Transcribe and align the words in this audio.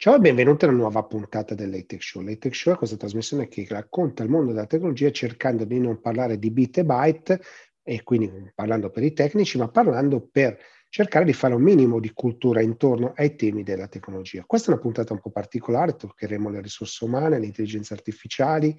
Ciao 0.00 0.14
e 0.14 0.20
benvenuti 0.20 0.64
a 0.64 0.68
una 0.68 0.76
nuova 0.76 1.02
puntata 1.02 1.56
dell'Atech 1.56 2.00
Show. 2.00 2.22
L'Atech 2.22 2.54
Show 2.54 2.72
è 2.72 2.76
questa 2.76 2.96
trasmissione 2.96 3.48
che 3.48 3.66
racconta 3.68 4.22
il 4.22 4.28
mondo 4.28 4.52
della 4.52 4.66
tecnologia 4.66 5.10
cercando 5.10 5.64
di 5.64 5.80
non 5.80 6.00
parlare 6.00 6.38
di 6.38 6.52
bit 6.52 6.78
e 6.78 6.84
byte 6.84 7.40
e 7.82 8.04
quindi 8.04 8.30
parlando 8.54 8.90
per 8.90 9.02
i 9.02 9.12
tecnici, 9.12 9.58
ma 9.58 9.66
parlando 9.66 10.20
per 10.20 10.56
cercare 10.88 11.24
di 11.24 11.32
fare 11.32 11.54
un 11.54 11.62
minimo 11.62 11.98
di 11.98 12.12
cultura 12.12 12.60
intorno 12.62 13.12
ai 13.16 13.34
temi 13.34 13.64
della 13.64 13.88
tecnologia. 13.88 14.44
Questa 14.46 14.70
è 14.70 14.74
una 14.74 14.80
puntata 14.80 15.14
un 15.14 15.18
po' 15.18 15.30
particolare, 15.30 15.96
toccheremo 15.96 16.48
le 16.48 16.60
risorse 16.60 17.04
umane, 17.04 17.40
le 17.40 17.46
intelligenze 17.46 17.92
artificiali, 17.92 18.76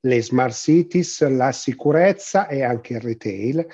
le 0.00 0.22
smart 0.22 0.54
cities, 0.54 1.28
la 1.28 1.52
sicurezza 1.52 2.48
e 2.48 2.62
anche 2.62 2.94
il 2.94 3.00
retail 3.00 3.66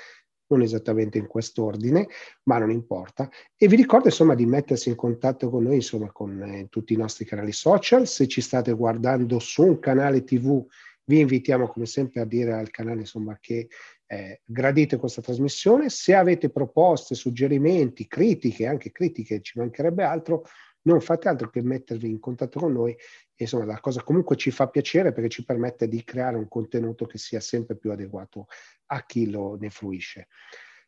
non 0.50 0.62
esattamente 0.62 1.18
in 1.18 1.26
quest'ordine, 1.26 2.08
ma 2.44 2.58
non 2.58 2.70
importa. 2.70 3.28
E 3.56 3.68
vi 3.68 3.76
ricordo 3.76 4.06
insomma 4.06 4.34
di 4.34 4.46
mettersi 4.46 4.88
in 4.88 4.96
contatto 4.96 5.48
con 5.50 5.64
noi 5.64 5.76
insomma 5.76 6.10
con 6.12 6.42
eh, 6.42 6.66
tutti 6.68 6.92
i 6.92 6.96
nostri 6.96 7.24
canali 7.24 7.52
social. 7.52 8.06
Se 8.06 8.26
ci 8.26 8.40
state 8.40 8.72
guardando 8.72 9.38
su 9.38 9.64
un 9.64 9.78
canale 9.78 10.24
TV, 10.24 10.64
vi 11.04 11.20
invitiamo 11.20 11.66
come 11.68 11.86
sempre 11.86 12.20
a 12.20 12.24
dire 12.24 12.52
al 12.52 12.70
canale 12.70 13.00
insomma 13.00 13.36
che 13.40 13.68
eh, 14.06 14.40
gradite 14.44 14.96
questa 14.96 15.22
trasmissione. 15.22 15.88
Se 15.88 16.14
avete 16.14 16.50
proposte, 16.50 17.14
suggerimenti, 17.14 18.06
critiche, 18.06 18.66
anche 18.66 18.90
critiche, 18.90 19.40
ci 19.40 19.58
mancherebbe 19.58 20.02
altro, 20.02 20.44
non 20.82 21.00
fate 21.00 21.28
altro 21.28 21.50
che 21.50 21.62
mettervi 21.62 22.08
in 22.08 22.18
contatto 22.18 22.58
con 22.58 22.72
noi 22.72 22.96
insomma 23.44 23.64
la 23.64 23.80
cosa 23.80 24.02
comunque 24.02 24.36
ci 24.36 24.50
fa 24.50 24.68
piacere 24.68 25.12
perché 25.12 25.28
ci 25.28 25.44
permette 25.44 25.88
di 25.88 26.02
creare 26.04 26.36
un 26.36 26.48
contenuto 26.48 27.06
che 27.06 27.18
sia 27.18 27.40
sempre 27.40 27.76
più 27.76 27.90
adeguato 27.90 28.46
a 28.86 29.04
chi 29.04 29.30
lo 29.30 29.56
ne 29.58 29.70
fruisce. 29.70 30.28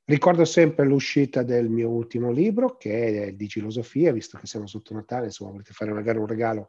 Ricordo 0.04 0.44
sempre 0.44 0.84
l'uscita 0.84 1.42
del 1.42 1.68
mio 1.68 1.88
ultimo 1.88 2.32
libro 2.32 2.76
che 2.76 3.26
è 3.26 3.32
di 3.32 3.48
filosofia, 3.48 4.12
visto 4.12 4.36
che 4.38 4.46
siamo 4.46 4.66
sotto 4.66 4.94
Natale, 4.94 5.26
insomma 5.26 5.52
volete 5.52 5.72
fare 5.72 5.92
magari 5.92 6.18
un 6.18 6.26
regalo 6.26 6.68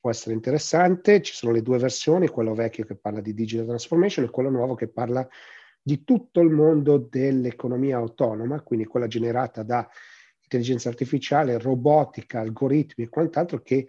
può 0.00 0.10
essere 0.10 0.34
interessante. 0.34 1.20
Ci 1.20 1.34
sono 1.34 1.52
le 1.52 1.62
due 1.62 1.78
versioni, 1.78 2.26
quello 2.28 2.54
vecchio 2.54 2.84
che 2.84 2.96
parla 2.96 3.20
di 3.20 3.34
digital 3.34 3.66
transformation 3.66 4.24
e 4.24 4.30
quello 4.30 4.48
nuovo 4.48 4.74
che 4.74 4.88
parla 4.88 5.28
di 5.82 6.04
tutto 6.04 6.40
il 6.40 6.50
mondo 6.50 6.98
dell'economia 6.98 7.98
autonoma, 7.98 8.62
quindi 8.62 8.86
quella 8.86 9.06
generata 9.06 9.62
da 9.62 9.88
intelligenza 10.42 10.88
artificiale, 10.88 11.58
robotica, 11.58 12.40
algoritmi 12.40 13.04
e 13.04 13.08
quant'altro 13.08 13.60
che 13.60 13.86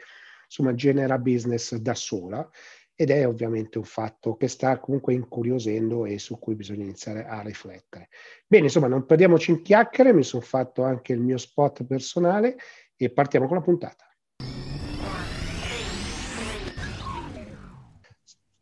insomma 0.51 0.75
genera 0.75 1.17
business 1.17 1.75
da 1.75 1.95
sola 1.95 2.47
ed 2.93 3.09
è 3.09 3.25
ovviamente 3.25 3.77
un 3.77 3.85
fatto 3.85 4.35
che 4.35 4.49
sta 4.49 4.79
comunque 4.79 5.13
incuriosendo 5.13 6.05
e 6.05 6.19
su 6.19 6.37
cui 6.37 6.55
bisogna 6.55 6.83
iniziare 6.83 7.25
a 7.25 7.41
riflettere. 7.41 8.09
Bene, 8.45 8.65
insomma, 8.65 8.87
non 8.87 9.05
perdiamoci 9.05 9.51
in 9.51 9.61
chiacchiere, 9.61 10.13
mi 10.13 10.23
sono 10.23 10.43
fatto 10.43 10.83
anche 10.83 11.13
il 11.13 11.21
mio 11.21 11.37
spot 11.37 11.85
personale 11.85 12.57
e 12.95 13.09
partiamo 13.09 13.47
con 13.47 13.55
la 13.55 13.63
puntata. 13.63 14.05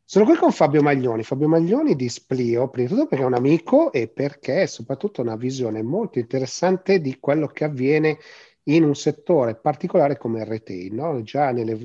Sono 0.06 0.26
qui 0.26 0.36
con 0.38 0.52
Fabio 0.52 0.82
Maglioni, 0.82 1.23
Fabio 1.23 1.48
Maglioni 1.48 1.95
di 1.95 2.10
Splio, 2.10 2.70
prima 2.70 2.88
di 2.88 2.95
tutto 2.95 3.08
perché 3.08 3.23
è 3.23 3.28
un 3.28 3.36
amico 3.36 3.92
e 3.92 4.08
perché 4.08 4.66
soprattutto 4.66 5.22
una 5.22 5.36
visione 5.36 5.84
molto 5.84 6.17
interessante 6.17 7.00
di 7.00 7.20
quello 7.20 7.45
che 7.45 7.66
avviene 7.66 8.17
in 8.63 8.83
un 8.83 8.95
settore 8.95 9.55
particolare 9.55 10.17
come 10.17 10.39
il 10.41 10.45
retail. 10.45 10.93
No? 10.93 11.21
Già 11.21 11.52
nelle 11.52 11.77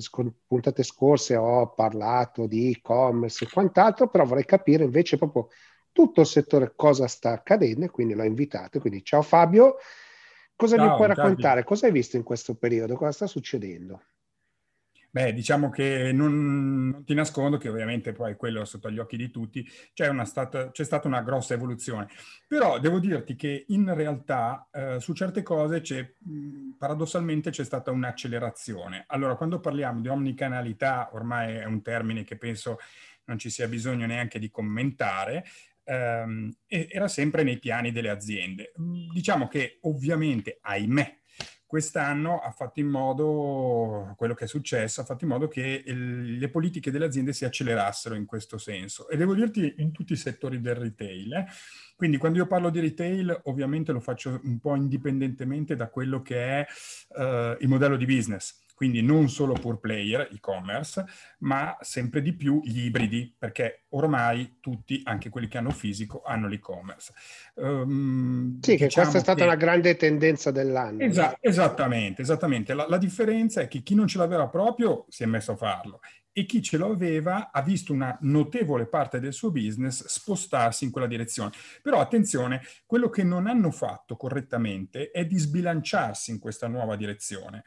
puntate 0.47 0.83
scorse 0.83 1.37
ho 1.37 1.73
parlato 1.73 2.47
di 2.47 2.71
e-commerce 2.71 3.45
e 3.45 3.49
quant'altro, 3.51 4.09
però 4.09 4.25
vorrei 4.25 4.45
capire 4.45 4.85
invece 4.85 5.17
proprio 5.17 5.49
tutto 5.93 6.23
il 6.23 6.27
settore 6.27 6.73
cosa 6.75 7.07
sta 7.07 7.33
accadendo 7.33 7.85
e 7.85 7.91
quindi 7.91 8.15
l'ho 8.15 8.25
invitato. 8.25 8.81
Quindi 8.81 9.05
ciao 9.05 9.23
Fabio, 9.23 9.77
cosa 10.57 10.77
ciao, 10.77 10.89
mi 10.89 10.97
puoi 10.97 11.09
raccontare? 11.09 11.61
Ciao. 11.61 11.69
Cosa 11.69 11.87
hai 11.87 11.93
visto 11.93 12.17
in 12.17 12.23
questo 12.23 12.55
periodo? 12.55 12.97
Cosa 12.97 13.13
sta 13.13 13.27
succedendo? 13.27 14.03
Beh, 15.15 15.33
diciamo 15.33 15.71
che 15.71 16.11
non, 16.11 16.89
non, 16.89 17.05
ti 17.05 17.15
nascondo 17.15 17.57
che 17.57 17.69
ovviamente 17.69 18.11
poi 18.11 18.35
quello 18.35 18.65
sotto 18.65 18.91
gli 18.91 18.99
occhi 18.99 19.17
di 19.17 19.31
tutti 19.31 19.65
c'è, 19.93 20.11
stata, 20.25 20.73
c'è 20.73 20.83
stata 20.83 21.07
una 21.07 21.23
grossa 21.23 21.55
evoluzione. 21.55 22.09
Però 22.49 22.81
devo 22.81 22.99
dirti 22.99 23.37
che 23.37 23.65
in 23.69 23.95
realtà 23.95 24.69
eh, 24.73 24.99
su 24.99 25.13
certe 25.13 25.45
cose 25.45 25.83
c'è, 25.83 26.15
paradossalmente 26.77 27.51
c'è 27.51 27.63
stata 27.63 27.93
un'accelerazione. 27.93 29.05
Allora, 29.07 29.37
quando 29.37 29.61
parliamo 29.61 30.01
di 30.01 30.09
omnicanalità, 30.09 31.11
ormai 31.13 31.59
è 31.59 31.65
un 31.65 31.81
termine 31.81 32.25
che 32.25 32.37
penso 32.37 32.79
non 33.27 33.39
ci 33.39 33.51
sia 33.51 33.69
bisogno 33.69 34.07
neanche 34.07 34.41
di 34.41 34.51
commentare, 34.51 35.45
ehm, 35.85 36.53
era 36.67 37.07
sempre 37.07 37.45
nei 37.45 37.61
piani 37.61 37.93
delle 37.93 38.11
aziende. 38.11 38.73
Diciamo 39.13 39.47
che 39.47 39.79
ovviamente, 39.83 40.59
ahimè, 40.61 41.19
quest'anno 41.75 42.39
ha 42.39 42.53
fatto 42.53 42.79
in 42.79 42.87
modo, 42.87 44.15
quello 44.17 44.35
che 44.35 44.45
è 44.45 44.47
successo, 44.47 45.01
ha 45.01 45.05
fatto 45.05 45.25
in 45.25 45.31
modo 45.31 45.49
che 45.49 45.83
il, 45.85 46.39
le 46.39 46.49
politiche 46.49 46.93
delle 46.93 47.07
aziende 47.07 47.33
si 47.33 47.45
accelerassero 47.45 48.15
in 48.15 48.27
questo 48.27 48.59
senso. 48.59 49.09
E 49.09 49.17
devo 49.17 49.35
dirti 49.35 49.75
in 49.79 49.91
tutti 49.91 50.13
i 50.13 50.17
settori 50.17 50.61
del 50.61 50.77
retail. 50.77 51.33
Eh. 51.33 51.47
Quindi 51.97 52.17
quando 52.17 52.39
io 52.39 52.47
parlo 52.47 52.71
di 52.71 52.79
retail, 52.79 53.41
ovviamente 53.47 53.91
lo 53.91 53.99
faccio 53.99 54.41
un 54.45 54.61
po' 54.61 54.77
indipendentemente 54.77 55.75
da 55.75 55.89
quello 55.89 56.23
che 56.23 56.61
è 56.61 56.67
uh, 57.17 57.57
il 57.59 57.67
modello 57.67 57.97
di 57.97 58.07
business 58.07 58.63
quindi 58.75 59.03
non 59.03 59.29
solo 59.29 59.55
pure 59.55 59.79
player, 59.79 60.29
e-commerce, 60.33 61.05
ma 61.39 61.77
sempre 61.81 62.21
di 62.21 62.35
più 62.35 62.61
gli 62.65 62.85
ibridi, 62.85 63.35
perché 63.39 63.85
ormai 63.91 64.57
tutti, 64.61 65.01
anche 65.05 65.31
quelli 65.31 65.49
che 65.49 65.59
hanno 65.59 65.71
fisico, 65.71 66.23
hanno 66.25 66.49
l'e-commerce. 66.49 67.13
Um, 67.55 68.59
sì, 68.61 68.73
diciamo 68.73 68.89
che 68.89 68.95
questa 68.95 69.19
è 69.19 69.21
stata 69.21 69.39
che... 69.39 69.45
una 69.45 69.57
grande 69.57 69.97
tendenza 69.97 70.51
dell'anno. 70.51 71.03
Esa- 71.03 71.37
esattamente, 71.41 72.23
esattamente. 72.23 72.75
La, 72.75 72.87
la 72.89 72.99
differenza 72.99 73.61
è 73.61 73.69
che 73.69 73.83
chi 73.83 73.95
non 73.95 74.07
ce 74.09 74.19
l'aveva 74.19 74.49
proprio 74.49 75.07
si 75.09 75.23
è 75.23 75.27
messo 75.27 75.53
a 75.53 75.57
farlo 75.57 76.01
e 76.37 76.47
chi 76.47 76.61
ce 76.61 76.77
l'aveva 76.77 77.53
ha 77.53 77.63
visto 77.63 77.93
una 77.93 78.19
notevole 78.23 78.87
parte 78.87 79.21
del 79.21 79.33
suo 79.33 79.53
business 79.53 80.05
spostarsi 80.07 80.83
in 80.83 80.91
quella 80.91 81.07
direzione. 81.07 81.53
Però 81.81 82.01
attenzione, 82.01 82.61
quello 82.87 83.09
che 83.09 83.23
non 83.23 83.47
hanno 83.47 83.71
fatto 83.71 84.17
correttamente 84.17 85.13
è 85.13 85.25
di 85.25 85.39
sbilanciarsi 85.39 86.33
in 86.33 86.41
questa 86.41 86.67
nuova 86.67 86.97
direzione. 86.97 87.63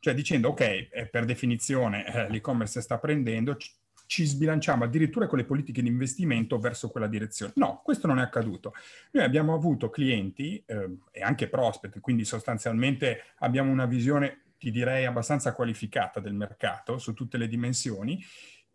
Cioè 0.00 0.14
dicendo, 0.14 0.50
ok, 0.50 0.60
eh, 0.60 1.08
per 1.10 1.24
definizione 1.24 2.06
eh, 2.06 2.30
l'e-commerce 2.30 2.80
sta 2.80 2.98
prendendo, 2.98 3.56
ci, 3.56 3.70
ci 4.06 4.24
sbilanciamo 4.24 4.84
addirittura 4.84 5.26
con 5.26 5.38
le 5.38 5.44
politiche 5.44 5.82
di 5.82 5.88
investimento 5.88 6.58
verso 6.58 6.88
quella 6.88 7.08
direzione. 7.08 7.52
No, 7.56 7.82
questo 7.84 8.06
non 8.06 8.18
è 8.18 8.22
accaduto. 8.22 8.72
Noi 9.12 9.24
abbiamo 9.24 9.54
avuto 9.54 9.90
clienti 9.90 10.62
eh, 10.64 10.96
e 11.10 11.22
anche 11.22 11.48
prospect, 11.48 12.00
quindi 12.00 12.24
sostanzialmente 12.24 13.22
abbiamo 13.38 13.70
una 13.70 13.86
visione, 13.86 14.44
ti 14.58 14.70
direi, 14.70 15.04
abbastanza 15.04 15.52
qualificata 15.52 16.20
del 16.20 16.34
mercato 16.34 16.98
su 16.98 17.12
tutte 17.12 17.36
le 17.36 17.48
dimensioni, 17.48 18.24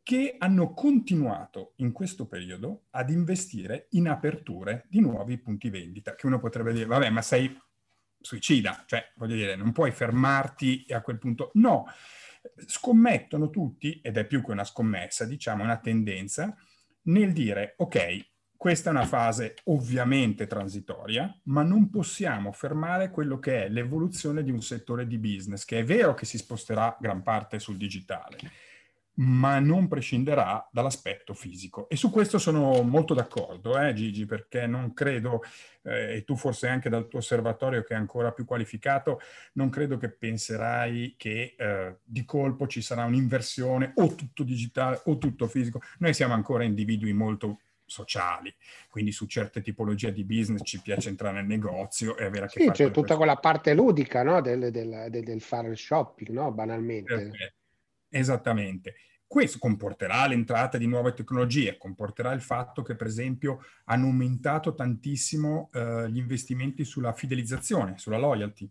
che 0.04 0.36
hanno 0.38 0.74
continuato 0.74 1.74
in 1.78 1.94
questo 1.94 2.28
periodo 2.28 2.88
ad 2.92 3.10
investire 3.10 3.88
in 3.92 4.10
aperture 4.10 4.86
di 4.90 5.00
nuovi 5.00 5.38
punti 5.38 5.70
vendita, 5.70 6.14
che 6.14 6.28
uno 6.28 6.40
potrebbe 6.40 6.74
dire, 6.74 6.86
vabbè, 6.86 7.10
ma 7.10 7.22
sei 7.22 7.58
suicida, 8.24 8.84
cioè 8.88 9.12
voglio 9.16 9.36
dire, 9.36 9.56
non 9.56 9.72
puoi 9.72 9.92
fermarti 9.92 10.86
a 10.90 11.02
quel 11.02 11.20
punto. 11.20 11.52
No, 11.56 11.86
scommettono 12.66 13.50
tutti, 13.50 14.00
ed 14.02 14.18
è 14.18 14.26
più 14.26 14.44
che 14.44 14.52
una 14.52 14.64
scommessa, 14.64 15.26
diciamo 15.26 15.64
una 15.64 15.78
tendenza, 15.78 16.56
nel 17.04 17.34
dire, 17.34 17.76
ok, 17.78 18.32
questa 18.58 18.90
è 18.90 18.94
una 18.94 19.06
fase 19.06 19.56
ovviamente 19.66 20.48
transitoria, 20.48 21.38
ma 21.44 21.64
non 21.64 21.90
possiamo 21.90 22.54
fermare 22.54 23.10
quello 23.10 23.38
che 23.38 23.66
è 23.66 23.70
l'evoluzione 23.70 24.42
di 24.42 24.52
un 24.52 24.62
settore 24.62 25.06
di 25.06 25.18
business, 25.18 25.66
che 25.66 25.80
è 25.80 25.84
vero 25.84 26.14
che 26.14 26.26
si 26.26 26.38
sposterà 26.38 26.96
gran 27.00 27.22
parte 27.24 27.60
sul 27.60 27.76
digitale, 27.76 28.38
ma 29.16 29.60
non 29.60 29.88
prescinderà 29.88 30.68
dall'aspetto 30.72 31.34
fisico. 31.34 31.88
E 31.90 31.96
su 31.96 32.10
questo 32.10 32.38
sono 32.40 32.82
molto 32.82 33.14
d'accordo, 33.14 33.80
eh, 33.80 33.94
Gigi, 33.94 34.26
perché 34.26 34.66
non 34.66 34.94
credo, 34.94 35.42
eh, 35.84 36.16
e 36.16 36.24
tu 36.24 36.36
forse 36.36 36.68
anche 36.68 36.90
dal 36.90 37.08
tuo 37.08 37.20
osservatorio 37.20 37.84
che 37.84 37.94
è 37.94 37.98
ancora 37.98 38.32
più 38.32 38.46
qualificato, 38.46 39.20
non 39.54 39.70
credo 39.70 39.98
che 39.98 40.10
penserai 40.10 41.16
che 41.18 41.56
eh, 41.58 41.98
di 42.04 42.26
colpo 42.26 42.68
ci 42.68 42.82
sarà 42.82 43.04
un'inversione 43.06 43.94
o 43.96 44.16
tutto 44.16 44.44
digitale 44.44 45.02
o 45.06 45.18
tutto 45.18 45.48
fisico. 45.48 45.82
Noi 46.00 46.14
siamo 46.14 46.34
ancora 46.34 46.64
individui 46.64 47.14
molto 47.14 47.60
sociali, 47.86 48.54
quindi 48.90 49.12
su 49.12 49.28
certe 49.28 49.62
tipologie 49.62 50.12
di 50.12 50.24
business 50.24 50.62
ci 50.64 50.82
piace 50.82 51.10
entrare 51.10 51.36
nel 51.36 51.46
negozio 51.46 52.18
e 52.18 52.26
avere 52.26 52.46
a 52.46 52.48
che 52.48 52.60
sì, 52.60 52.66
fare 52.66 52.78
c'è 52.78 52.86
tutta 52.86 53.00
questo. 53.00 53.18
quella 53.18 53.36
parte 53.36 53.74
ludica 53.76 54.24
no? 54.24 54.42
del, 54.42 54.72
del, 54.72 55.08
del, 55.10 55.24
del, 55.24 55.42
fare 55.42 55.76
shopping, 55.76 56.30
no? 56.30 56.52
banalmente. 56.52 57.14
Perfetto. 57.14 57.54
Esattamente. 58.10 58.96
Questo 59.34 59.58
comporterà 59.58 60.28
l'entrata 60.28 60.78
di 60.78 60.86
nuove 60.86 61.14
tecnologie, 61.14 61.76
comporterà 61.80 62.34
il 62.34 62.42
fatto 62.42 62.84
che, 62.84 62.96
per 62.96 63.08
esempio, 63.08 63.64
hanno 63.86 64.06
aumentato 64.06 64.76
tantissimo 64.76 65.72
eh, 65.74 66.08
gli 66.12 66.18
investimenti 66.18 66.86
sulla 66.86 67.14
fidelizzazione, 67.14 67.98
sulla 67.98 68.20
loyalty. 68.20 68.70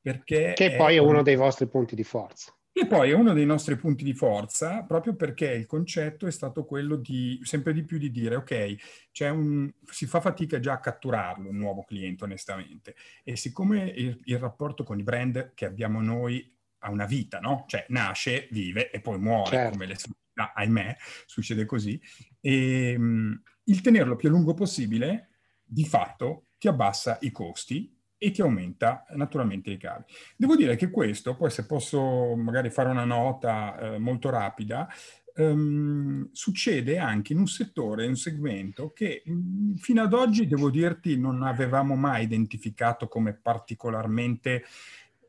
Perché 0.00 0.52
che 0.54 0.76
poi 0.76 0.94
è 0.94 0.98
uno 0.98 1.22
dei 1.22 1.34
vostri 1.34 1.66
punti 1.66 1.96
di 1.96 2.04
forza. 2.04 2.54
E 2.70 2.86
poi 2.86 3.10
è 3.10 3.12
uno 3.12 3.32
dei 3.32 3.44
nostri 3.44 3.74
punti 3.74 4.04
di 4.04 4.14
forza 4.14 4.84
proprio 4.84 5.16
perché 5.16 5.50
il 5.50 5.66
concetto 5.66 6.28
è 6.28 6.30
stato 6.30 6.64
quello 6.64 6.94
di 6.94 7.40
sempre 7.42 7.72
di 7.72 7.82
più 7.82 7.98
di 7.98 8.12
dire 8.12 8.36
ok, 8.36 8.76
un, 9.32 9.68
si 9.90 10.06
fa 10.06 10.20
fatica 10.20 10.60
già 10.60 10.74
a 10.74 10.80
catturarlo 10.80 11.48
un 11.48 11.56
nuovo 11.56 11.82
cliente 11.82 12.22
onestamente 12.22 12.94
e 13.24 13.34
siccome 13.34 13.92
il, 13.96 14.18
il 14.24 14.38
rapporto 14.38 14.84
con 14.84 14.98
i 15.00 15.02
brand 15.02 15.54
che 15.54 15.64
abbiamo 15.64 16.00
noi 16.00 16.50
ha 16.82 16.90
una 16.90 17.06
vita, 17.06 17.38
no? 17.38 17.64
Cioè 17.66 17.86
nasce, 17.88 18.48
vive 18.50 18.90
e 18.90 19.00
poi 19.00 19.18
muore, 19.18 19.50
certo. 19.50 19.70
come 19.70 19.86
le 19.86 19.94
società, 19.94 20.52
ahimè, 20.54 20.96
succede 21.26 21.64
così. 21.64 22.00
E 22.40 22.94
um, 22.96 23.40
il 23.64 23.80
tenerlo 23.80 24.16
più 24.16 24.28
a 24.28 24.32
lungo 24.32 24.54
possibile, 24.54 25.30
di 25.64 25.84
fatto, 25.84 26.48
ti 26.58 26.68
abbassa 26.68 27.18
i 27.22 27.30
costi 27.30 27.96
e 28.18 28.30
ti 28.30 28.40
aumenta 28.40 29.04
naturalmente 29.10 29.70
i 29.70 29.76
cavi. 29.76 30.04
Devo 30.36 30.54
dire 30.54 30.76
che 30.76 30.90
questo, 30.90 31.34
poi 31.34 31.50
se 31.50 31.66
posso 31.66 32.36
magari 32.36 32.70
fare 32.70 32.88
una 32.88 33.04
nota 33.04 33.78
eh, 33.78 33.98
molto 33.98 34.30
rapida, 34.30 34.88
ehm, 35.34 36.28
succede 36.32 36.98
anche 36.98 37.32
in 37.32 37.40
un 37.40 37.46
settore, 37.46 38.04
in 38.04 38.10
un 38.10 38.16
segmento 38.16 38.92
che 38.92 39.22
mh, 39.24 39.32
mm, 39.32 39.74
fino 39.74 40.02
ad 40.02 40.12
oggi, 40.12 40.46
devo 40.46 40.70
dirti, 40.70 41.18
non 41.18 41.42
avevamo 41.42 41.96
mai 41.96 42.24
identificato 42.24 43.08
come 43.08 43.34
particolarmente 43.34 44.64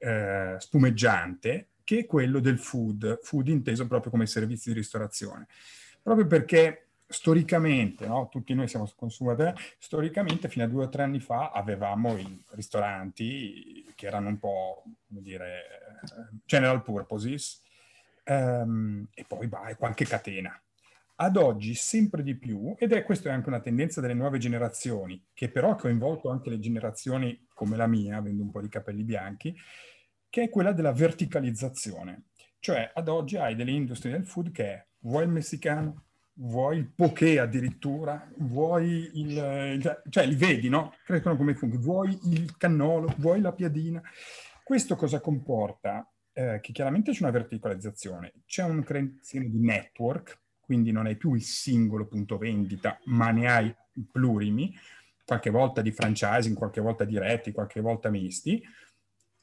eh, 0.03 0.55
spumeggiante, 0.59 1.69
che 1.83 1.99
è 1.99 2.05
quello 2.05 2.39
del 2.39 2.59
food, 2.59 3.19
food 3.21 3.47
inteso 3.47 3.87
proprio 3.87 4.11
come 4.11 4.25
servizi 4.25 4.69
di 4.69 4.75
ristorazione. 4.75 5.47
Proprio 6.01 6.27
perché 6.27 6.87
storicamente, 7.07 8.05
no? 8.05 8.27
tutti 8.29 8.53
noi 8.53 8.67
siamo 8.67 8.91
consumatori, 8.95 9.53
storicamente 9.77 10.49
fino 10.49 10.65
a 10.65 10.67
due 10.67 10.85
o 10.85 10.89
tre 10.89 11.03
anni 11.03 11.19
fa 11.19 11.51
avevamo 11.51 12.17
i 12.17 12.43
ristoranti 12.49 13.93
che 13.95 14.07
erano 14.07 14.27
un 14.27 14.39
po', 14.39 14.83
come 15.07 15.21
dire, 15.21 15.63
eh, 16.03 16.37
general 16.45 16.81
purposes, 16.81 17.61
um, 18.25 19.07
e 19.13 19.23
poi 19.25 19.47
vai, 19.47 19.75
qualche 19.75 20.05
catena. 20.05 20.59
Ad 21.15 21.37
oggi 21.37 21.75
sempre 21.75 22.23
di 22.23 22.35
più, 22.35 22.75
ed 22.77 22.91
è 22.91 23.03
questa 23.03 23.29
è 23.29 23.31
anche 23.31 23.47
una 23.47 23.61
tendenza 23.61 24.01
delle 24.01 24.15
nuove 24.15 24.39
generazioni, 24.39 25.23
che 25.33 25.49
però 25.49 25.71
ha 25.71 25.75
coinvolto 25.75 26.29
anche 26.29 26.49
le 26.49 26.59
generazioni 26.59 27.45
come 27.53 27.77
la 27.77 27.87
mia, 27.87 28.17
avendo 28.17 28.41
un 28.41 28.49
po' 28.49 28.61
di 28.61 28.67
capelli 28.67 29.03
bianchi, 29.03 29.55
che 30.33 30.41
è 30.41 30.49
quella 30.49 30.71
della 30.71 30.93
verticalizzazione. 30.93 32.23
Cioè 32.57 32.89
ad 32.91 33.07
oggi 33.07 33.37
hai 33.37 33.53
delle 33.53 33.69
industrie 33.69 34.13
del 34.13 34.25
food 34.25 34.49
che 34.49 34.65
è 34.65 34.85
vuoi 35.01 35.25
il 35.25 35.29
messicano, 35.29 36.05
vuoi 36.37 36.77
il 36.77 36.87
poké 36.87 37.37
addirittura, 37.37 38.27
vuoi 38.37 39.11
il, 39.13 40.01
cioè 40.09 40.25
li 40.25 40.33
vedi, 40.33 40.69
no? 40.69 40.95
Crescono 41.05 41.37
come 41.37 41.53
funghi, 41.53 41.77
vuoi 41.77 42.17
il 42.31 42.57
cannolo, 42.57 43.13
vuoi 43.19 43.41
la 43.41 43.53
piadina. 43.53 44.01
Questo 44.63 44.95
cosa 44.95 45.19
comporta? 45.19 46.11
Eh, 46.31 46.59
che 46.63 46.71
chiaramente 46.71 47.11
c'è 47.11 47.21
una 47.21 47.29
verticalizzazione, 47.29 48.33
c'è 48.47 48.63
un 48.63 48.81
creazione 48.81 49.51
di 49.51 49.59
network, 49.59 50.39
quindi 50.59 50.91
non 50.91 51.05
hai 51.05 51.15
più 51.15 51.35
il 51.35 51.43
singolo 51.43 52.07
punto 52.07 52.39
vendita, 52.39 52.97
ma 53.03 53.29
ne 53.29 53.47
hai 53.47 53.75
plurimi, 54.11 54.75
qualche 55.23 55.51
volta 55.51 55.83
di 55.83 55.91
franchising, 55.91 56.57
qualche 56.57 56.81
volta 56.81 57.03
diretti, 57.03 57.51
qualche 57.51 57.81
volta 57.81 58.09
misti, 58.09 58.63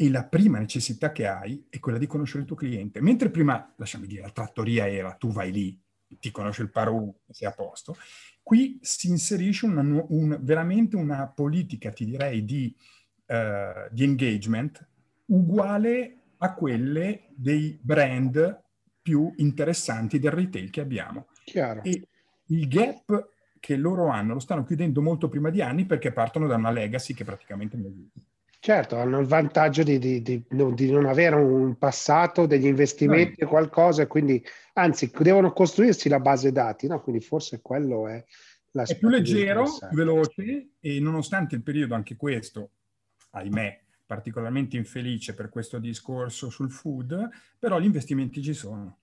e 0.00 0.08
la 0.08 0.24
prima 0.24 0.58
necessità 0.58 1.12
che 1.12 1.26
hai 1.26 1.66
è 1.68 1.78
quella 1.78 1.98
di 1.98 2.06
conoscere 2.06 2.40
il 2.40 2.46
tuo 2.46 2.56
cliente. 2.56 3.02
Mentre 3.02 3.28
prima, 3.28 3.74
lasciami 3.76 4.06
dire, 4.06 4.22
la 4.22 4.30
trattoria 4.30 4.88
era 4.88 5.12
tu 5.12 5.30
vai 5.30 5.52
lì, 5.52 5.78
ti 6.18 6.30
conosce 6.30 6.62
il 6.62 6.70
Paru, 6.70 7.14
sei 7.28 7.46
a 7.46 7.52
posto. 7.52 7.98
Qui 8.42 8.78
si 8.80 9.08
inserisce 9.08 9.66
una, 9.66 9.82
un, 9.82 10.38
veramente 10.40 10.96
una 10.96 11.28
politica, 11.28 11.90
ti 11.90 12.06
direi, 12.06 12.46
di, 12.46 12.74
uh, 13.26 13.92
di 13.92 14.04
engagement 14.04 14.88
uguale 15.26 16.20
a 16.38 16.54
quelle 16.54 17.26
dei 17.34 17.78
brand 17.78 18.58
più 19.02 19.30
interessanti 19.36 20.18
del 20.18 20.32
retail 20.32 20.70
che 20.70 20.80
abbiamo. 20.80 21.26
Chiaro. 21.44 21.82
E 21.82 22.08
il 22.46 22.68
gap 22.68 23.32
che 23.60 23.76
loro 23.76 24.08
hanno 24.08 24.32
lo 24.32 24.40
stanno 24.40 24.64
chiudendo 24.64 25.02
molto 25.02 25.28
prima 25.28 25.50
di 25.50 25.60
anni 25.60 25.84
perché 25.84 26.10
partono 26.10 26.46
da 26.46 26.56
una 26.56 26.70
legacy 26.70 27.12
che 27.12 27.24
praticamente 27.24 27.76
non 27.76 27.84
esiste. 27.84 28.28
Certo, 28.62 28.96
hanno 28.96 29.20
il 29.20 29.26
vantaggio 29.26 29.82
di, 29.82 29.98
di, 29.98 30.20
di, 30.20 30.44
di, 30.46 30.90
non 30.90 31.06
avere 31.06 31.34
un 31.34 31.78
passato, 31.78 32.44
degli 32.44 32.66
investimenti 32.66 33.42
o 33.42 33.48
qualcosa, 33.48 34.02
e 34.02 34.06
quindi 34.06 34.44
anzi 34.74 35.10
devono 35.18 35.54
costruirsi 35.54 36.10
la 36.10 36.20
base 36.20 36.52
dati, 36.52 36.86
no? 36.86 37.00
quindi 37.00 37.24
forse 37.24 37.62
quello 37.62 38.06
è 38.06 38.22
l'aspetto. 38.72 38.98
È 38.98 38.98
più 38.98 39.08
leggero, 39.08 39.64
più 39.64 39.96
veloce 39.96 40.72
e 40.78 41.00
nonostante 41.00 41.54
il 41.54 41.62
periodo 41.62 41.94
anche 41.94 42.16
questo, 42.16 42.72
ahimè, 43.30 43.82
particolarmente 44.04 44.76
infelice 44.76 45.32
per 45.32 45.48
questo 45.48 45.78
discorso 45.78 46.50
sul 46.50 46.70
food, 46.70 47.30
però 47.58 47.80
gli 47.80 47.86
investimenti 47.86 48.42
ci 48.42 48.52
sono. 48.52 48.98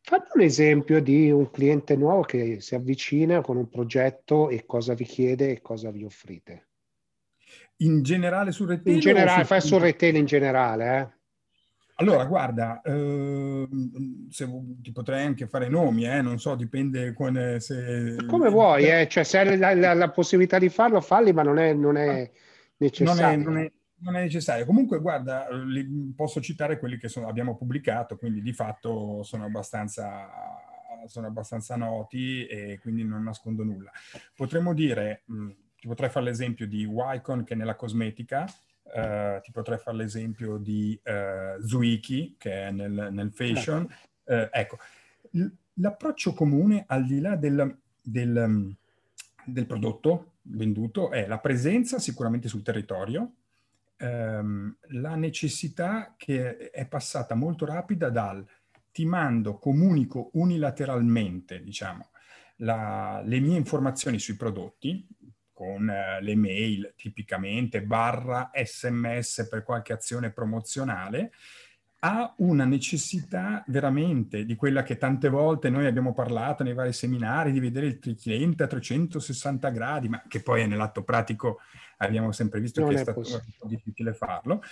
Fate 0.00 0.30
un 0.32 0.40
esempio 0.40 1.02
di 1.02 1.30
un 1.30 1.50
cliente 1.50 1.96
nuovo 1.96 2.22
che 2.22 2.62
si 2.62 2.74
avvicina 2.74 3.42
con 3.42 3.58
un 3.58 3.68
progetto 3.68 4.48
e 4.48 4.64
cosa 4.64 4.94
vi 4.94 5.04
chiede 5.04 5.50
e 5.50 5.60
cosa 5.60 5.90
vi 5.90 6.02
offrite. 6.02 6.65
In 7.78 8.02
generale 8.02 8.52
sul 8.52 8.68
retail? 8.68 8.94
In 8.94 9.00
generale, 9.00 9.44
fai 9.44 9.60
sul 9.60 9.80
retail 9.80 10.16
in 10.16 10.24
generale, 10.24 10.98
eh? 10.98 11.16
Allora, 11.98 12.26
guarda, 12.26 12.82
eh, 12.82 13.68
se, 14.28 14.46
ti 14.82 14.92
potrei 14.92 15.24
anche 15.24 15.46
fare 15.46 15.68
nomi, 15.68 16.06
eh, 16.06 16.20
non 16.20 16.38
so, 16.38 16.54
dipende 16.54 17.14
con, 17.14 17.56
se... 17.58 18.16
Come 18.26 18.50
vuoi, 18.50 18.84
eh? 18.84 19.08
cioè, 19.08 19.24
se 19.24 19.38
hai 19.38 19.56
la, 19.56 19.74
la, 19.74 19.94
la, 19.94 20.10
possibilità 20.10 20.58
di 20.58 20.68
farlo, 20.68 21.00
falli, 21.00 21.32
ma 21.32 21.42
non 21.42 21.58
è, 21.58 21.72
non 21.72 21.96
è 21.96 22.30
necessario. 22.76 23.38
Non 23.38 23.40
è, 23.40 23.44
non, 23.44 23.58
è, 23.64 23.72
non 24.00 24.16
è, 24.16 24.20
necessario. 24.20 24.66
Comunque, 24.66 25.00
guarda, 25.00 25.46
posso 26.14 26.42
citare 26.42 26.78
quelli 26.78 26.98
che 26.98 27.08
sono, 27.08 27.28
abbiamo 27.28 27.56
pubblicato, 27.56 28.18
quindi 28.18 28.42
di 28.42 28.52
fatto 28.52 29.22
sono 29.22 29.46
abbastanza, 29.46 30.28
sono 31.06 31.28
abbastanza 31.28 31.76
noti 31.76 32.46
e 32.46 32.78
quindi 32.78 33.04
non 33.04 33.22
nascondo 33.22 33.64
nulla. 33.64 33.90
Potremmo 34.34 34.74
dire... 34.74 35.22
Mh, 35.26 35.50
ti 35.78 35.86
potrei 35.86 36.10
fare 36.10 36.24
l'esempio 36.24 36.66
di 36.66 36.84
Wycon 36.84 37.44
che 37.44 37.54
è 37.54 37.56
nella 37.56 37.76
cosmetica, 37.76 38.44
uh, 38.82 39.40
ti 39.40 39.52
potrei 39.52 39.78
fare 39.78 39.96
l'esempio 39.96 40.56
di 40.58 40.98
uh, 41.04 41.62
Zuiki 41.64 42.36
che 42.38 42.66
è 42.66 42.70
nel, 42.70 43.08
nel 43.12 43.32
fashion. 43.32 43.82
Uh, 44.24 44.48
ecco, 44.50 44.78
L- 45.32 45.46
l'approccio 45.74 46.32
comune 46.32 46.84
al 46.86 47.04
di 47.04 47.20
là 47.20 47.36
del, 47.36 47.78
del, 48.00 48.74
del, 49.44 49.66
prodotto 49.66 50.32
venduto 50.42 51.10
è 51.10 51.26
la 51.26 51.38
presenza 51.38 51.98
sicuramente 51.98 52.48
sul 52.48 52.62
territorio, 52.62 53.32
um, 53.98 54.74
la 54.88 55.14
necessità 55.14 56.14
che 56.16 56.70
è 56.70 56.86
passata 56.86 57.34
molto 57.34 57.66
rapida 57.66 58.08
dal 58.08 58.44
ti 58.96 59.04
mando, 59.04 59.58
comunico 59.58 60.30
unilateralmente, 60.34 61.62
diciamo, 61.62 62.08
la, 62.60 63.20
le 63.22 63.40
mie 63.40 63.58
informazioni 63.58 64.18
sui 64.18 64.36
prodotti, 64.36 65.06
con 65.56 65.88
eh, 65.88 66.20
le 66.20 66.36
mail 66.36 66.92
tipicamente, 66.98 67.80
barra 67.80 68.50
sms 68.52 69.46
per 69.48 69.62
qualche 69.62 69.94
azione 69.94 70.30
promozionale, 70.30 71.32
ha 72.00 72.34
una 72.38 72.66
necessità 72.66 73.64
veramente 73.68 74.44
di 74.44 74.54
quella 74.54 74.82
che 74.82 74.98
tante 74.98 75.30
volte 75.30 75.70
noi 75.70 75.86
abbiamo 75.86 76.12
parlato 76.12 76.62
nei 76.62 76.74
vari 76.74 76.92
seminari, 76.92 77.52
di 77.52 77.60
vedere 77.60 77.86
il 77.86 78.18
cliente 78.20 78.64
a 78.64 78.66
360 78.66 79.70
gradi, 79.70 80.10
ma 80.10 80.22
che 80.28 80.42
poi 80.42 80.68
nell'atto 80.68 81.02
pratico 81.04 81.60
abbiamo 81.96 82.32
sempre 82.32 82.60
visto 82.60 82.82
non 82.82 82.90
che 82.90 82.96
è, 82.96 82.98
è 82.98 83.02
stato 83.02 83.66
difficile 83.66 84.12
farlo. 84.12 84.62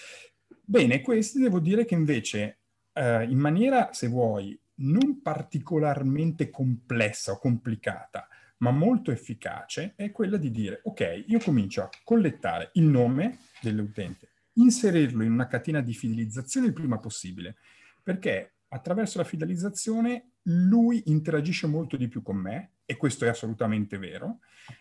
Bene, 0.62 1.00
questo 1.00 1.38
devo 1.38 1.61
dire 1.61 1.87
che 1.87 1.94
invece 1.94 2.59
eh, 2.92 3.25
in 3.25 3.38
maniera, 3.38 3.90
se 3.94 4.06
vuoi, 4.06 4.61
non 4.76 5.23
particolarmente 5.23 6.50
complessa 6.50 7.32
o 7.32 7.38
complicata, 7.38 8.28
ma 8.58 8.70
molto 8.70 9.11
efficace, 9.11 9.94
è 9.96 10.11
quella 10.11 10.37
di 10.37 10.50
dire, 10.50 10.80
ok, 10.84 11.25
io 11.26 11.38
comincio 11.38 11.82
a 11.82 11.90
collettare 12.02 12.70
il 12.75 12.84
nome 12.84 13.38
dell'utente, 13.61 14.30
inserirlo 14.54 15.23
in 15.23 15.32
una 15.32 15.46
catena 15.46 15.80
di 15.80 15.92
fidelizzazione 15.92 16.68
il 16.68 16.73
prima 16.73 16.99
possibile, 16.99 17.56
perché 18.02 18.54
attraverso 18.68 19.18
la 19.18 19.25
fidelizzazione 19.25 20.32
lui 20.42 21.02
interagisce 21.06 21.66
molto 21.66 21.96
di 21.96 22.08
più 22.08 22.23
con 22.23 22.37
me, 22.37 22.70
e 22.87 22.96
questo 22.96 23.25
è 23.25 23.28
assolutamente 23.28 23.99
vero, 23.99 24.40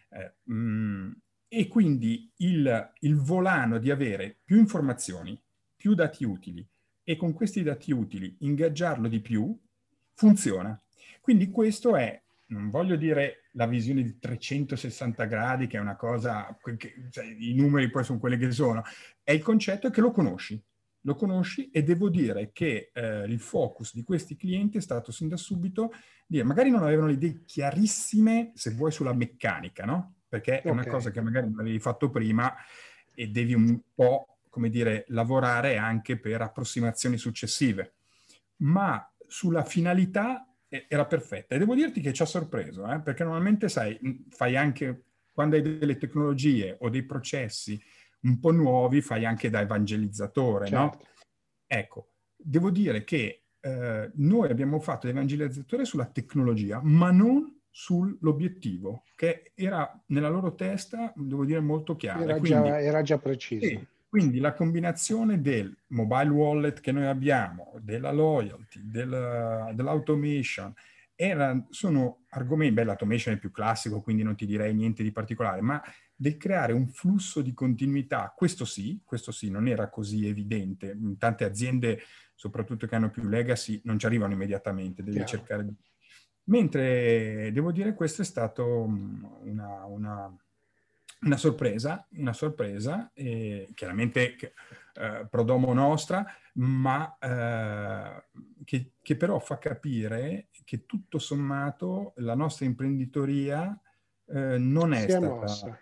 eh, 0.10 0.36
mh, 0.44 0.54
mm, 0.54 1.12
e 1.48 1.68
quindi 1.68 2.32
il, 2.38 2.94
il 3.02 3.16
volano 3.16 3.78
di 3.78 3.92
avere 3.92 4.40
più 4.44 4.58
informazioni, 4.58 5.40
più 5.76 5.94
dati 5.94 6.24
utili, 6.24 6.68
e 7.04 7.16
con 7.16 7.34
questi 7.34 7.62
dati 7.64 7.92
utili 7.92 8.36
ingaggiarlo 8.40 9.08
di 9.08 9.20
più, 9.20 9.56
funziona. 10.14 10.80
Quindi 11.22 11.50
questo 11.50 11.96
è 11.96 12.22
non 12.48 12.70
voglio 12.70 12.96
dire 12.96 13.50
la 13.54 13.66
visione 13.66 14.04
di 14.04 14.20
360 14.20 15.26
gradi, 15.26 15.68
che 15.68 15.78
è 15.78 15.82
una 15.82 15.96
cosa, 15.96 16.58
che, 16.78 17.08
cioè, 17.10 17.26
i 17.26 17.54
numeri 17.54 17.90
poi 17.90 18.04
sono 18.04 18.20
quelli 18.20 18.38
che 18.38 18.52
sono, 18.52 18.84
è 19.24 19.32
il 19.32 19.42
concetto 19.42 19.90
che 19.90 20.02
lo 20.02 20.12
conosci. 20.12 20.62
Lo 21.06 21.16
conosci 21.16 21.70
e 21.70 21.84
devo 21.84 22.10
dire 22.10 22.52
che 22.54 22.92
eh, 22.94 23.26
il 23.26 23.40
focus 23.40 23.94
di 23.94 24.04
questi 24.04 24.38
clienti 24.38 24.78
è 24.78 24.82
stato 24.82 25.12
sin 25.12 25.28
da 25.28 25.36
subito 25.36 25.92
dire, 26.26 26.46
magari 26.46 26.70
non 26.70 26.84
avevano 26.84 27.08
le 27.08 27.14
idee 27.14 27.42
chiarissime, 27.44 28.52
se 28.56 28.72
vuoi, 28.72 28.92
sulla 28.92 29.14
meccanica, 29.14 29.84
no? 29.84 30.16
Perché 30.30 30.62
è 30.62 30.70
okay. 30.70 30.72
una 30.72 30.86
cosa 30.86 31.12
che 31.12 31.22
magari 31.22 31.50
non 31.50 31.60
avevi 31.60 31.80
fatto 31.80 32.10
prima 32.10 32.56
e 33.14 33.28
devi 33.28 33.54
un 33.54 33.82
po', 33.94 34.38
come 34.50 34.70
dire, 34.70 35.04
lavorare 35.10 35.78
anche 35.78 36.18
per 36.18 36.42
approssimazioni 36.42 37.18
successive. 37.18 37.96
Ma 38.58 39.06
sulla 39.28 39.64
finalità 39.64 40.53
era 40.88 41.06
perfetta. 41.06 41.56
E 41.56 41.58
devo 41.60 41.76
dirti 41.76 42.02
che 42.02 42.14
ci 42.14 42.22
ha 42.22 42.26
sorpreso, 42.26 42.90
eh? 42.92 43.00
perché 43.00 43.24
normalmente, 43.24 43.70
sai, 43.70 43.98
fai 44.30 44.56
anche, 44.56 45.06
quando 45.32 45.56
hai 45.56 45.62
delle 45.62 45.98
tecnologie 45.98 46.78
o 46.80 46.90
dei 46.90 47.04
processi 47.04 47.82
un 48.22 48.40
po' 48.40 48.52
nuovi, 48.52 49.02
fai 49.02 49.26
anche 49.26 49.50
da 49.50 49.62
evangelizzatore, 49.62 50.68
certo. 50.68 50.82
no? 50.82 51.00
Ecco, 51.68 52.14
devo 52.36 52.70
dire 52.70 53.04
che 53.04 53.46
eh, 53.60 54.12
noi 54.16 54.50
abbiamo 54.50 54.80
fatto 54.80 55.08
l'evangelizzatore 55.08 55.86
sulla 55.86 56.06
tecnologia, 56.06 56.80
ma 56.84 57.12
non 57.12 57.62
sull'obiettivo, 57.70 59.04
che 59.16 59.52
era 59.56 60.00
nella 60.08 60.30
loro 60.30 60.54
testa, 60.54 61.12
devo 61.16 61.44
dire, 61.46 61.60
molto 61.60 61.96
chiaro. 61.96 62.22
Era, 62.22 62.40
già, 62.40 62.80
era 62.80 63.02
già 63.02 63.18
preciso. 63.18 63.66
Sì, 63.66 63.88
quindi 64.14 64.38
la 64.38 64.54
combinazione 64.54 65.42
del 65.42 65.76
mobile 65.88 66.30
wallet 66.30 66.82
che 66.82 66.92
noi 66.92 67.08
abbiamo, 67.08 67.74
della 67.82 68.12
loyalty, 68.12 68.80
del, 68.84 69.72
dell'automation, 69.74 70.72
era, 71.16 71.66
sono 71.72 72.26
argomenti, 72.30 72.76
beh 72.76 72.84
l'automation 72.84 73.34
è 73.34 73.40
più 73.40 73.50
classico, 73.50 74.02
quindi 74.02 74.22
non 74.22 74.36
ti 74.36 74.46
direi 74.46 74.72
niente 74.76 75.02
di 75.02 75.12
particolare, 75.12 75.62
ma 75.62 75.82
del 76.16 76.38
creare 76.38 76.74
un 76.74 76.90
flusso 76.90 77.42
di 77.42 77.56
continuità, 77.56 78.32
questo 78.38 78.66
sì, 78.66 79.02
questo 79.04 79.32
sì, 79.32 79.50
non 79.50 79.68
era 79.68 79.90
così 79.90 80.28
evidente. 80.28 80.96
Tante 81.18 81.44
aziende, 81.44 82.00
soprattutto 82.36 82.86
che 82.86 82.94
hanno 82.94 83.10
più 83.10 83.24
legacy, 83.24 83.82
non 83.86 83.98
ci 83.98 84.06
arrivano 84.06 84.34
immediatamente, 84.34 85.02
devi 85.02 85.24
Chiaro. 85.24 85.32
cercare 85.32 85.66
di 85.66 85.76
Mentre 86.46 87.50
devo 87.52 87.72
dire 87.72 87.96
questo 87.96 88.22
è 88.22 88.26
stato 88.26 88.86
mm, 88.88 89.24
una, 89.46 89.86
una, 89.86 90.38
una 91.24 91.38
sorpresa, 91.38 92.08
una 92.18 92.34
sorpresa, 92.34 93.12
e 93.14 93.70
chiaramente 93.74 94.38
eh, 94.94 95.28
prodomo 95.30 95.74
nostra, 95.74 96.26
ma 96.56 97.18
eh, 97.20 98.26
che, 98.64 98.94
che, 99.02 99.16
però 99.16 99.40
fa 99.40 99.58
capire 99.58 100.50
che 100.64 100.86
tutto 100.86 101.20
sommato 101.20 102.14
la 102.18 102.36
nostra 102.36 102.66
imprenditoria 102.66 103.80
eh, 104.28 104.58
non 104.58 104.94
è 104.94 105.08
stata... 105.08 105.28
Mossa 105.28 105.80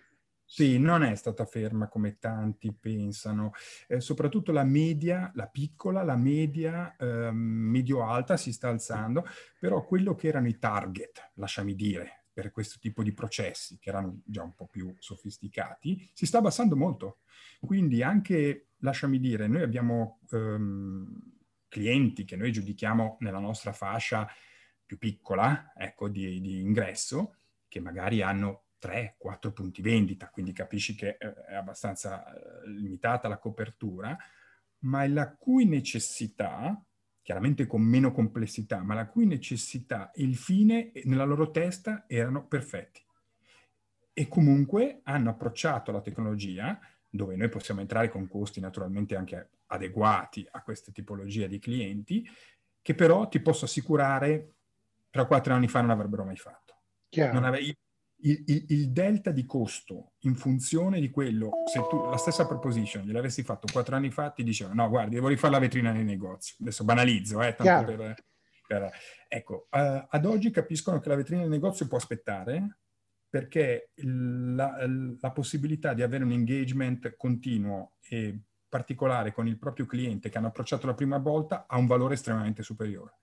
sì, 0.53 0.79
non 0.79 1.01
è 1.01 1.15
stata 1.15 1.45
ferma 1.45 1.88
come 1.88 2.19
tanti 2.19 2.74
pensano. 2.74 3.53
Eh, 3.88 4.01
soprattutto 4.01 4.51
la 4.51 4.65
media, 4.65 5.31
la 5.36 5.48
piccola, 5.48 6.03
la 6.03 6.17
media, 6.17 6.93
eh, 6.98 7.31
medio-alta 7.31 8.36
si 8.36 8.51
sta 8.51 8.67
alzando, 8.67 9.25
però 9.57 9.86
quello 9.86 10.13
che 10.13 10.27
erano 10.27 10.50
i 10.50 10.60
target, 10.60 11.31
lasciami 11.36 11.74
dire, 11.74 12.21
per 12.33 12.51
questo 12.51 12.77
tipo 12.79 13.03
di 13.03 13.13
processi, 13.13 13.77
che 13.79 13.89
erano 13.89 14.21
già 14.25 14.43
un 14.43 14.53
po' 14.55 14.67
più 14.67 14.93
sofisticati, 14.97 16.09
si 16.13 16.25
sta 16.25 16.38
abbassando 16.38 16.75
molto. 16.75 17.19
Quindi 17.59 18.01
anche, 18.01 18.69
lasciami 18.77 19.19
dire, 19.19 19.47
noi 19.47 19.61
abbiamo 19.61 20.19
ehm, 20.31 21.31
clienti 21.67 22.25
che 22.25 22.35
noi 22.35 22.51
giudichiamo 22.51 23.17
nella 23.19 23.39
nostra 23.39 23.73
fascia 23.73 24.27
più 24.85 24.97
piccola, 24.97 25.73
ecco, 25.75 26.09
di, 26.09 26.41
di 26.41 26.59
ingresso, 26.59 27.35
che 27.67 27.79
magari 27.79 28.21
hanno 28.21 28.65
3-4 28.81 29.53
punti 29.53 29.81
vendita, 29.81 30.29
quindi 30.29 30.51
capisci 30.51 30.95
che 30.95 31.17
eh, 31.19 31.33
è 31.45 31.55
abbastanza 31.55 32.25
eh, 32.33 32.67
limitata 32.67 33.27
la 33.27 33.38
copertura, 33.38 34.17
ma 34.79 35.07
la 35.07 35.33
cui 35.33 35.65
necessità, 35.65 36.83
chiaramente 37.22 37.68
con 37.68 37.82
meno 37.82 38.12
complessità, 38.12 38.82
ma 38.84 38.94
la 38.94 39.08
cui 39.08 39.25
necessità 39.25 40.12
e 40.12 40.24
il 40.24 40.36
fine 40.36 40.92
nella 41.04 41.24
loro 41.24 41.51
testa 41.51 42.06
erano 42.08 42.46
perfetti. 42.48 43.04
E 44.13 44.28
comunque 44.28 45.01
hanno 45.04 45.30
approcciato 45.30 45.92
la 45.92 46.01
tecnologia, 46.01 46.80
dove 47.10 47.36
noi 47.36 47.50
possiamo 47.50 47.82
entrare 47.82 48.10
con 48.10 48.28
costi 48.28 48.60
naturalmente 48.60 49.16
anche 49.16 49.50
adeguati 49.68 50.48
a 50.51 50.62
queste 50.62 50.92
tipologie 50.92 51.48
di 51.48 51.60
clienti, 51.60 52.28
che 52.82 52.96
però 52.96 53.28
ti 53.28 53.40
posso 53.40 53.66
assicurare 53.66 54.56
tra 55.10 55.25
quattro 55.25 55.54
anni 55.54 55.68
fa 55.68 55.82
non 55.82 55.92
avrebbero 55.92 56.24
mai 56.24 56.38
fatto. 56.38 56.75
Non 57.32 57.44
ave- 57.44 57.78
il, 58.24 58.44
il, 58.46 58.66
il, 58.68 58.92
delta 58.92 59.32
di 59.32 59.46
costo 59.46 60.13
in 60.22 60.36
funzione 60.36 61.00
di 61.00 61.10
quello, 61.10 61.51
se 61.66 61.86
tu 61.90 62.10
la 62.10 62.18
stessa 62.18 62.46
proposition 62.46 63.04
gliel'avessi 63.04 63.44
fatto 63.44 63.68
quattro 63.72 63.96
anni 63.96 64.12
fa, 64.12 64.30
ti 64.32 64.44
dicevano 64.44 64.84
no, 64.84 64.90
guardi, 64.90 65.16
devo 65.16 65.28
rifare 65.28 65.54
la 65.54 65.60
vetrina 65.60 65.92
nel 65.92 66.06
negozio. 66.06 66.56
Adesso 66.60 66.84
banalizzo, 66.84 67.42
eh, 67.42 67.56
tanto 67.56 67.96
per, 67.96 68.16
per, 68.68 68.92
Ecco, 69.28 69.68
uh, 69.72 70.06
ad 70.10 70.25
oggi 70.25 70.51
capiscono 70.51 71.00
che 71.00 71.10
la 71.10 71.16
vetrina 71.16 71.42
del 71.42 71.50
negozio 71.50 71.88
può 71.88 71.98
aspettare 71.98 72.80
perché 73.30 73.92
la, 73.96 74.86
la 75.20 75.32
possibilità 75.32 75.94
di 75.94 76.01
avere 76.01 76.25
un 76.25 76.32
engagement 76.32 77.16
continuo 77.16 77.94
e 78.01 78.42
particolare 78.68 79.32
con 79.32 79.48
il 79.48 79.58
proprio 79.58 79.86
cliente 79.86 80.30
che 80.30 80.38
hanno 80.38 80.48
approcciato 80.48 80.86
la 80.86 80.94
prima 80.94 81.18
volta 81.18 81.66
ha 81.68 81.78
un 81.78 81.88
valore 81.88 82.16
estremamente 82.16 82.62
superiore. 82.62 83.21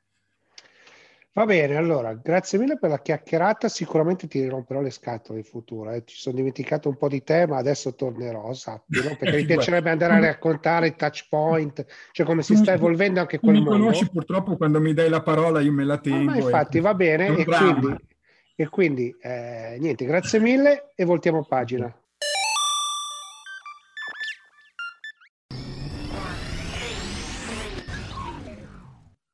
Va 1.38 1.46
bene, 1.46 1.76
allora, 1.76 2.14
grazie 2.14 2.58
mille 2.58 2.78
per 2.78 2.90
la 2.90 2.98
chiacchierata. 2.98 3.68
Sicuramente 3.68 4.26
ti 4.26 4.44
romperò 4.48 4.80
le 4.80 4.90
scatole 4.90 5.38
in 5.38 5.44
futuro. 5.44 5.92
Eh. 5.92 6.02
Ci 6.04 6.16
sono 6.16 6.34
dimenticato 6.34 6.88
un 6.88 6.96
po' 6.96 7.06
di 7.06 7.22
te, 7.22 7.46
ma 7.46 7.58
adesso 7.58 7.94
tornerò, 7.94 8.52
sappilo, 8.54 9.14
perché 9.16 9.36
mi 9.36 9.44
piacerebbe 9.46 9.88
andare 9.88 10.14
a 10.14 10.18
raccontare 10.18 10.88
i 10.88 10.96
touch 10.96 11.28
point, 11.28 11.86
cioè 12.10 12.26
come 12.26 12.42
si 12.42 12.56
sta 12.56 12.72
evolvendo 12.72 13.20
anche 13.20 13.38
quel 13.38 13.54
mondo. 13.54 13.70
Mi 13.70 13.78
conosci 13.78 14.10
purtroppo 14.10 14.56
quando 14.56 14.80
mi 14.80 14.92
dai 14.92 15.08
la 15.08 15.22
parola 15.22 15.60
io 15.60 15.70
me 15.70 15.84
la 15.84 15.98
tengo. 15.98 16.28
Ah, 16.28 16.34
ma 16.34 16.36
infatti, 16.38 16.78
e... 16.78 16.80
va 16.80 16.94
bene. 16.94 17.36
E 17.36 17.44
quindi, 17.44 17.96
e 18.56 18.68
quindi 18.68 19.16
eh, 19.20 19.76
niente, 19.78 20.06
grazie 20.06 20.40
mille 20.40 20.90
e 20.96 21.04
voltiamo 21.04 21.44
pagina. 21.44 21.96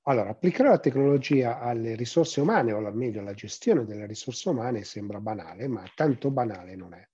Allora, 0.07 0.31
applicare 0.31 0.69
la 0.69 0.79
tecnologia 0.79 1.61
alle 1.61 1.95
risorse 1.95 2.41
umane, 2.41 2.73
o 2.73 2.93
meglio 2.93 3.21
alla 3.21 3.33
gestione 3.33 3.85
delle 3.87 4.07
risorse 4.07 4.51
umane, 4.51 4.85
sembra 4.85 5.19
banale, 5.19 5.67
ma 5.67 5.83
tanto 5.95 6.31
banale 6.31 6.77
non 6.77 6.93
è. 6.93 7.09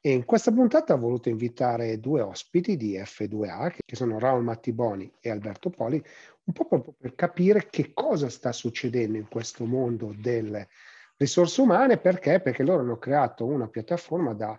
E 0.00 0.12
in 0.12 0.24
questa 0.24 0.50
puntata 0.50 0.94
ho 0.94 0.98
voluto 0.98 1.28
invitare 1.28 2.00
due 2.00 2.22
ospiti 2.22 2.76
di 2.76 2.96
F2A, 2.98 3.70
che 3.84 3.96
sono 3.96 4.18
Raul 4.18 4.42
Mattiboni 4.44 5.12
e 5.20 5.30
Alberto 5.30 5.68
Poli, 5.68 6.02
un 6.44 6.52
po' 6.54 6.66
proprio 6.66 6.94
per 6.98 7.14
capire 7.14 7.68
che 7.68 7.92
cosa 7.92 8.28
sta 8.30 8.50
succedendo 8.50 9.18
in 9.18 9.28
questo 9.28 9.66
mondo 9.66 10.14
delle 10.18 10.68
risorse 11.18 11.60
umane, 11.60 11.98
perché? 11.98 12.40
Perché 12.40 12.62
loro 12.62 12.80
hanno 12.80 12.98
creato 12.98 13.44
una 13.44 13.68
piattaforma 13.68 14.32
da 14.32 14.58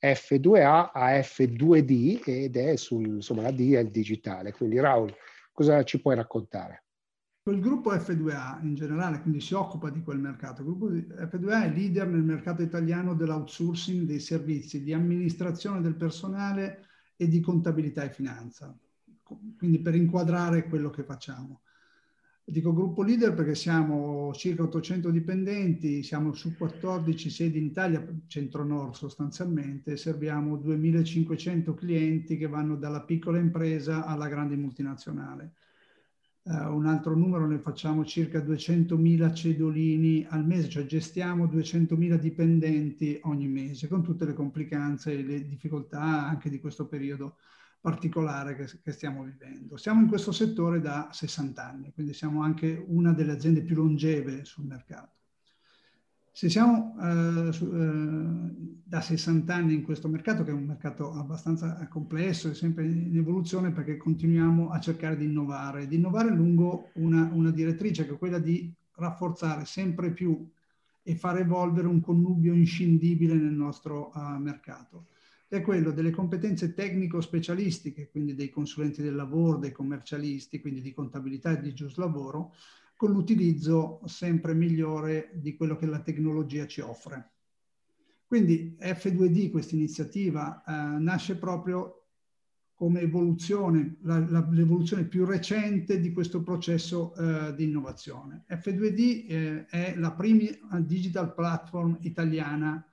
F2A 0.00 0.90
a 0.92 1.10
F2D 1.20 2.20
ed 2.26 2.56
è 2.56 2.74
sul, 2.76 3.06
insomma, 3.06 3.42
la 3.42 3.52
D 3.52 3.74
è 3.74 3.78
il 3.78 3.90
digitale. 3.90 4.52
Quindi 4.52 4.80
Raul, 4.80 5.14
cosa 5.52 5.84
ci 5.84 6.00
puoi 6.00 6.16
raccontare? 6.16 6.82
Quel 7.44 7.58
gruppo 7.58 7.92
F2A 7.92 8.62
in 8.62 8.76
generale, 8.76 9.20
quindi 9.20 9.40
si 9.40 9.52
occupa 9.54 9.90
di 9.90 10.00
quel 10.04 10.20
mercato. 10.20 10.60
Il 10.62 10.68
gruppo 10.68 10.90
F2A 10.90 11.64
è 11.64 11.72
leader 11.72 12.06
nel 12.06 12.22
mercato 12.22 12.62
italiano 12.62 13.14
dell'outsourcing 13.14 14.06
dei 14.06 14.20
servizi 14.20 14.80
di 14.80 14.92
amministrazione 14.92 15.80
del 15.80 15.96
personale 15.96 16.86
e 17.16 17.26
di 17.26 17.40
contabilità 17.40 18.04
e 18.04 18.12
finanza. 18.12 18.72
Quindi 19.56 19.80
per 19.80 19.96
inquadrare 19.96 20.68
quello 20.68 20.90
che 20.90 21.02
facciamo. 21.02 21.62
Dico 22.44 22.72
gruppo 22.72 23.02
leader 23.02 23.34
perché 23.34 23.56
siamo 23.56 24.32
circa 24.34 24.62
800 24.62 25.10
dipendenti, 25.10 26.04
siamo 26.04 26.34
su 26.34 26.56
14 26.56 27.28
sedi 27.28 27.58
in 27.58 27.64
Italia, 27.64 28.06
centro-nord 28.28 28.94
sostanzialmente, 28.94 29.96
serviamo 29.96 30.56
2500 30.58 31.74
clienti 31.74 32.36
che 32.36 32.46
vanno 32.46 32.76
dalla 32.76 33.02
piccola 33.02 33.38
impresa 33.38 34.04
alla 34.04 34.28
grande 34.28 34.54
multinazionale 34.54 35.54
Uh, 36.44 36.74
un 36.74 36.86
altro 36.86 37.14
numero 37.14 37.46
ne 37.46 37.58
facciamo 37.58 38.04
circa 38.04 38.40
200.000 38.40 39.32
cedolini 39.32 40.26
al 40.28 40.44
mese, 40.44 40.68
cioè 40.68 40.86
gestiamo 40.86 41.46
200.000 41.46 42.16
dipendenti 42.16 43.20
ogni 43.22 43.46
mese, 43.46 43.86
con 43.86 44.02
tutte 44.02 44.24
le 44.24 44.34
complicanze 44.34 45.12
e 45.12 45.22
le 45.22 45.46
difficoltà 45.46 46.00
anche 46.00 46.50
di 46.50 46.58
questo 46.58 46.88
periodo 46.88 47.36
particolare 47.80 48.56
che, 48.56 48.68
che 48.82 48.90
stiamo 48.90 49.22
vivendo. 49.22 49.76
Siamo 49.76 50.00
in 50.00 50.08
questo 50.08 50.32
settore 50.32 50.80
da 50.80 51.08
60 51.12 51.64
anni, 51.64 51.92
quindi 51.92 52.12
siamo 52.12 52.42
anche 52.42 52.82
una 52.88 53.12
delle 53.12 53.32
aziende 53.32 53.62
più 53.62 53.76
longeve 53.76 54.44
sul 54.44 54.64
mercato. 54.64 55.21
Se 56.34 56.48
siamo 56.48 56.96
eh, 56.98 57.52
su, 57.52 57.66
eh, 57.66 58.80
da 58.82 59.02
60 59.02 59.54
anni 59.54 59.74
in 59.74 59.82
questo 59.82 60.08
mercato, 60.08 60.42
che 60.42 60.50
è 60.50 60.54
un 60.54 60.64
mercato 60.64 61.12
abbastanza 61.12 61.86
complesso 61.88 62.48
e 62.48 62.54
sempre 62.54 62.86
in 62.86 63.16
evoluzione, 63.16 63.70
perché 63.70 63.98
continuiamo 63.98 64.70
a 64.70 64.80
cercare 64.80 65.18
di 65.18 65.26
innovare, 65.26 65.86
di 65.86 65.96
innovare 65.96 66.30
lungo 66.30 66.88
una, 66.94 67.28
una 67.32 67.50
direttrice 67.50 68.06
che 68.06 68.14
è 68.14 68.18
quella 68.18 68.38
di 68.38 68.72
rafforzare 68.94 69.66
sempre 69.66 70.10
più 70.12 70.48
e 71.02 71.14
far 71.16 71.38
evolvere 71.38 71.86
un 71.86 72.00
connubio 72.00 72.54
inscindibile 72.54 73.34
nel 73.34 73.52
nostro 73.52 74.10
uh, 74.14 74.38
mercato. 74.38 75.08
È 75.46 75.60
quello 75.60 75.90
delle 75.90 76.10
competenze 76.10 76.72
tecnico-specialistiche, 76.72 78.08
quindi 78.08 78.34
dei 78.34 78.48
consulenti 78.48 79.02
del 79.02 79.14
lavoro, 79.14 79.58
dei 79.58 79.72
commercialisti, 79.72 80.60
quindi 80.60 80.80
di 80.80 80.94
contabilità 80.94 81.50
e 81.50 81.60
di 81.60 81.74
giuslavoro, 81.74 82.54
con 83.02 83.10
l'utilizzo 83.10 84.00
sempre 84.04 84.54
migliore 84.54 85.32
di 85.34 85.56
quello 85.56 85.74
che 85.74 85.86
la 85.86 85.98
tecnologia 85.98 86.68
ci 86.68 86.80
offre. 86.82 87.32
Quindi 88.24 88.76
F2D, 88.78 89.50
questa 89.50 89.74
iniziativa, 89.74 90.62
eh, 90.62 91.00
nasce 91.00 91.36
proprio 91.36 92.10
come 92.74 93.00
evoluzione, 93.00 93.96
l'evoluzione 94.02 95.02
più 95.02 95.24
recente 95.24 95.98
di 95.98 96.12
questo 96.12 96.44
processo 96.44 97.12
eh, 97.16 97.56
di 97.56 97.64
innovazione. 97.64 98.44
F2D 98.48 99.26
eh, 99.28 99.66
è 99.66 99.96
la 99.96 100.12
prima 100.12 100.78
digital 100.78 101.34
platform 101.34 101.98
italiana 102.02 102.86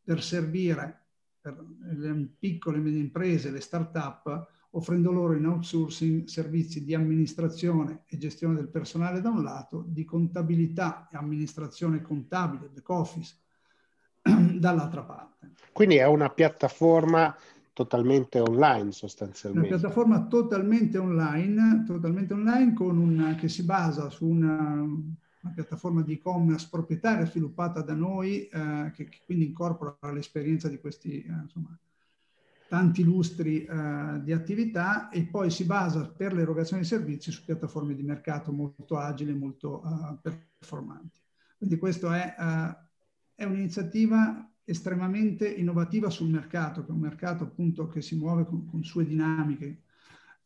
per 0.00 0.22
servire 0.22 1.06
per 1.40 1.60
le 1.90 2.36
piccole 2.38 2.76
e 2.76 2.80
medie 2.82 3.00
imprese, 3.00 3.50
le 3.50 3.60
start-up, 3.60 4.46
offrendo 4.76 5.10
loro 5.10 5.34
in 5.34 5.46
outsourcing 5.46 6.26
servizi 6.26 6.84
di 6.84 6.94
amministrazione 6.94 8.02
e 8.06 8.18
gestione 8.18 8.56
del 8.56 8.68
personale 8.68 9.22
da 9.22 9.30
un 9.30 9.42
lato, 9.42 9.84
di 9.86 10.04
contabilità 10.04 11.08
e 11.10 11.16
amministrazione 11.16 12.02
contabile, 12.02 12.68
back 12.72 12.88
office, 12.90 13.36
dall'altra 14.22 15.02
parte. 15.02 15.52
Quindi 15.72 15.96
è 15.96 16.06
una 16.06 16.28
piattaforma 16.28 17.34
totalmente 17.72 18.38
online 18.38 18.92
sostanzialmente. 18.92 19.68
Una 19.68 19.78
piattaforma 19.78 20.26
totalmente 20.26 20.98
online, 20.98 21.84
totalmente 21.86 22.34
online 22.34 22.74
una, 22.78 23.34
che 23.34 23.48
si 23.48 23.62
basa 23.64 24.10
su 24.10 24.26
una, 24.26 24.72
una 24.82 25.52
piattaforma 25.54 26.02
di 26.02 26.14
e-commerce 26.14 26.68
proprietaria 26.70 27.24
sviluppata 27.24 27.80
da 27.80 27.94
noi, 27.94 28.46
eh, 28.46 28.92
che, 28.94 29.08
che, 29.08 29.20
quindi 29.24 29.46
incorpora 29.46 29.96
l'esperienza 30.12 30.68
di 30.68 30.78
questi 30.78 31.22
eh, 31.22 31.32
insomma, 31.44 31.78
tanti 32.68 33.04
lustri 33.04 33.64
eh, 33.64 34.20
di 34.22 34.32
attività 34.32 35.08
e 35.08 35.24
poi 35.24 35.50
si 35.50 35.64
basa 35.64 36.08
per 36.08 36.32
l'erogazione 36.32 36.82
di 36.82 36.88
servizi 36.88 37.30
su 37.30 37.44
piattaforme 37.44 37.94
di 37.94 38.02
mercato 38.02 38.52
molto 38.52 38.98
agili 38.98 39.30
e 39.30 39.36
molto 39.36 39.82
uh, 39.84 40.18
performanti. 40.20 41.20
Quindi 41.56 41.78
questa 41.78 42.16
è, 42.16 42.34
uh, 42.38 42.76
è, 43.34 43.44
un'iniziativa 43.44 44.50
estremamente 44.64 45.48
innovativa 45.48 46.10
sul 46.10 46.28
mercato, 46.28 46.84
che 46.84 46.88
è 46.88 46.92
un 46.92 47.00
mercato 47.00 47.44
appunto 47.44 47.88
che 47.88 48.02
si 48.02 48.16
muove 48.16 48.44
con, 48.44 48.66
con 48.66 48.82
sue 48.82 49.06
dinamiche 49.06 49.82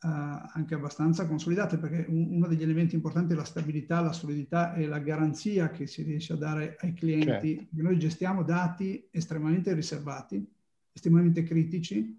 uh, 0.02 0.08
anche 0.52 0.74
abbastanza 0.74 1.26
consolidate, 1.26 1.78
perché 1.78 2.04
un, 2.08 2.34
uno 2.34 2.46
degli 2.46 2.62
elementi 2.62 2.94
importanti 2.94 3.32
è 3.32 3.36
la 3.36 3.44
stabilità, 3.44 4.00
la 4.00 4.12
solidità 4.12 4.74
e 4.74 4.86
la 4.86 4.98
garanzia 4.98 5.70
che 5.70 5.86
si 5.86 6.02
riesce 6.02 6.34
a 6.34 6.36
dare 6.36 6.76
ai 6.80 6.92
clienti. 6.92 7.56
Certo. 7.56 7.82
Noi 7.82 7.98
gestiamo 7.98 8.42
dati 8.42 9.08
estremamente 9.10 9.72
riservati, 9.72 10.46
estremamente 10.92 11.42
critici 11.42 12.18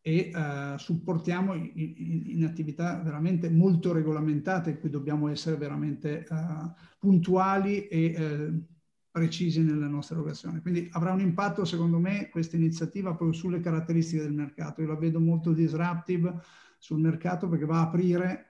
e 0.00 0.30
uh, 0.32 0.78
supportiamo 0.78 1.54
in, 1.54 2.22
in, 2.26 2.44
attività 2.44 2.98
veramente 3.00 3.50
molto 3.50 3.92
regolamentate 3.92 4.70
in 4.70 4.80
cui 4.80 4.90
dobbiamo 4.90 5.28
essere 5.28 5.56
veramente 5.56 6.26
uh, 6.30 6.72
puntuali 6.98 7.88
e 7.88 8.14
uh, 8.16 8.64
precisi 9.10 9.62
nella 9.62 9.88
nostra 9.88 10.16
erogazione. 10.16 10.60
Quindi 10.60 10.88
avrà 10.92 11.12
un 11.12 11.20
impatto, 11.20 11.64
secondo 11.64 11.98
me, 11.98 12.28
questa 12.30 12.56
iniziativa 12.56 13.14
proprio 13.14 13.32
sulle 13.32 13.60
caratteristiche 13.60 14.22
del 14.22 14.32
mercato. 14.32 14.80
Io 14.80 14.86
la 14.86 14.96
vedo 14.96 15.18
molto 15.18 15.52
disruptive 15.52 16.40
sul 16.78 17.00
mercato 17.00 17.48
perché 17.48 17.64
va 17.64 17.78
a 17.78 17.82
aprire 17.82 18.46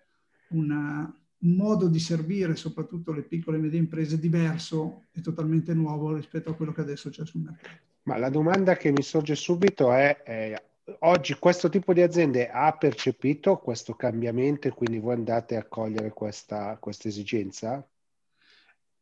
una, 0.50 1.12
un 1.38 1.54
modo 1.54 1.88
di 1.88 1.98
servire 1.98 2.56
soprattutto 2.56 3.12
le 3.12 3.22
piccole 3.22 3.56
e 3.56 3.60
medie 3.60 3.78
imprese 3.78 4.18
diverso 4.18 5.06
e 5.12 5.20
totalmente 5.20 5.72
nuovo 5.74 6.14
rispetto 6.14 6.50
a 6.50 6.54
quello 6.54 6.72
che 6.72 6.82
adesso 6.82 7.08
c'è 7.10 7.24
sul 7.24 7.42
mercato. 7.42 7.86
Ma 8.08 8.16
la 8.16 8.30
domanda 8.30 8.74
che 8.74 8.90
mi 8.90 9.02
sorge 9.02 9.34
subito 9.34 9.92
è, 9.92 10.22
è 10.22 10.64
oggi 11.00 11.34
questo 11.34 11.68
tipo 11.68 11.92
di 11.92 12.00
aziende 12.00 12.48
ha 12.48 12.72
percepito 12.72 13.58
questo 13.58 13.92
cambiamento 13.92 14.66
e 14.66 14.70
quindi 14.70 14.98
voi 14.98 15.12
andate 15.12 15.56
a 15.56 15.66
cogliere 15.66 16.08
questa, 16.14 16.78
questa 16.80 17.08
esigenza? 17.08 17.86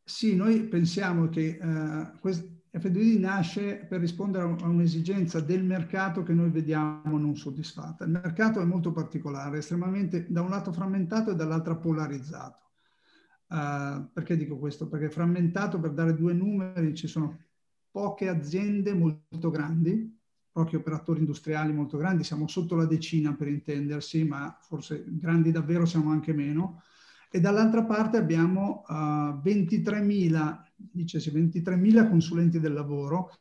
Sì, 0.02 0.34
noi 0.34 0.62
pensiamo 0.62 1.28
che 1.28 1.56
uh, 1.62 2.18
quest- 2.18 2.48
F2D 2.76 3.20
nasce 3.20 3.86
per 3.88 4.00
rispondere 4.00 4.42
a 4.42 4.66
un'esigenza 4.66 5.38
del 5.38 5.62
mercato 5.62 6.24
che 6.24 6.32
noi 6.32 6.50
vediamo 6.50 7.16
non 7.16 7.36
soddisfatta. 7.36 8.02
Il 8.02 8.10
mercato 8.10 8.60
è 8.60 8.64
molto 8.64 8.90
particolare, 8.90 9.58
estremamente 9.58 10.26
da 10.28 10.42
un 10.42 10.50
lato 10.50 10.72
frammentato 10.72 11.30
e 11.30 11.36
dall'altro 11.36 11.78
polarizzato. 11.78 12.70
Uh, 13.46 14.10
perché 14.12 14.36
dico 14.36 14.58
questo? 14.58 14.88
Perché 14.88 15.10
frammentato, 15.10 15.78
per 15.78 15.92
dare 15.92 16.12
due 16.12 16.32
numeri, 16.32 16.92
ci 16.92 17.06
sono 17.06 17.45
poche 17.96 18.28
aziende 18.28 18.92
molto 18.92 19.48
grandi, 19.48 20.20
pochi 20.52 20.76
operatori 20.76 21.20
industriali 21.20 21.72
molto 21.72 21.96
grandi, 21.96 22.24
siamo 22.24 22.46
sotto 22.46 22.74
la 22.74 22.84
decina 22.84 23.34
per 23.34 23.48
intendersi, 23.48 24.22
ma 24.22 24.54
forse 24.60 25.02
grandi 25.06 25.50
davvero 25.50 25.86
siamo 25.86 26.10
anche 26.10 26.34
meno. 26.34 26.82
E 27.30 27.40
dall'altra 27.40 27.84
parte 27.84 28.18
abbiamo 28.18 28.84
uh, 28.86 29.40
23.000, 29.42 30.62
dicesi, 30.74 31.30
23.000 31.30 32.06
consulenti 32.10 32.60
del 32.60 32.74
lavoro 32.74 33.32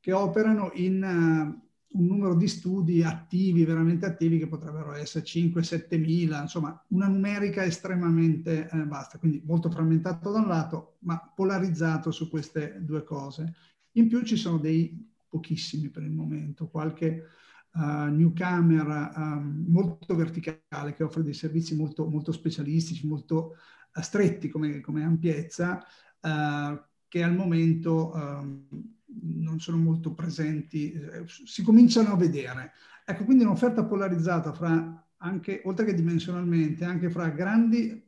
che 0.00 0.12
operano 0.12 0.70
in 0.72 1.02
uh, 1.02 1.98
un 1.98 2.06
numero 2.06 2.34
di 2.34 2.48
studi 2.48 3.02
attivi, 3.02 3.66
veramente 3.66 4.06
attivi, 4.06 4.38
che 4.38 4.48
potrebbero 4.48 4.94
essere 4.94 5.22
5-7 5.22 6.00
mila, 6.00 6.40
insomma 6.40 6.82
una 6.88 7.08
numerica 7.08 7.62
estremamente 7.62 8.70
eh, 8.72 8.86
vasta, 8.86 9.18
quindi 9.18 9.42
molto 9.44 9.70
frammentato 9.70 10.32
da 10.32 10.38
un 10.38 10.48
lato, 10.48 10.96
ma 11.00 11.30
polarizzato 11.34 12.10
su 12.10 12.30
queste 12.30 12.78
due 12.80 13.04
cose. 13.04 13.52
In 13.92 14.08
più 14.08 14.22
ci 14.22 14.36
sono 14.36 14.58
dei 14.58 15.06
pochissimi 15.28 15.88
per 15.88 16.02
il 16.02 16.12
momento, 16.12 16.68
qualche 16.68 17.24
uh, 17.72 18.10
newcomer 18.10 19.12
um, 19.16 19.64
molto 19.68 20.14
verticale 20.14 20.94
che 20.94 21.02
offre 21.02 21.22
dei 21.22 21.34
servizi 21.34 21.76
molto, 21.76 22.08
molto 22.08 22.32
specialistici, 22.32 23.06
molto 23.06 23.56
uh, 23.94 24.00
stretti 24.00 24.48
come, 24.48 24.80
come 24.80 25.04
ampiezza, 25.04 25.84
uh, 26.20 26.80
che 27.08 27.22
al 27.22 27.34
momento 27.34 28.12
um, 28.14 28.66
non 29.20 29.58
sono 29.60 29.78
molto 29.78 30.14
presenti, 30.14 30.94
si 31.26 31.62
cominciano 31.62 32.12
a 32.12 32.16
vedere. 32.16 32.72
Ecco, 33.04 33.24
quindi 33.24 33.44
un'offerta 33.44 33.84
polarizzata 33.84 34.52
fra 34.52 35.02
anche, 35.18 35.62
oltre 35.64 35.86
che 35.86 35.94
dimensionalmente, 35.94 36.84
anche 36.84 37.10
fra 37.10 37.28
grandi, 37.30 38.04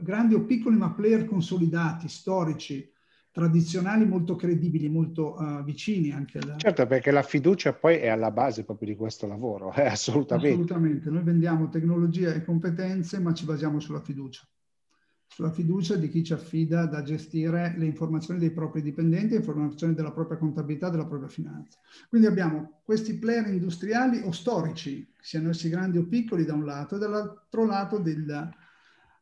grandi 0.00 0.34
o 0.34 0.44
piccoli 0.44 0.76
ma 0.76 0.92
player 0.92 1.24
consolidati, 1.24 2.08
storici, 2.08 2.88
tradizionali 3.36 4.06
molto 4.06 4.34
credibili, 4.34 4.88
molto 4.88 5.34
uh, 5.38 5.62
vicini 5.62 6.10
anche 6.10 6.38
alla... 6.38 6.56
Certo, 6.56 6.86
perché 6.86 7.10
la 7.10 7.22
fiducia 7.22 7.74
poi 7.74 7.96
è 7.96 8.08
alla 8.08 8.30
base 8.30 8.64
proprio 8.64 8.88
di 8.88 8.96
questo 8.96 9.26
lavoro, 9.26 9.74
eh, 9.74 9.84
assolutamente. 9.84 10.54
Assolutamente, 10.54 11.10
noi 11.10 11.22
vendiamo 11.22 11.68
tecnologia 11.68 12.32
e 12.32 12.42
competenze, 12.42 13.18
ma 13.18 13.34
ci 13.34 13.44
basiamo 13.44 13.78
sulla 13.78 14.00
fiducia. 14.00 14.40
Sulla 15.26 15.50
fiducia 15.50 15.96
di 15.96 16.08
chi 16.08 16.24
ci 16.24 16.32
affida 16.32 16.86
da 16.86 17.02
gestire 17.02 17.74
le 17.76 17.84
informazioni 17.84 18.40
dei 18.40 18.52
propri 18.52 18.80
dipendenti, 18.80 19.32
le 19.32 19.40
informazioni 19.40 19.92
della 19.92 20.12
propria 20.12 20.38
contabilità, 20.38 20.88
della 20.88 21.04
propria 21.04 21.28
finanza. 21.28 21.78
Quindi 22.08 22.28
abbiamo 22.28 22.80
questi 22.84 23.18
player 23.18 23.48
industriali 23.48 24.22
o 24.24 24.32
storici, 24.32 25.06
siano 25.20 25.50
essi 25.50 25.68
grandi 25.68 25.98
o 25.98 26.06
piccoli 26.06 26.46
da 26.46 26.54
un 26.54 26.64
lato, 26.64 26.96
e 26.96 26.98
dall'altro 26.98 27.66
lato 27.66 27.98
del, 27.98 28.50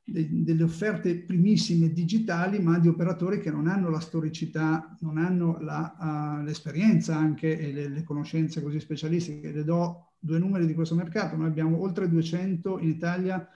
delle 0.07 0.63
offerte 0.63 1.17
primissime 1.17 1.91
digitali, 1.91 2.59
ma 2.61 2.79
di 2.79 2.89
operatori 2.89 3.41
che 3.41 3.51
non 3.51 3.67
hanno 3.67 3.89
la 3.89 4.01
storicità, 4.01 4.95
non 5.01 5.17
hanno 5.17 5.59
la, 5.61 6.39
uh, 6.41 6.45
l'esperienza 6.45 7.17
anche 7.17 7.59
e 7.59 7.73
le, 7.73 7.89
le, 7.89 8.03
conoscenze 8.03 8.63
così 8.63 8.81
specialistiche. 8.81 9.51
Le 9.51 9.65
do 9.65 10.13
due 10.19 10.39
numeri 10.39 10.67
di 10.67 10.75
questo 10.75 10.95
mercato. 10.95 11.37
Noi 11.37 11.47
abbiamo 11.47 11.81
oltre 11.81 12.09
200 12.09 12.81
in 12.81 12.89
Italia, 12.89 13.49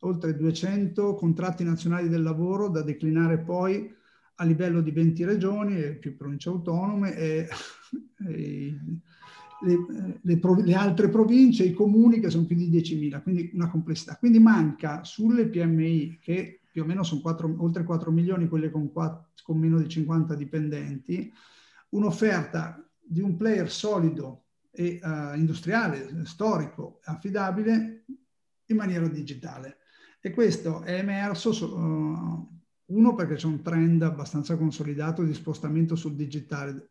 oltre 0.00 0.36
200 0.36 1.14
contratti 1.14 1.64
nazionali 1.64 2.08
del 2.08 2.22
lavoro 2.22 2.68
da 2.68 2.82
declinare 2.82 3.38
poi 3.38 3.92
a 4.40 4.44
livello 4.44 4.80
di 4.80 4.92
20 4.92 5.24
regioni 5.24 5.82
e 5.82 5.96
più 5.96 6.16
province 6.16 6.48
autonome 6.48 7.16
e, 7.16 7.48
e 8.28 8.78
le, 9.62 10.18
le, 10.20 10.40
le, 10.64 10.74
altre 10.74 11.08
province, 11.08 11.64
i 11.64 11.72
comuni 11.72 12.20
che 12.20 12.30
sono 12.30 12.46
più 12.46 12.56
di 12.56 12.70
10.000, 12.70 13.22
quindi 13.22 13.50
una 13.54 13.68
complessità. 13.68 14.16
Quindi 14.16 14.38
manca 14.38 15.04
sulle 15.04 15.48
PMI, 15.48 16.18
che 16.20 16.60
più 16.70 16.82
o 16.82 16.86
meno 16.86 17.02
sono 17.02 17.20
4, 17.20 17.56
oltre 17.58 17.84
4 17.84 18.10
milioni, 18.10 18.48
quelle 18.48 18.70
con, 18.70 18.92
4, 18.92 19.30
con 19.42 19.58
meno 19.58 19.78
di 19.78 19.88
50 19.88 20.34
dipendenti, 20.34 21.32
un'offerta 21.90 22.88
di 23.00 23.20
un 23.20 23.36
player 23.36 23.70
solido 23.70 24.44
e 24.70 25.00
uh, 25.02 25.36
industriale, 25.36 26.24
storico, 26.24 27.00
affidabile 27.04 28.04
in 28.66 28.76
maniera 28.76 29.08
digitale. 29.08 29.78
E 30.20 30.30
questo 30.30 30.82
è 30.82 30.98
emerso, 30.98 31.50
uh, 31.50 32.58
uno 32.84 33.14
perché 33.14 33.34
c'è 33.34 33.46
un 33.46 33.62
trend 33.62 34.02
abbastanza 34.02 34.56
consolidato 34.56 35.22
di 35.22 35.34
spostamento 35.34 35.96
sul 35.96 36.14
digitale, 36.14 36.90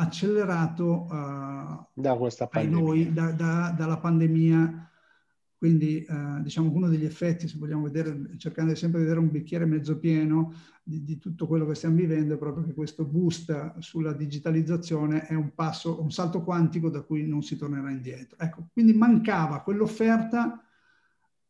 accelerato 0.00 1.06
uh, 1.10 1.86
da 1.92 2.14
questa 2.16 2.46
pandemia. 2.46 2.80
Noi, 2.80 3.12
da, 3.12 3.32
da, 3.32 3.74
dalla 3.76 3.98
pandemia. 3.98 4.90
Quindi 5.56 6.06
uh, 6.08 6.40
diciamo 6.40 6.70
che 6.70 6.76
uno 6.76 6.88
degli 6.88 7.04
effetti, 7.04 7.48
se 7.48 7.58
vogliamo 7.58 7.82
vedere, 7.82 8.30
cercando 8.36 8.72
sempre 8.76 9.00
di 9.00 9.06
vedere 9.06 9.24
un 9.24 9.30
bicchiere 9.30 9.64
mezzo 9.64 9.98
pieno 9.98 10.54
di, 10.84 11.02
di, 11.02 11.18
tutto 11.18 11.48
quello 11.48 11.66
che 11.66 11.74
stiamo 11.74 11.96
vivendo, 11.96 12.34
è 12.34 12.38
proprio 12.38 12.64
che 12.64 12.74
questo 12.74 13.04
boost 13.04 13.78
sulla 13.78 14.12
digitalizzazione 14.12 15.26
è 15.26 15.34
un 15.34 15.52
passo, 15.52 16.00
un 16.00 16.12
salto 16.12 16.44
quantico 16.44 16.90
da 16.90 17.00
cui 17.00 17.26
non 17.26 17.42
si 17.42 17.56
tornerà 17.56 17.90
indietro. 17.90 18.38
Ecco, 18.38 18.68
quindi 18.72 18.92
mancava 18.92 19.62
quell'offerta 19.62 20.62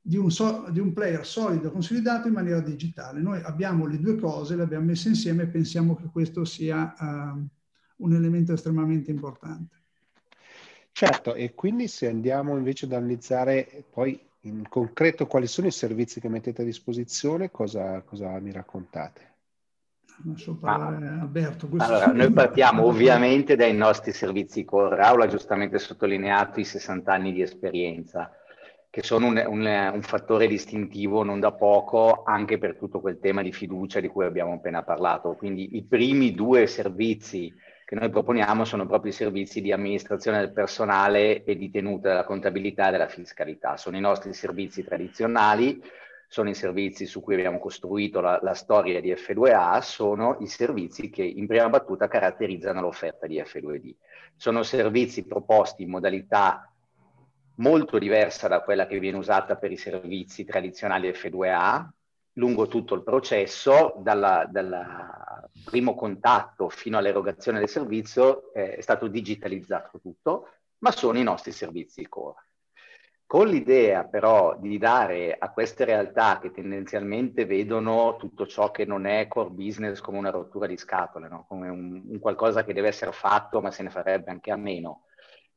di 0.01 0.17
un, 0.17 0.31
so, 0.31 0.69
di 0.71 0.81
un 0.81 0.95
player 0.95 1.27
solido, 1.27 1.71
consolidato 1.71 2.29
in 2.29 2.35
maniera 2.35 2.61
digitale. 2.61 3.21
Noi 3.21 3.43
abbiamo 3.43 3.85
le 3.85 4.01
due 4.01 4.17
cose, 4.17 4.57
le 4.57 4.63
abbiamo 4.63 4.87
messe 4.87 5.11
insieme 5.11 5.43
e 5.43 5.49
pensiamo 5.49 5.95
che 5.95 6.09
questo 6.11 6.47
sia... 6.47 6.95
Uh, 6.99 7.47
un 7.99 8.15
elemento 8.15 8.53
estremamente 8.53 9.11
importante. 9.11 9.77
Certo, 10.93 11.35
e 11.35 11.55
quindi 11.55 11.87
se 11.87 12.09
andiamo 12.09 12.57
invece 12.57 12.87
ad 12.87 12.93
analizzare 12.93 13.85
poi 13.91 14.21
in 14.43 14.69
concreto 14.69 15.27
quali 15.27 15.47
sono 15.47 15.69
i 15.69 15.73
servizi 15.73 16.21
che 16.21 16.29
mettete 16.29 16.63
a 16.63 16.65
disposizione, 16.65 17.51
cosa, 17.51 18.01
cosa 18.03 18.39
mi 18.41 18.51
raccontate? 18.51 19.27
Lascio 20.25 20.57
parlare 20.57 21.07
ah, 21.07 21.21
Alberto. 21.21 21.69
Allora, 21.77 22.07
noi 22.07 22.33
partiamo 22.33 22.85
ovviamente 22.85 23.55
dai 23.55 23.75
nostri 23.75 24.13
servizi 24.13 24.65
core. 24.65 25.01
Aula 25.01 25.25
ha 25.25 25.29
giustamente 25.29 25.79
sottolineato 25.79 26.59
i 26.59 26.65
60 26.65 27.13
anni 27.13 27.33
di 27.33 27.43
esperienza 27.43 28.33
che 28.91 29.03
sono 29.03 29.27
un, 29.27 29.45
un, 29.47 29.91
un, 29.93 30.03
fattore 30.03 30.49
distintivo 30.49 31.23
non 31.23 31.39
da 31.39 31.53
poco 31.53 32.23
anche 32.25 32.59
per 32.59 32.77
tutto 32.77 33.01
quel 33.01 33.21
tema 33.21 33.43
di 33.43 33.53
fiducia 33.53 34.01
di 34.01 34.09
cui 34.09 34.25
abbiamo 34.25 34.55
appena 34.55 34.83
parlato. 34.83 35.35
Quindi 35.35 35.77
i 35.77 35.85
primi 35.85 36.35
due 36.35 36.67
servizi 36.67 37.53
che 37.89 37.95
noi 37.95 38.11
proponiamo 38.11 38.67
sono 38.67 38.85
proprio 38.87 39.13
i 39.13 39.15
servizi 39.15 39.63
di 39.63 39.73
amministrazione 39.73 40.41
del 40.41 40.53
personale 40.53 41.43
e 41.43 41.57
di 41.57 41.71
tenuta 41.71 42.09
della 42.09 42.25
contabilità 42.25 42.89
e 42.89 42.91
della 42.91 43.09
fiscalità. 43.09 43.79
Sono 43.79 43.97
i 43.97 44.01
nostri 44.01 44.35
servizi 44.35 44.85
tradizionali, 44.85 45.83
sono 46.29 46.51
i 46.51 46.55
servizi 46.55 47.07
su 47.07 47.23
cui 47.23 47.33
abbiamo 47.33 47.59
costruito 47.59 48.21
la, 48.21 48.39
la 48.43 48.53
storia 48.53 49.01
di 49.01 49.11
F2A, 49.11 49.81
sono 49.81 50.37
i 50.41 50.47
servizi 50.49 51.09
che 51.09 51.23
in 51.23 51.47
prima 51.47 51.71
battuta 51.71 52.09
caratterizzano 52.09 52.83
l'offerta 52.83 53.27
di 53.27 53.41
F2D. 53.41 53.95
Sono 54.37 54.63
servizi 54.65 55.27
proposti 55.27 55.85
in 55.85 55.89
modalità 55.89 56.71
molto 57.55 57.99
diversa 57.99 58.49
da 58.49 58.61
quella 58.61 58.87
che 58.87 58.99
viene 58.99 59.17
usata 59.17 59.57
per 59.57 59.73
i 59.73 59.79
servizi 59.79 60.45
tradizionali 60.45 61.09
F2A, 61.09 61.89
lungo 62.39 62.69
tutto 62.69 62.95
il 62.95 63.03
processo, 63.03 63.95
dal 63.99 64.49
primo 65.65 65.95
contatto 65.95 66.69
fino 66.69 66.97
all'erogazione 66.97 67.59
del 67.59 67.69
servizio 67.69 68.53
eh, 68.55 68.77
è 68.77 68.81
stato 68.81 69.09
digitalizzato 69.09 70.01
tutto, 70.01 70.49
ma 70.79 70.93
sono 70.93 71.19
i 71.19 71.25
nostri 71.25 71.53
servizi 71.53 72.07
core. 72.09 72.47
Con 73.27 73.49
l'idea 73.49 74.05
però 74.05 74.57
di 74.59 74.79
dare 74.79 75.37
a 75.39 75.51
queste 75.51 75.85
realtà 75.85 76.39
che 76.41 76.51
tendenzialmente 76.51 77.45
vedono 77.45 78.17
tutto 78.17 78.47
ciò 78.47 78.71
che 78.71 78.87
non 78.87 79.05
è 79.05 79.29
core 79.29 79.51
business 79.51 80.01
come 80.01 80.17
una 80.17 80.31
rottura 80.31 80.67
di 80.67 80.79
scatole, 80.79 81.29
no? 81.29 81.45
come 81.47 81.69
un, 81.69 82.05
un 82.07 82.19
qualcosa 82.21 82.65
che 82.65 82.73
deve 82.73 82.89
essere 82.89 83.13
fatto 83.13 83.61
ma 83.61 83.71
se 83.71 83.83
ne 83.83 83.91
farebbe 83.91 84.31
anche 84.31 84.51
a 84.51 84.57
meno, 84.57 85.03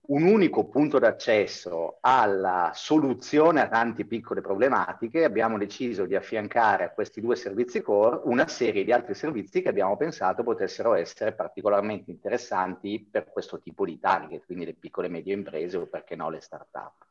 un 0.04 0.24
unico 0.24 0.68
punto 0.68 1.00
d'accesso 1.00 1.98
alla 2.02 2.72
soluzione 2.74 3.62
a 3.62 3.68
tante 3.68 4.06
piccole 4.06 4.42
problematiche, 4.42 5.24
abbiamo 5.24 5.58
deciso 5.58 6.06
di 6.06 6.16
affiancare 6.16 6.84
a 6.84 6.90
questi 6.90 7.22
due 7.22 7.36
servizi 7.36 7.82
core 7.82 8.22
una 8.26 8.48
serie 8.48 8.84
di 8.84 8.92
altri 8.92 9.14
servizi 9.14 9.62
che 9.62 9.70
abbiamo 9.70 9.96
pensato 9.98 10.44
potessero 10.44 10.96
essere 10.96 11.34
particolarmente 11.34 12.10
interessanti 12.10 13.08
per 13.10 13.30
questo 13.32 13.60
tipo 13.62 13.86
di 13.86 14.00
target, 14.00 14.46
quindi 14.46 14.66
le 14.66 14.74
piccole 14.74 15.08
e 15.08 15.12
medie 15.12 15.34
imprese 15.34 15.78
o 15.78 15.86
perché 15.86 16.16
no 16.16 16.30
le 16.30 16.42
start-up. 16.42 17.06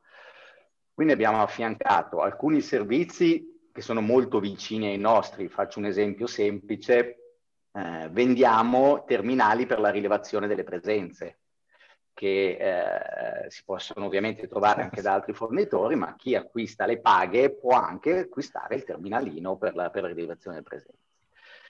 Quindi 0.92 1.12
abbiamo 1.14 1.40
affiancato 1.40 2.20
alcuni 2.20 2.60
servizi 2.60 3.70
che 3.72 3.80
sono 3.80 4.00
molto 4.00 4.40
vicini 4.40 4.88
ai 4.88 4.98
nostri, 4.98 5.48
faccio 5.48 5.78
un 5.78 5.86
esempio 5.86 6.26
semplice, 6.26 7.36
eh, 7.72 8.08
vendiamo 8.10 9.04
terminali 9.06 9.64
per 9.64 9.78
la 9.78 9.90
rilevazione 9.90 10.48
delle 10.48 10.64
presenze 10.64 11.39
che 12.20 12.58
eh, 12.60 13.50
si 13.50 13.62
possono 13.64 14.04
ovviamente 14.04 14.46
trovare 14.46 14.82
anche 14.82 15.00
da 15.00 15.14
altri 15.14 15.32
fornitori, 15.32 15.94
ma 15.94 16.16
chi 16.16 16.34
acquista 16.34 16.84
le 16.84 17.00
paghe 17.00 17.48
può 17.48 17.72
anche 17.72 18.18
acquistare 18.18 18.74
il 18.74 18.84
terminalino 18.84 19.56
per 19.56 19.74
la, 19.74 19.88
per 19.88 20.02
la 20.02 20.08
rilevazione 20.08 20.56
del 20.56 20.64
presenze. 20.64 20.98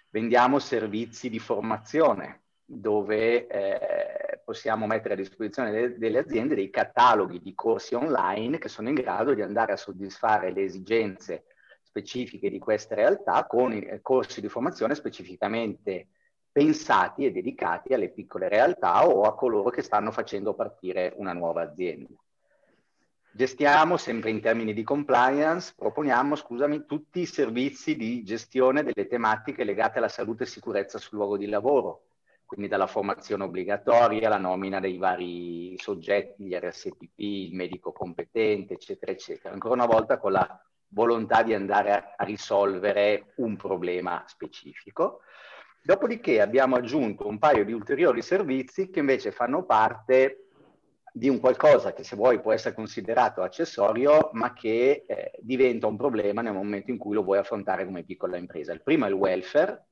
Vendiamo 0.08 0.58
servizi 0.58 1.30
di 1.30 1.38
formazione 1.38 2.40
dove 2.64 3.46
eh, 3.46 4.40
possiamo 4.44 4.88
mettere 4.88 5.14
a 5.14 5.16
disposizione 5.16 5.70
de- 5.70 5.98
delle 5.98 6.18
aziende 6.18 6.56
dei 6.56 6.68
cataloghi 6.68 7.40
di 7.40 7.54
corsi 7.54 7.94
online 7.94 8.58
che 8.58 8.68
sono 8.68 8.88
in 8.88 8.94
grado 8.94 9.34
di 9.34 9.42
andare 9.42 9.70
a 9.70 9.76
soddisfare 9.76 10.50
le 10.50 10.64
esigenze 10.64 11.44
specifiche 11.80 12.50
di 12.50 12.58
queste 12.58 12.96
realtà 12.96 13.46
con 13.46 13.72
i 13.72 14.00
corsi 14.02 14.40
di 14.40 14.48
formazione 14.48 14.96
specificamente 14.96 16.08
pensati 16.52 17.24
e 17.24 17.30
dedicati 17.30 17.94
alle 17.94 18.10
piccole 18.10 18.48
realtà 18.48 19.06
o 19.06 19.22
a 19.22 19.34
coloro 19.34 19.70
che 19.70 19.82
stanno 19.82 20.10
facendo 20.10 20.54
partire 20.54 21.12
una 21.16 21.32
nuova 21.32 21.62
azienda. 21.62 22.08
Gestiamo 23.32 23.96
sempre 23.96 24.30
in 24.30 24.40
termini 24.40 24.72
di 24.72 24.82
compliance, 24.82 25.72
proponiamo, 25.76 26.34
scusami, 26.34 26.84
tutti 26.84 27.20
i 27.20 27.26
servizi 27.26 27.94
di 27.94 28.24
gestione 28.24 28.82
delle 28.82 29.06
tematiche 29.06 29.62
legate 29.62 29.98
alla 29.98 30.08
salute 30.08 30.42
e 30.42 30.46
sicurezza 30.46 30.98
sul 30.98 31.18
luogo 31.18 31.36
di 31.36 31.46
lavoro, 31.46 32.06
quindi 32.44 32.66
dalla 32.66 32.88
formazione 32.88 33.44
obbligatoria, 33.44 34.28
la 34.28 34.38
nomina 34.38 34.80
dei 34.80 34.98
vari 34.98 35.78
soggetti, 35.78 36.42
gli 36.42 36.56
RSPP, 36.56 37.12
il 37.18 37.54
medico 37.54 37.92
competente, 37.92 38.74
eccetera, 38.74 39.12
eccetera. 39.12 39.54
Ancora 39.54 39.74
una 39.74 39.86
volta 39.86 40.18
con 40.18 40.32
la 40.32 40.60
volontà 40.88 41.44
di 41.44 41.54
andare 41.54 41.92
a, 41.92 42.14
a 42.16 42.24
risolvere 42.24 43.34
un 43.36 43.54
problema 43.54 44.24
specifico. 44.26 45.20
Dopodiché 45.82 46.40
abbiamo 46.40 46.76
aggiunto 46.76 47.26
un 47.26 47.38
paio 47.38 47.64
di 47.64 47.72
ulteriori 47.72 48.20
servizi 48.22 48.90
che 48.90 48.98
invece 48.98 49.32
fanno 49.32 49.64
parte 49.64 50.46
di 51.12 51.28
un 51.28 51.40
qualcosa 51.40 51.92
che 51.92 52.04
se 52.04 52.16
vuoi 52.16 52.40
può 52.40 52.52
essere 52.52 52.74
considerato 52.74 53.42
accessorio, 53.42 54.30
ma 54.34 54.52
che 54.52 55.04
eh, 55.06 55.32
diventa 55.40 55.86
un 55.86 55.96
problema 55.96 56.42
nel 56.42 56.52
momento 56.52 56.90
in 56.90 56.98
cui 56.98 57.14
lo 57.14 57.22
vuoi 57.22 57.38
affrontare 57.38 57.84
come 57.84 58.04
piccola 58.04 58.36
impresa. 58.36 58.72
Il 58.72 58.82
primo 58.82 59.06
è 59.06 59.08
il 59.08 59.14
welfare, 59.14 59.86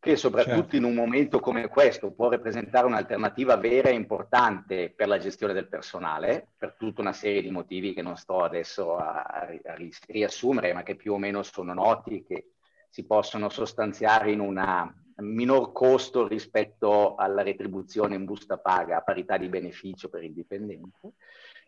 che 0.00 0.16
soprattutto 0.16 0.60
certo. 0.60 0.76
in 0.76 0.84
un 0.84 0.94
momento 0.94 1.40
come 1.40 1.68
questo 1.68 2.10
può 2.10 2.28
rappresentare 2.28 2.86
un'alternativa 2.86 3.56
vera 3.56 3.90
e 3.90 3.94
importante 3.94 4.90
per 4.90 5.08
la 5.08 5.18
gestione 5.18 5.52
del 5.52 5.68
personale, 5.68 6.48
per 6.56 6.74
tutta 6.78 7.00
una 7.00 7.12
serie 7.12 7.42
di 7.42 7.50
motivi 7.50 7.92
che 7.92 8.02
non 8.02 8.16
sto 8.16 8.42
adesso 8.42 8.96
a, 8.96 9.22
a 9.22 9.76
riassumere, 10.08 10.72
ma 10.72 10.82
che 10.82 10.96
più 10.96 11.12
o 11.12 11.18
meno 11.18 11.42
sono 11.42 11.74
noti, 11.74 12.24
che 12.24 12.52
si 12.90 13.06
possono 13.06 13.48
sostanziare 13.48 14.32
in 14.32 14.40
un 14.40 14.92
minor 15.16 15.72
costo 15.72 16.26
rispetto 16.26 17.14
alla 17.14 17.42
retribuzione 17.42 18.16
in 18.16 18.24
busta 18.24 18.58
paga 18.58 18.96
a 18.96 19.02
parità 19.02 19.36
di 19.36 19.48
beneficio 19.48 20.08
per 20.08 20.24
il 20.24 20.32
dipendente 20.32 21.12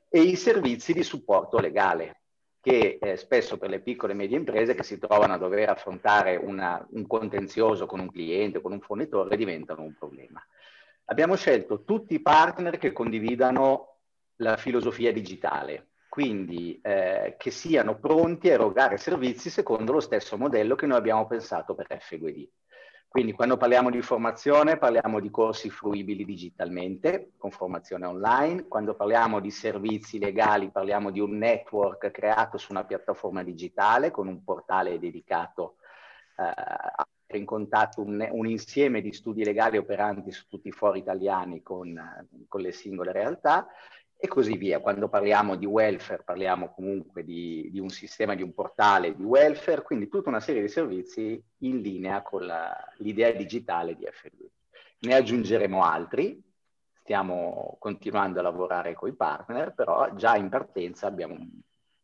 e 0.09 0.21
i 0.21 0.37
servizi 0.37 0.93
di 0.93 1.03
supporto 1.03 1.59
legale 1.59 2.23
che 2.61 2.99
eh, 3.01 3.17
spesso 3.17 3.59
per 3.59 3.71
le 3.71 3.81
piccole 3.81 4.13
e 4.13 4.17
medie 4.17 4.37
imprese 4.37 4.75
che 4.75 4.85
si 4.85 4.99
trovano 4.99 5.35
a 5.35 5.39
dover 5.39 5.69
affrontare 5.69 6.37
una, 6.37 6.85
un 6.91 7.07
contenzioso 7.07 7.87
con 7.87 7.99
un 7.99 8.11
cliente 8.11 8.61
con 8.61 8.73
un 8.73 8.81
fornitore 8.81 9.37
diventano 9.37 9.83
un 9.83 9.95
problema. 9.95 10.41
Abbiamo 11.07 11.35
scelto 11.35 11.83
tutti 11.83 12.15
i 12.15 12.23
partner 12.23 12.79
che 12.79 12.93
condividano 12.93 13.97
la 14.37 14.57
filosofia 14.57 15.13
digitale, 15.13 15.89
quindi 16.13 16.79
eh, 16.83 17.37
che 17.39 17.51
siano 17.51 17.99
pronti 17.99 18.51
a 18.51 18.53
erogare 18.53 18.99
servizi 18.99 19.49
secondo 19.49 19.93
lo 19.93 20.01
stesso 20.01 20.37
modello 20.37 20.75
che 20.75 20.85
noi 20.85 20.99
abbiamo 20.99 21.27
pensato 21.27 21.75
per 21.75 21.87
FGD. 21.89 22.51
Quindi 23.09 23.33
quando 23.33 23.57
parliamo 23.57 23.89
di 23.89 24.03
formazione 24.03 24.77
parliamo 24.77 25.21
di 25.21 25.31
corsi 25.31 25.71
fruibili 25.71 26.27
digitalmente, 26.27 27.31
con 27.39 27.51
formazione 27.51 28.05
online, 28.05 28.69
quando 28.69 28.95
parliamo 28.95 29.41
di 29.41 29.51
servizi 29.51 30.19
legali 30.19 30.71
parliamo 30.71 31.11
di 31.11 31.19
un 31.19 31.39
network 31.39 32.11
creato 32.11 32.59
su 32.59 32.73
una 32.73 32.85
piattaforma 32.85 33.43
digitale 33.43 34.11
con 34.11 34.29
un 34.29 34.45
portale 34.45 34.99
dedicato 34.99 35.77
eh, 36.37 36.43
a 36.43 37.07
mettere 37.09 37.39
in 37.39 37.47
contatto 37.47 38.03
un, 38.03 38.29
un, 38.31 38.47
insieme 38.47 39.01
di 39.01 39.15
studi 39.15 39.45
legali 39.45 39.79
operanti 39.79 40.31
su 40.31 40.47
tutti 40.47 40.69
i 40.69 40.73
fori 40.73 40.99
italiani 40.99 41.63
con, 41.63 41.99
con 42.49 42.61
le 42.61 42.73
singole 42.73 43.13
realtà 43.13 43.67
e 44.25 44.29
così 44.29 44.57
via. 44.57 44.79
Quando 44.79 45.09
parliamo 45.09 45.57
di 45.57 45.67
welfare 45.67 46.23
parliamo 46.23 46.73
comunque 46.73 47.25
di, 47.25 47.69
di, 47.73 47.81
un 47.81 47.89
sistema, 47.89 48.37
di 48.37 48.43
un 48.43 48.55
portale 48.55 49.17
di 49.17 49.25
welfare, 49.25 49.83
quindi 49.83 50.07
tutta 50.07 50.29
una 50.29 50.39
serie 50.39 50.63
di 50.63 50.69
servizi 50.69 51.43
in 51.59 51.81
linea 51.81 52.23
con 52.23 52.47
la, 52.47 52.73
l'idea 52.99 53.33
digitale 53.33 53.97
di 53.97 54.05
F2. 54.05 54.47
Ne 55.01 55.15
aggiungeremo 55.17 55.83
altri, 55.83 56.41
stiamo 57.01 57.77
continuando 57.81 58.39
a 58.39 58.43
lavorare 58.43 58.95
con 58.95 59.09
i 59.09 59.17
partner, 59.17 59.75
però 59.75 60.15
già 60.15 60.37
in 60.37 60.49
partenza 60.49 61.09
abbiamo 61.09 61.35
un 61.35 61.51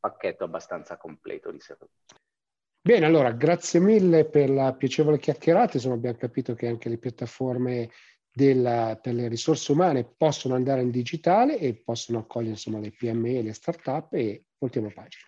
pacchetto 0.01 0.43
abbastanza 0.43 0.97
completo 0.97 1.53
di 1.53 1.61
servizi. 1.61 2.17
Bene, 2.81 3.07
allora 3.07 3.31
grazie 3.31 3.79
mille 3.79 4.25
per 4.25 4.51
la 4.51 4.75
piacevole 4.75 5.21
chiacchierata, 5.21 5.77
insomma 5.77 5.95
abbiamo 5.95 6.19
capito 6.19 6.55
che 6.55 6.67
anche 6.67 6.89
le 6.89 6.99
piattaforme 6.99 7.89
della, 8.38 8.96
per 9.03 9.14
le 9.14 9.27
risorse 9.27 9.72
umane 9.72 10.05
possono 10.05 10.55
andare 10.55 10.81
in 10.83 10.92
digitale 10.92 11.59
e 11.59 11.74
possono 11.74 12.20
accogliere 12.20 12.53
insomma, 12.53 12.79
le 12.79 12.92
PME, 12.92 13.42
le 13.42 13.53
start-up 13.53 14.14
e 14.14 14.44
voltiamo 14.59 14.92
pagina. 14.94 15.24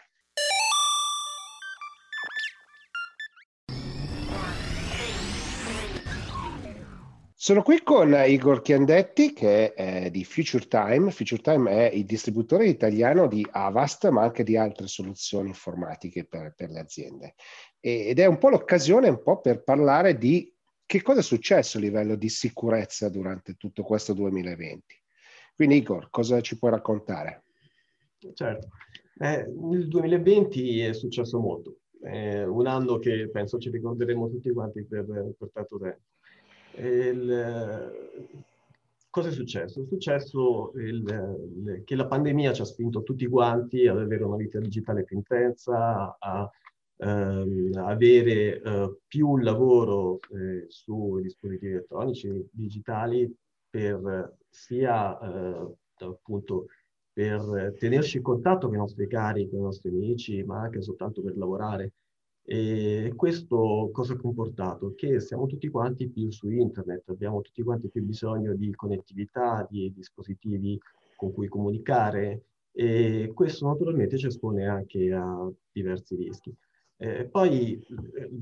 Sono 7.34 7.62
qui 7.62 7.82
con 7.82 8.14
Igor 8.14 8.62
Chiandetti 8.62 9.32
che 9.32 9.72
è 9.72 10.10
di 10.10 10.24
Future 10.24 10.68
Time. 10.68 11.10
Future 11.10 11.40
Time 11.40 11.70
è 11.70 11.94
il 11.94 12.04
distributore 12.04 12.66
italiano 12.66 13.26
di 13.26 13.44
Avast, 13.50 14.08
ma 14.10 14.22
anche 14.22 14.44
di 14.44 14.56
altre 14.56 14.86
soluzioni 14.86 15.48
informatiche 15.48 16.26
per, 16.26 16.54
per 16.54 16.70
le 16.70 16.78
aziende. 16.78 17.34
ed 17.80 18.20
è 18.20 18.26
un 18.26 18.38
po' 18.38 18.50
l'occasione 18.50 19.08
un 19.08 19.22
po' 19.22 19.40
per 19.40 19.64
parlare 19.64 20.16
di 20.16 20.54
che 20.90 21.02
cosa 21.02 21.20
è 21.20 21.22
successo 21.22 21.78
a 21.78 21.80
livello 21.80 22.16
di 22.16 22.28
sicurezza 22.28 23.08
durante 23.08 23.54
tutto 23.54 23.84
questo 23.84 24.12
2020? 24.12 25.00
Quindi 25.54 25.76
Igor, 25.76 26.10
cosa 26.10 26.40
ci 26.40 26.58
puoi 26.58 26.72
raccontare? 26.72 27.44
Certo, 28.34 28.70
eh, 29.20 29.46
nel 29.46 29.86
2020 29.86 30.80
è 30.80 30.92
successo 30.92 31.38
molto, 31.38 31.76
è 32.00 32.42
un 32.42 32.66
anno 32.66 32.98
che 32.98 33.30
penso 33.30 33.58
ci 33.58 33.70
ricorderemo 33.70 34.30
tutti 34.30 34.50
quanti 34.50 34.84
per, 34.84 35.06
per 35.38 35.50
tanto 35.52 35.78
tempo. 35.78 36.00
Il, 36.74 38.18
cosa 39.10 39.28
è 39.28 39.32
successo? 39.32 39.82
È 39.82 39.86
successo 39.86 40.72
il, 40.74 41.04
il, 41.04 41.82
che 41.84 41.94
la 41.94 42.08
pandemia 42.08 42.52
ci 42.52 42.62
ha 42.62 42.64
spinto 42.64 43.04
tutti 43.04 43.28
quanti 43.28 43.86
ad 43.86 44.00
avere 44.00 44.24
una 44.24 44.34
vita 44.34 44.58
digitale 44.58 45.04
più 45.04 45.16
intensa, 45.18 46.16
a 46.18 46.50
ehm, 47.00 47.72
avere 47.76 48.60
eh, 48.60 48.96
più 49.06 49.38
lavoro 49.38 50.20
eh, 50.34 50.66
su 50.68 51.18
dispositivi 51.20 51.72
elettronici 51.72 52.48
digitali 52.52 53.32
per 53.68 54.36
sia 54.48 55.18
eh, 55.18 55.74
appunto 56.04 56.66
per 57.12 57.74
tenerci 57.78 58.18
in 58.18 58.22
contatto 58.22 58.66
con 58.66 58.76
i 58.76 58.78
nostri 58.78 59.06
cari, 59.06 59.48
con 59.48 59.58
i 59.60 59.62
nostri 59.62 59.90
amici, 59.90 60.42
ma 60.42 60.60
anche 60.62 60.80
soltanto 60.80 61.22
per 61.22 61.36
lavorare. 61.36 61.92
E 62.42 63.12
questo 63.14 63.90
cosa 63.92 64.14
ha 64.14 64.16
comportato? 64.16 64.94
Che 64.94 65.20
siamo 65.20 65.46
tutti 65.46 65.68
quanti 65.68 66.08
più 66.08 66.30
su 66.30 66.48
internet, 66.48 67.08
abbiamo 67.08 67.40
tutti 67.42 67.62
quanti 67.62 67.88
più 67.90 68.02
bisogno 68.02 68.54
di 68.54 68.74
connettività, 68.74 69.66
di 69.68 69.92
dispositivi 69.94 70.78
con 71.16 71.32
cui 71.32 71.48
comunicare 71.48 72.44
e 72.72 73.30
questo 73.34 73.66
naturalmente 73.66 74.16
ci 74.16 74.26
espone 74.26 74.66
anche 74.66 75.12
a 75.12 75.50
diversi 75.70 76.14
rischi. 76.16 76.54
Eh, 77.02 77.24
poi 77.24 77.82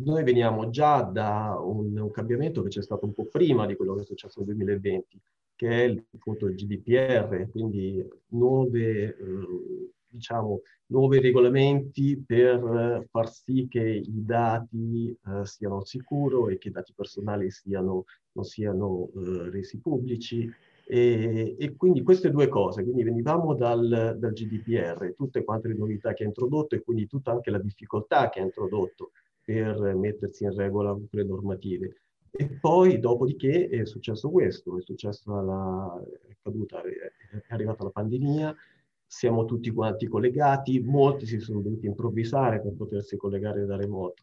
noi 0.05 0.25
veniamo 0.25 0.69
già 0.69 1.03
da 1.03 1.57
un, 1.61 1.97
un, 1.97 2.11
cambiamento 2.11 2.61
che 2.63 2.71
c'è 2.71 2.83
stato 2.83 3.05
un 3.05 3.15
po' 3.15 3.27
prima 3.27 3.67
di 3.67 3.77
quello 3.77 3.95
che 3.95 4.01
è 4.01 4.05
successo 4.05 4.41
nel 4.41 4.57
2020, 4.57 5.21
che 5.55 5.69
è 5.69 5.83
il, 5.85 6.05
appunto 6.13 6.47
il 6.47 6.57
GDPR, 6.57 7.49
quindi 7.53 8.05
nuove, 8.31 9.17
eh, 9.17 9.93
diciamo, 10.09 10.63
nuovi 10.87 11.21
regolamenti 11.21 12.21
per 12.27 13.07
far 13.09 13.33
sì 13.33 13.69
che 13.71 13.81
i 13.81 14.25
dati 14.25 15.17
eh, 15.25 15.47
siano 15.47 15.85
sicuri 15.85 16.55
e 16.55 16.59
che 16.59 16.69
i 16.69 16.73
dati 16.73 16.93
personali 16.97 17.53
siano, 17.53 18.07
non 18.33 18.45
siano 18.45 19.09
eh, 19.15 19.51
resi 19.51 19.79
pubblici 19.79 20.53
e, 20.91 21.55
e, 21.59 21.77
quindi 21.77 22.03
queste 22.03 22.31
due 22.31 22.49
cose, 22.49 22.83
quindi 22.83 23.03
venivamo 23.03 23.55
dal, 23.55 24.17
dal, 24.19 24.33
GDPR, 24.33 25.13
tutte 25.15 25.45
quante 25.45 25.69
le 25.69 25.75
novità 25.75 26.15
che 26.15 26.25
ha 26.25 26.27
introdotto 26.27 26.75
e 26.75 26.81
quindi 26.81 27.07
tutta 27.07 27.31
anche 27.31 27.51
la 27.51 27.59
difficoltà 27.59 28.31
che 28.31 28.41
ha 28.41 28.45
introdotto 28.45 29.11
per 29.45 29.79
mettersi 29.95 30.45
in 30.45 30.55
regola 30.55 30.93
con 30.93 31.07
le 31.11 31.25
normative. 31.25 32.01
E 32.31 32.47
poi, 32.59 32.99
dopodiché, 33.01 33.69
è 33.69 33.85
successo 33.85 34.31
questo, 34.31 34.79
è 34.79 34.81
successa 34.81 35.43
la 35.43 36.03
è 36.27 36.35
caduta, 36.43 36.81
è 36.81 37.43
arrivata 37.49 37.85
la 37.85 37.91
pandemia, 37.91 38.57
siamo 39.05 39.45
tutti 39.45 39.71
quanti 39.71 40.07
collegati, 40.07 40.81
molti 40.81 41.27
si 41.27 41.39
sono 41.39 41.61
dovuti 41.61 41.85
improvvisare 41.85 42.63
per 42.63 42.73
potersi 42.73 43.19
collegare 43.19 43.67
da 43.67 43.77
remoto 43.77 44.23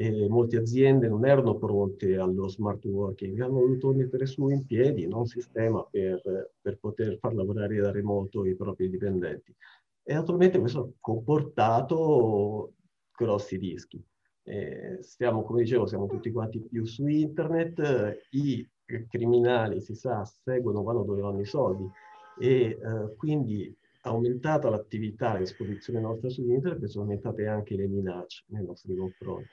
e 0.00 0.28
molte 0.28 0.58
aziende 0.58 1.08
non 1.08 1.26
erano 1.26 1.56
pronte 1.56 2.16
allo 2.18 2.46
smart 2.46 2.84
working, 2.84 3.40
hanno 3.40 3.58
voluto 3.58 3.92
mettere 3.92 4.26
su 4.26 4.48
in 4.48 4.64
piedi 4.64 5.04
un 5.04 5.26
sistema 5.26 5.84
per, 5.90 6.52
per 6.60 6.78
poter 6.78 7.18
far 7.18 7.34
lavorare 7.34 7.80
da 7.80 7.90
remoto 7.90 8.44
i 8.44 8.54
propri 8.54 8.88
dipendenti. 8.88 9.52
E 10.04 10.14
naturalmente 10.14 10.60
questo 10.60 10.78
ha 10.78 10.88
comportato 11.00 12.74
grossi 13.12 13.56
rischi. 13.56 14.00
Eh, 14.44 14.98
stiamo, 15.00 15.42
come 15.42 15.62
dicevo, 15.62 15.86
siamo 15.86 16.06
tutti 16.06 16.30
quanti 16.30 16.60
più 16.60 16.84
su 16.84 17.04
internet, 17.08 18.20
i 18.30 18.64
criminali, 19.08 19.80
si 19.80 19.96
sa, 19.96 20.24
seguono, 20.24 20.84
vanno 20.84 21.02
dove 21.02 21.22
vanno 21.22 21.40
i 21.40 21.44
soldi 21.44 21.90
e 22.38 22.46
eh, 22.46 22.78
quindi 23.16 23.76
aumentata 24.02 24.70
l'attività 24.70 25.32
a 25.32 25.40
esposizione 25.40 25.98
nostra 25.98 26.28
su 26.28 26.48
internet, 26.48 26.84
sono 26.84 27.02
aumentate 27.02 27.48
anche 27.48 27.74
le 27.74 27.88
minacce 27.88 28.44
nei 28.46 28.64
nostri 28.64 28.94
confronti. 28.94 29.48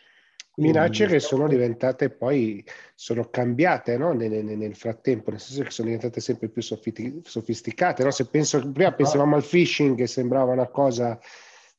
Minacce 0.58 1.08
che 1.08 1.20
sono 1.20 1.48
diventate 1.48 2.10
poi, 2.10 2.64
sono 2.94 3.30
cambiate 3.30 3.98
no? 3.98 4.14
nel, 4.14 4.32
nel, 4.46 4.76
frattempo, 4.76 5.32
nel 5.32 5.40
senso 5.40 5.64
che 5.64 5.72
sono 5.72 5.90
diventate 5.90 6.22
sempre 6.22 6.50
più 6.50 6.62
sofisticate. 6.62 8.04
No? 8.04 8.12
Se 8.12 8.28
penso, 8.28 8.72
prima 8.72 8.94
pensavamo 8.94 9.36
al 9.36 9.44
phishing 9.44 9.98
che 9.98 10.08
sembrava 10.08 10.54
una 10.54 10.70
cosa 10.70 11.20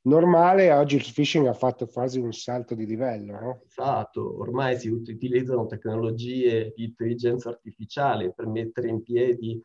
normale, 0.03 0.71
oggi 0.73 0.97
il 0.97 1.11
phishing 1.13 1.47
ha 1.47 1.55
fatto 1.55 1.87
quasi 1.87 2.19
un 2.19 2.33
salto 2.33 2.75
di 2.75 2.87
livello. 2.87 3.41
No? 3.41 3.63
Esatto, 3.67 4.39
ormai 4.39 4.79
si 4.79 4.89
utilizzano 4.89 5.67
tecnologie 5.67 6.73
di 6.77 6.85
intelligenza 6.85 7.49
artificiale 7.49 8.33
per 8.35 8.47
mettere 8.47 8.89
in 8.89 9.03
piedi 9.03 9.61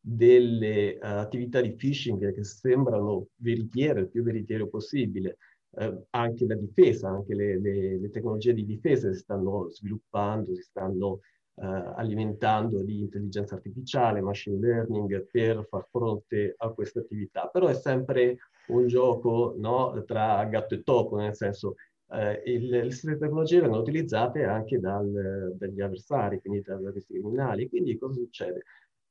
delle 0.00 0.98
uh, 1.00 1.06
attività 1.06 1.60
di 1.60 1.74
phishing 1.74 2.34
che 2.34 2.44
sembrano 2.44 3.28
veritiere, 3.36 4.00
il 4.00 4.10
più 4.10 4.22
veritiero 4.22 4.68
possibile 4.68 5.38
eh, 5.78 6.06
anche 6.10 6.46
la 6.46 6.54
difesa, 6.54 7.08
anche 7.08 7.34
le, 7.34 7.58
le, 7.60 7.98
le, 7.98 8.10
tecnologie 8.10 8.54
di 8.54 8.64
difesa 8.64 9.12
si 9.12 9.18
stanno 9.18 9.68
sviluppando, 9.70 10.54
si 10.54 10.62
stanno 10.62 11.20
eh, 11.56 11.64
alimentando 11.64 12.82
di 12.82 13.00
intelligenza 13.00 13.54
artificiale, 13.54 14.20
machine 14.20 14.58
learning 14.58 15.26
per 15.30 15.66
far 15.68 15.86
fronte 15.90 16.54
a 16.56 16.68
queste 16.70 17.00
attività. 17.00 17.48
Però 17.52 17.66
è 17.66 17.74
sempre 17.74 18.38
un 18.68 18.86
gioco 18.86 19.54
no, 19.58 20.02
tra 20.06 20.44
gatto 20.44 20.74
e 20.74 20.82
topo, 20.82 21.16
nel 21.16 21.34
senso 21.34 21.76
eh, 22.10 22.42
il, 22.46 22.68
le 22.68 23.18
tecnologie 23.18 23.60
vengono 23.60 23.82
utilizzate 23.82 24.44
anche 24.44 24.78
dal, 24.78 25.54
dagli 25.56 25.80
avversari, 25.80 26.40
quindi 26.40 26.62
da 26.62 26.78
questi 26.90 27.14
criminali. 27.14 27.68
Quindi 27.68 27.96
cosa 27.98 28.14
succede? 28.14 28.62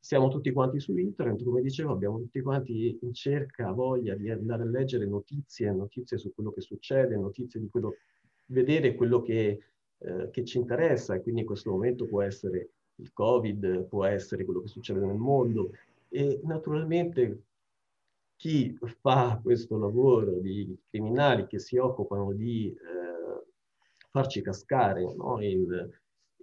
Siamo 0.03 0.27
tutti 0.27 0.51
quanti 0.51 0.81
su 0.81 0.97
internet, 0.97 1.41
come 1.45 1.61
dicevo, 1.61 1.93
abbiamo 1.93 2.17
tutti 2.17 2.41
quanti 2.41 2.99
in 3.01 3.13
cerca, 3.13 3.71
voglia 3.71 4.15
di 4.15 4.29
andare 4.29 4.63
a 4.63 4.65
leggere 4.65 5.05
notizie, 5.05 5.71
notizie 5.71 6.17
su 6.17 6.33
quello 6.33 6.51
che 6.51 6.59
succede, 6.59 7.15
notizie 7.15 7.61
di 7.61 7.69
quello, 7.69 7.95
vedere 8.47 8.95
quello 8.95 9.21
che, 9.21 9.63
eh, 9.99 10.29
che 10.29 10.43
ci 10.43 10.57
interessa 10.57 11.15
e 11.15 11.21
quindi 11.21 11.39
in 11.39 11.47
questo 11.47 11.71
momento 11.71 12.05
può 12.05 12.21
essere 12.21 12.71
il 12.95 13.13
Covid, 13.13 13.85
può 13.85 14.03
essere 14.03 14.43
quello 14.43 14.59
che 14.59 14.67
succede 14.67 14.99
nel 14.99 15.15
mondo 15.15 15.71
e 16.09 16.41
naturalmente 16.43 17.43
chi 18.35 18.77
fa 18.99 19.39
questo 19.41 19.77
lavoro 19.77 20.33
di 20.39 20.77
criminali 20.89 21.47
che 21.47 21.59
si 21.59 21.77
occupano 21.77 22.33
di 22.33 22.67
eh, 22.67 23.45
farci 24.09 24.41
cascare 24.41 25.01
no? 25.15 25.41
in, 25.41 25.89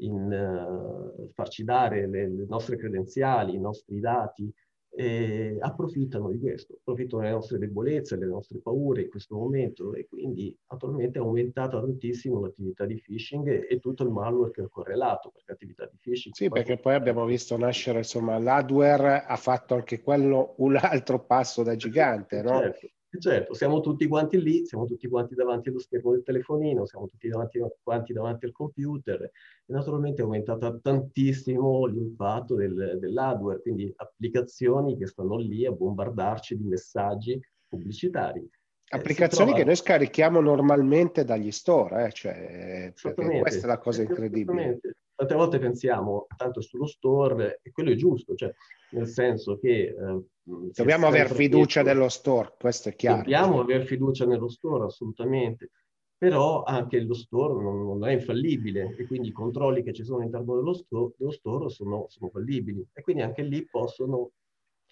in 0.01 0.31
uh, 0.31 1.31
farci 1.33 1.65
dare 1.65 2.07
le, 2.07 2.29
le, 2.29 2.47
nostre 2.49 2.77
credenziali, 2.77 3.55
i 3.55 3.61
nostri 3.61 4.01
dati, 4.01 4.53
e 4.93 5.57
approfittano 5.61 6.31
di 6.31 6.39
questo, 6.39 6.79
approfittano 6.81 7.23
delle 7.23 7.35
nostre 7.35 7.59
debolezze, 7.59 8.19
delle 8.19 8.33
nostre 8.33 8.59
paure 8.59 9.03
in 9.03 9.09
questo 9.09 9.37
momento 9.37 9.95
e 9.95 10.07
quindi 10.09 10.55
attualmente 10.67 11.19
è 11.19 11.23
aumentata 11.23 11.81
tantissimo 11.81 12.41
l'attività 12.41 12.87
di 12.87 13.01
phishing 13.01 13.47
e, 13.47 13.67
e 13.71 13.79
tutto 13.79 14.03
il 14.03 14.11
malware 14.11 14.51
che 14.51 14.63
è 14.63 14.69
correlato 14.69 15.31
perché 15.31 15.53
attività 15.53 15.87
di 15.87 15.97
phishing. 16.01 16.35
Sì, 16.35 16.49
perché 16.49 16.77
poi 16.77 16.95
abbiamo 16.95 17.25
visto 17.25 17.57
nascere, 17.57 17.99
insomma, 17.99 18.39
l'hardware 18.39 19.25
ha 19.25 19.37
fatto 19.37 19.75
anche 19.75 20.01
quello 20.01 20.55
un 20.59 20.77
altro 20.77 21.25
passo 21.25 21.63
da 21.63 21.77
gigante, 21.77 22.43
no? 22.43 22.59
Certo. 22.59 22.89
Certo, 23.19 23.55
siamo 23.55 23.81
tutti 23.81 24.07
quanti 24.07 24.41
lì, 24.41 24.65
siamo 24.65 24.85
tutti 24.85 25.09
quanti 25.09 25.35
davanti 25.35 25.69
allo 25.69 25.81
schermo 25.81 26.13
del 26.13 26.23
telefonino, 26.23 26.87
siamo 26.87 27.07
tutti 27.07 27.29
davanti, 27.29 27.61
quanti 27.83 28.13
davanti 28.13 28.45
al 28.45 28.53
computer 28.53 29.21
e 29.23 29.33
naturalmente 29.67 30.21
è 30.21 30.25
aumentato 30.25 30.79
tantissimo 30.81 31.87
l'impatto 31.87 32.55
del, 32.55 32.99
dell'hardware, 33.01 33.61
quindi 33.63 33.93
applicazioni 33.97 34.97
che 34.97 35.07
stanno 35.07 35.37
lì 35.39 35.67
a 35.67 35.73
bombardarci 35.73 36.57
di 36.57 36.65
messaggi 36.65 37.41
pubblicitari. 37.67 38.43
Eh, 38.43 38.97
applicazioni 38.97 39.47
trova... 39.47 39.59
che 39.59 39.65
noi 39.65 39.77
scarichiamo 39.77 40.41
normalmente 40.41 41.25
dagli 41.25 41.51
store, 41.51 42.07
eh? 42.07 42.13
cioè, 42.13 42.93
questa 43.41 43.67
è 43.67 43.69
la 43.69 43.79
cosa 43.79 44.03
incredibile. 44.03 44.79
Tante 45.17 45.35
volte 45.35 45.59
pensiamo 45.59 46.27
tanto 46.37 46.61
sullo 46.61 46.87
store 46.87 47.59
e 47.61 47.73
quello 47.73 47.91
è 47.91 47.97
giusto, 47.97 48.35
cioè 48.37 48.55
nel 48.91 49.07
senso 49.07 49.59
che... 49.59 49.95
Eh, 49.97 50.25
Dobbiamo 50.43 51.07
avere 51.07 51.29
fiducia 51.29 51.83
nello 51.83 52.09
store, 52.09 52.55
questo 52.59 52.89
è 52.89 52.97
chiaro. 52.97 53.19
Dobbiamo 53.19 53.61
avere 53.61 53.85
fiducia 53.85 54.27
nello 54.27 54.49
store, 54.49 54.87
assolutamente. 54.87 55.71
Però 56.19 56.65
anche 56.65 57.01
lo 57.01 57.15
store 57.15 57.63
non, 57.63 57.85
non, 57.85 58.05
è 58.05 58.13
infallibile 58.13 58.97
e 58.99 59.07
quindi 59.07 59.29
i 59.29 59.33
controlli 59.33 59.83
che 59.83 59.93
ci 59.93 60.03
sono 60.03 60.19
all'interno 60.19 60.57
dello 60.57 60.75
store, 60.75 61.15
dello 61.17 61.31
store 61.31 61.69
sono, 61.71 62.07
sono 62.09 62.31
fallibili. 62.31 62.85
E 62.93 63.01
quindi 63.03 63.23
anche 63.23 63.43
lì 63.43 63.65
possono 63.71 64.33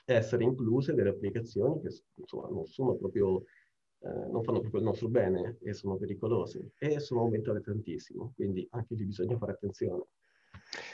essere 0.04 0.44
incluse 0.44 0.94
delle 0.94 1.10
applicazioni 1.10 1.80
che 1.82 1.88
insomma, 2.14 2.48
non 2.48 2.64
sono 2.66 2.94
proprio 2.94 3.42
eh, 4.00 4.30
non 4.30 4.44
fanno 4.44 4.60
proprio 4.60 4.80
il 4.80 4.86
nostro 4.86 5.08
bene 5.08 5.58
e 5.60 5.74
sono 5.74 5.96
pericolose 5.96 6.70
e 6.78 7.00
sono 7.00 7.22
aumentate 7.22 7.60
tantissimo, 7.60 8.32
quindi 8.36 8.66
anche 8.70 8.94
lì 8.94 9.04
bisogna 9.04 9.36
fare 9.36 9.52
attenzione. 9.52 10.04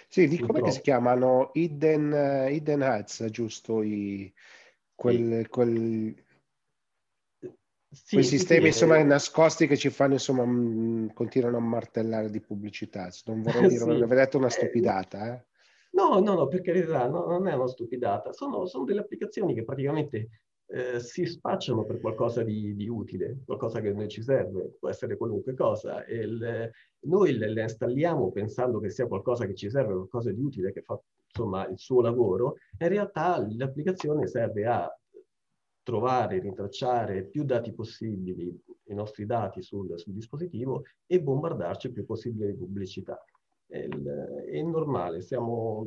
Sì, 0.09 0.29
di 0.29 0.39
come 0.39 0.71
si 0.71 0.81
chiamano? 0.81 1.51
Hidden, 1.55 2.47
uh, 2.47 2.53
hidden 2.53 2.83
Hats, 2.83 3.25
giusto? 3.27 3.83
I, 3.83 4.33
quel, 4.95 5.43
sì. 5.43 5.49
quel, 5.49 6.15
sì, 7.95 8.15
quei 8.15 8.25
sistemi 8.25 8.61
sì, 8.63 8.67
insomma, 8.69 8.99
eh, 8.99 9.05
nascosti 9.05 9.67
che 9.67 9.77
ci 9.77 9.91
fanno 9.91 10.15
insomma 10.15 10.45
mh, 10.45 11.13
continuano 11.13 11.59
a 11.59 11.61
martellare 11.61 12.31
di 12.31 12.41
pubblicità 12.41 13.09
non 13.27 13.43
vorrei 13.43 13.69
dire 13.69 13.85
sì. 13.85 14.05
vedete 14.05 14.37
una 14.37 14.47
eh, 14.47 14.51
stupidata 14.51 15.35
eh? 15.35 15.45
no 15.91 16.19
no 16.19 16.35
no 16.35 16.49
per 16.49 16.61
carità 16.61 17.07
no, 17.07 17.27
non 17.27 17.47
è 17.47 17.55
una 17.55 17.69
stupidata 17.69 18.33
sono, 18.33 18.67
sono 18.67 18.85
delle 18.85 19.01
applicazioni 19.01 19.55
che 19.55 19.65
praticamente 19.65 20.29
eh, 20.67 20.99
si 20.99 21.27
spacciano 21.27 21.85
per 21.85 22.01
qualcosa 22.01 22.43
di, 22.43 22.75
di, 22.75 22.89
utile, 22.89 23.41
qualcosa 23.45 23.81
che 23.81 23.89
a 23.89 23.93
noi 23.93 24.09
ci 24.09 24.23
serve, 24.23 24.77
può 24.79 24.89
essere 24.89 25.17
qualunque 25.17 25.55
cosa. 25.55 26.05
E 26.05 26.17
il, 26.17 26.71
noi 27.01 27.37
le, 27.37 27.49
le, 27.49 27.63
installiamo 27.63 28.33
pensando 28.33 28.81
che 28.81 28.91
sia 28.91 29.07
qualcosa 29.07 29.47
che 29.47 29.55
ci 29.55 29.71
serve, 29.71 29.95
qualcosa 29.95 30.33
di 30.33 30.41
utile, 30.41 30.73
che 30.73 30.83
fa 30.83 30.99
insomma 31.27 31.67
il 31.67 31.79
suo 31.79 32.01
lavoro, 32.01 32.57
in 32.79 32.89
realtà 32.89 33.45
l'applicazione 33.51 34.27
serve 34.27 34.67
a 34.67 34.99
trovare, 35.83 36.39
rintracciare 36.39 37.25
più 37.25 37.45
dati 37.45 37.73
possibili, 37.73 38.59
i 38.85 38.95
nostri 38.95 39.27
dati 39.27 39.61
sul, 39.63 39.99
sul 39.99 40.15
dispositivo 40.15 40.85
e 41.07 41.21
bombardarci 41.21 41.89
il 41.89 41.93
più 41.93 42.07
possibile 42.07 42.53
di 42.53 42.57
pubblicità. 42.57 43.23
È, 43.67 43.87
è 43.87 44.63
normale, 44.63 45.21
siamo 45.21 45.87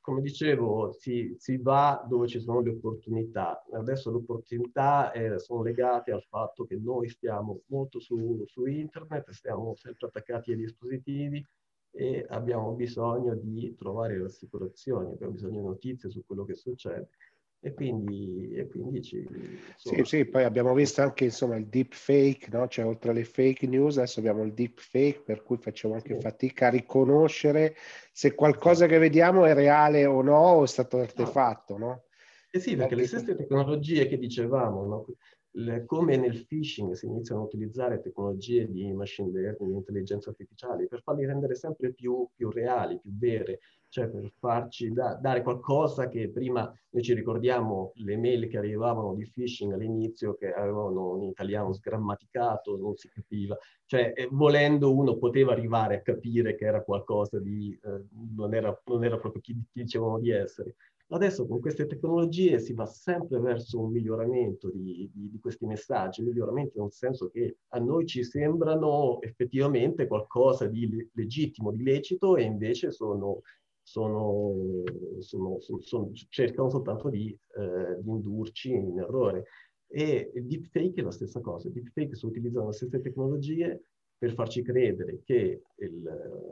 come 0.00 0.22
dicevo, 0.22 0.92
si, 0.92 1.34
si, 1.38 1.58
va 1.58 2.04
dove 2.08 2.26
ci 2.26 2.40
sono 2.40 2.60
le 2.60 2.70
opportunità. 2.70 3.62
Adesso 3.72 4.10
le 4.10 4.16
opportunità 4.16 5.12
eh, 5.12 5.38
sono 5.38 5.62
legate 5.62 6.10
al 6.10 6.22
fatto 6.22 6.64
che 6.64 6.76
noi 6.76 7.08
stiamo 7.08 7.62
molto 7.66 8.00
su, 8.00 8.42
su, 8.46 8.66
internet, 8.66 9.30
stiamo 9.30 9.74
sempre 9.76 10.06
attaccati 10.08 10.52
ai 10.52 10.56
dispositivi 10.56 11.46
e 11.92 12.24
abbiamo 12.28 12.72
bisogno 12.72 13.34
di 13.34 13.74
trovare 13.76 14.18
rassicurazioni, 14.18 15.12
abbiamo 15.12 15.32
bisogno 15.32 15.60
di 15.60 15.66
notizie 15.66 16.08
su 16.08 16.24
quello 16.24 16.44
che 16.44 16.54
succede 16.54 17.10
e 17.62 17.74
quindi, 17.74 18.52
e 18.54 18.66
quindi 18.68 19.02
ci... 19.02 19.26
Sì, 19.76 20.02
sì, 20.04 20.24
poi 20.24 20.44
abbiamo 20.44 20.72
visto 20.72 21.02
anche 21.02 21.24
insomma 21.24 21.56
il 21.56 21.66
deep 21.66 21.92
fake, 21.92 22.48
no? 22.50 22.66
cioè 22.68 22.86
oltre 22.86 23.10
alle 23.10 23.24
fake 23.24 23.66
news 23.66 23.98
adesso 23.98 24.20
abbiamo 24.20 24.42
il 24.44 24.54
deep 24.54 24.80
fake 24.80 25.20
per 25.20 25.42
cui 25.42 25.58
facciamo 25.58 25.94
anche 25.94 26.14
sì. 26.14 26.20
fatica 26.20 26.68
a 26.68 26.70
riconoscere 26.70 27.76
se 28.12 28.34
qualcosa 28.34 28.86
che 28.86 28.98
vediamo 28.98 29.44
è 29.44 29.52
reale 29.52 30.06
o 30.06 30.22
no 30.22 30.38
o 30.38 30.64
è 30.64 30.66
stato 30.66 30.98
artefatto, 30.98 31.76
no? 31.76 32.04
Eh 32.50 32.58
sì, 32.58 32.74
perché 32.74 32.94
le 32.94 33.06
stesse 33.06 33.36
tecnologie 33.36 34.08
che 34.08 34.18
dicevamo, 34.18 34.86
no? 34.86 35.06
le, 35.52 35.84
come 35.84 36.16
nel 36.16 36.46
phishing 36.46 36.92
si 36.92 37.06
iniziano 37.06 37.42
a 37.42 37.44
utilizzare 37.44 38.00
tecnologie 38.00 38.70
di 38.70 38.92
machine 38.92 39.30
learning, 39.30 39.74
intelligenza 39.74 40.30
artificiale, 40.30 40.86
per 40.86 41.02
farli 41.02 41.26
rendere 41.26 41.54
sempre 41.54 41.92
più, 41.92 42.28
più 42.34 42.50
reali, 42.50 42.98
più 43.00 43.10
vere, 43.16 43.60
cioè 43.90 44.08
per 44.08 44.32
farci 44.38 44.92
da, 44.92 45.14
dare 45.14 45.42
qualcosa 45.42 46.08
che 46.08 46.30
prima 46.30 46.72
noi 46.92 47.02
ci 47.02 47.12
ricordiamo 47.12 47.92
le 47.96 48.16
mail 48.16 48.48
che 48.48 48.56
arrivavano 48.56 49.14
di 49.14 49.28
phishing 49.28 49.72
all'inizio 49.72 50.34
che 50.34 50.52
avevano 50.52 51.16
un 51.16 51.24
italiano 51.24 51.72
sgrammaticato, 51.72 52.76
non 52.76 52.94
si 52.94 53.08
capiva, 53.08 53.56
cioè 53.86 54.12
eh, 54.14 54.28
volendo 54.30 54.94
uno 54.94 55.16
poteva 55.16 55.52
arrivare 55.52 55.96
a 55.96 56.02
capire 56.02 56.54
che 56.54 56.64
era 56.64 56.82
qualcosa 56.82 57.38
di, 57.40 57.76
eh, 57.82 58.04
non, 58.36 58.54
era, 58.54 58.80
non, 58.86 59.04
era, 59.04 59.18
proprio 59.18 59.42
chi, 59.42 59.54
chi 59.70 59.82
dicevano 59.82 60.18
di 60.20 60.30
essere. 60.30 60.76
Adesso 61.12 61.44
con 61.48 61.58
queste 61.58 61.86
tecnologie 61.86 62.60
si 62.60 62.72
va 62.72 62.86
sempre 62.86 63.40
verso 63.40 63.80
un 63.80 63.90
miglioramento 63.90 64.70
di, 64.70 65.10
di, 65.12 65.28
di, 65.28 65.38
questi 65.40 65.66
messaggi, 65.66 66.22
miglioramento 66.22 66.80
nel 66.80 66.92
senso 66.92 67.30
che 67.30 67.56
a 67.70 67.80
noi 67.80 68.06
ci 68.06 68.22
sembrano 68.22 69.20
effettivamente 69.20 70.06
qualcosa 70.06 70.68
di 70.68 71.08
legittimo, 71.14 71.72
di 71.72 71.82
lecito 71.82 72.36
e 72.36 72.42
invece 72.42 72.92
sono 72.92 73.40
sono, 73.90 74.84
sono, 75.18 75.58
sono, 75.58 76.10
cercano 76.28 76.70
soltanto 76.70 77.08
di, 77.08 77.36
eh, 77.56 78.00
di, 78.00 78.08
indurci 78.08 78.70
in 78.70 79.00
errore. 79.00 79.46
E 79.88 80.30
il 80.32 80.46
deepfake 80.46 81.00
è 81.00 81.02
la 81.02 81.10
stessa 81.10 81.40
cosa. 81.40 81.66
Il 81.66 81.74
deepfake 81.74 82.14
si 82.14 82.24
utilizzano 82.24 82.66
le 82.66 82.72
stesse 82.72 83.00
tecnologie 83.00 83.82
per 84.16 84.32
farci 84.34 84.62
credere 84.62 85.22
che 85.24 85.62
il, 85.74 86.02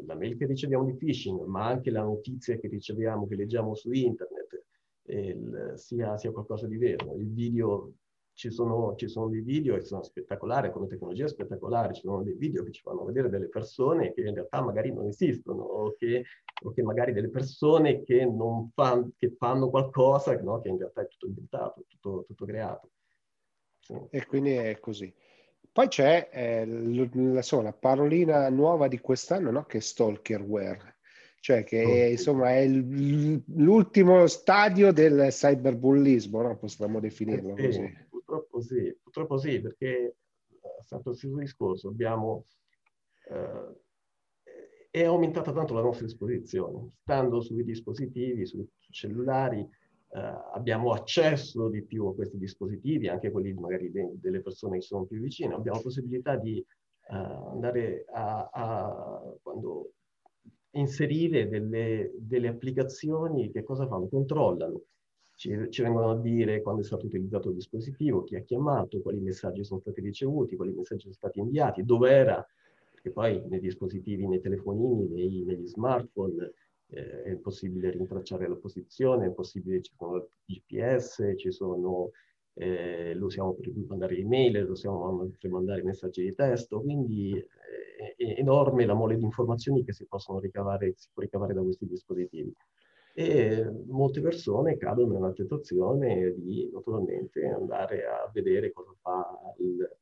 la 0.05 0.16
mail 0.16 0.37
che 0.37 0.46
riceviamo 0.46 0.85
di 0.85 0.96
phishing, 0.96 1.44
ma 1.44 1.66
anche 1.66 1.90
la 1.92 2.03
notizia 2.03 2.57
che 2.57 2.66
riceviamo, 2.66 3.29
che 3.29 3.37
leggiamo 3.37 3.74
su 3.77 3.92
internet, 3.92 4.64
il, 5.05 5.72
sia, 5.77 6.16
sia 6.16 6.33
qualcosa 6.33 6.66
di 6.66 6.77
vero. 6.77 7.14
Il 7.18 7.33
video 7.33 7.92
ci 8.38 8.53
sono, 8.53 8.94
ci 8.94 9.09
sono, 9.09 9.29
dei 9.29 9.40
video 9.40 9.74
che 9.74 9.83
sono 9.83 10.05
spettacolari, 10.05 10.70
come 10.70 10.87
tecnologia 10.87 11.27
spettacolare, 11.27 11.92
ci 11.92 12.03
sono 12.03 12.22
dei 12.22 12.37
video 12.37 12.62
che 12.62 12.70
ci 12.70 12.83
fanno 12.83 13.05
vedere 13.05 13.29
delle 13.29 13.48
persone 13.48 14.12
che 14.12 14.20
in 14.20 14.33
realtà 14.33 14.62
magari 14.62 14.92
non 14.92 15.09
esistono, 15.09 15.62
o 15.64 15.96
che, 15.96 16.22
o 16.62 16.70
che 16.70 16.83
magari 16.85 17.12
delle 17.12 17.31
persone 17.31 18.05
che, 18.05 18.24
non 18.24 18.70
fan, 18.72 19.11
che 19.16 19.35
fanno 19.37 19.70
qualcosa 19.70 20.40
no? 20.40 20.61
che 20.61 20.68
in 20.68 20.79
realtà 20.79 21.01
è 21.01 21.09
tutto 21.09 21.27
inventato, 21.27 21.85
tutto, 21.88 22.24
tutto 22.29 22.44
creato. 22.44 22.90
Sì. 23.81 23.98
E 24.09 24.24
quindi 24.27 24.53
è 24.53 24.79
così. 24.79 25.12
Poi 25.72 25.88
c'è 25.88 26.29
eh, 26.31 26.62
insomma, 26.62 27.62
la 27.64 27.72
parolina 27.72 28.48
nuova 28.51 28.87
di 28.87 29.01
quest'anno, 29.01 29.51
no? 29.51 29.64
che 29.64 29.79
è 29.79 29.81
stalkerware, 29.81 30.98
cioè 31.40 31.64
che 31.64 31.85
oh, 31.85 32.11
insomma 32.11 32.55
è 32.55 32.68
l'ultimo 32.68 34.29
stadio 34.29 34.92
del 34.92 35.27
cyberbullismo, 35.31 36.40
no? 36.40 36.57
possiamo 36.57 37.01
definirlo 37.01 37.57
eh, 37.57 37.66
così. 37.66 38.07
Purtroppo 38.59 38.62
sì, 38.62 38.97
purtroppo 39.03 39.38
sì, 39.38 39.61
perché 39.61 39.97
è 39.97 40.07
eh, 40.07 40.83
stato 40.85 41.11
il 41.11 41.16
stesso 41.16 41.37
discorso, 41.37 41.88
abbiamo, 41.88 42.47
eh, 43.31 43.81
è 44.90 45.05
aumentata 45.05 45.53
tanto 45.53 45.75
la 45.75 45.83
nostra 45.83 46.07
esposizione, 46.07 46.92
stando 47.03 47.40
sui 47.40 47.64
dispositivi, 47.64 48.47
sui 48.47 48.68
cellulari, 48.90 49.61
eh, 49.61 50.18
abbiamo 50.55 50.92
accesso 50.92 51.68
di 51.68 51.83
più 51.83 52.07
a 52.07 52.14
questi 52.14 52.38
dispositivi, 52.38 53.09
anche 53.09 53.31
quelli 53.31 53.53
magari 53.53 53.90
de- 53.90 54.14
delle 54.14 54.40
persone 54.40 54.79
che 54.79 54.85
sono 54.85 55.05
più 55.05 55.21
vicine, 55.21 55.55
abbiamo 55.55 55.81
possibilità 55.81 56.37
di 56.37 56.64
uh, 57.11 57.14
andare 57.14 58.05
a, 58.12 58.49
a, 58.53 59.35
quando 59.42 59.92
inserire 60.71 61.49
delle, 61.49 62.12
delle 62.16 62.49
applicazioni 62.49 63.51
che 63.51 63.62
cosa 63.62 63.87
fanno? 63.87 64.09
Controllano 64.09 64.83
ci, 65.38 65.57
ci, 65.70 65.83
vengono 65.83 66.11
a 66.11 66.20
dire 66.20 66.61
quando 66.62 66.81
è 66.81 66.85
stato 66.85 67.07
utilizzato 67.07 67.51
il 67.51 67.55
dispositivo, 67.55 68.24
chi 68.24 68.35
ha 68.35 68.40
chiamato, 68.40 69.01
quali 69.01 69.20
messaggi 69.20 69.62
sono 69.62 69.79
stati 69.79 70.01
ricevuti, 70.01 70.57
quali 70.57 70.72
messaggi 70.72 71.03
sono 71.03 71.14
stati 71.14 71.38
inviati, 71.38 71.85
dove 71.85 72.11
era, 72.11 72.44
perché 72.90 73.12
poi 73.12 73.40
nei 73.46 73.61
dispositivi, 73.61 74.27
nei 74.27 74.40
telefonini, 74.40 75.07
nei, 75.07 75.44
negli 75.44 75.66
smartphone 75.68 76.55
eh, 76.88 77.22
è 77.22 77.37
possibile 77.37 77.90
rintracciare 77.90 78.48
la 78.48 78.57
posizione, 78.57 79.27
è 79.27 79.31
possibile, 79.31 79.81
ci 79.81 79.92
sono 79.96 80.29
GPS, 80.44 81.35
ci 81.37 81.53
sono, 81.53 82.11
eh, 82.55 83.14
lo 83.14 83.27
usiamo 83.27 83.55
per 83.55 83.70
mandare 83.87 84.16
email, 84.16 84.64
lo 84.64 84.72
usiamo 84.72 85.31
per 85.38 85.51
mandare 85.53 85.85
messaggi 85.85 86.24
di 86.24 86.35
testo, 86.35 86.81
quindi 86.81 87.31
eh, 87.33 88.14
è 88.16 88.40
enorme 88.40 88.85
la 88.85 88.94
mole 88.94 89.16
di 89.16 89.22
informazioni 89.22 89.85
che 89.85 89.92
si 89.92 90.05
possono 90.05 90.40
ricavare, 90.40 90.94
si 90.96 91.09
può 91.12 91.22
ricavare 91.22 91.55
da 91.55 91.62
questi 91.62 91.87
dispositivi 91.87 92.53
e 93.19 93.69
molte 93.87 94.21
persone 94.21 94.77
cadono 94.77 95.15
nella 95.15 95.33
tentazione 95.33 96.35
di 96.37 96.71
naturalmente 96.73 97.45
andare 97.49 98.07
a 98.07 98.31
vedere 98.33 98.71
cosa 98.71 98.95
fa 99.01 99.27
il, 99.59 99.97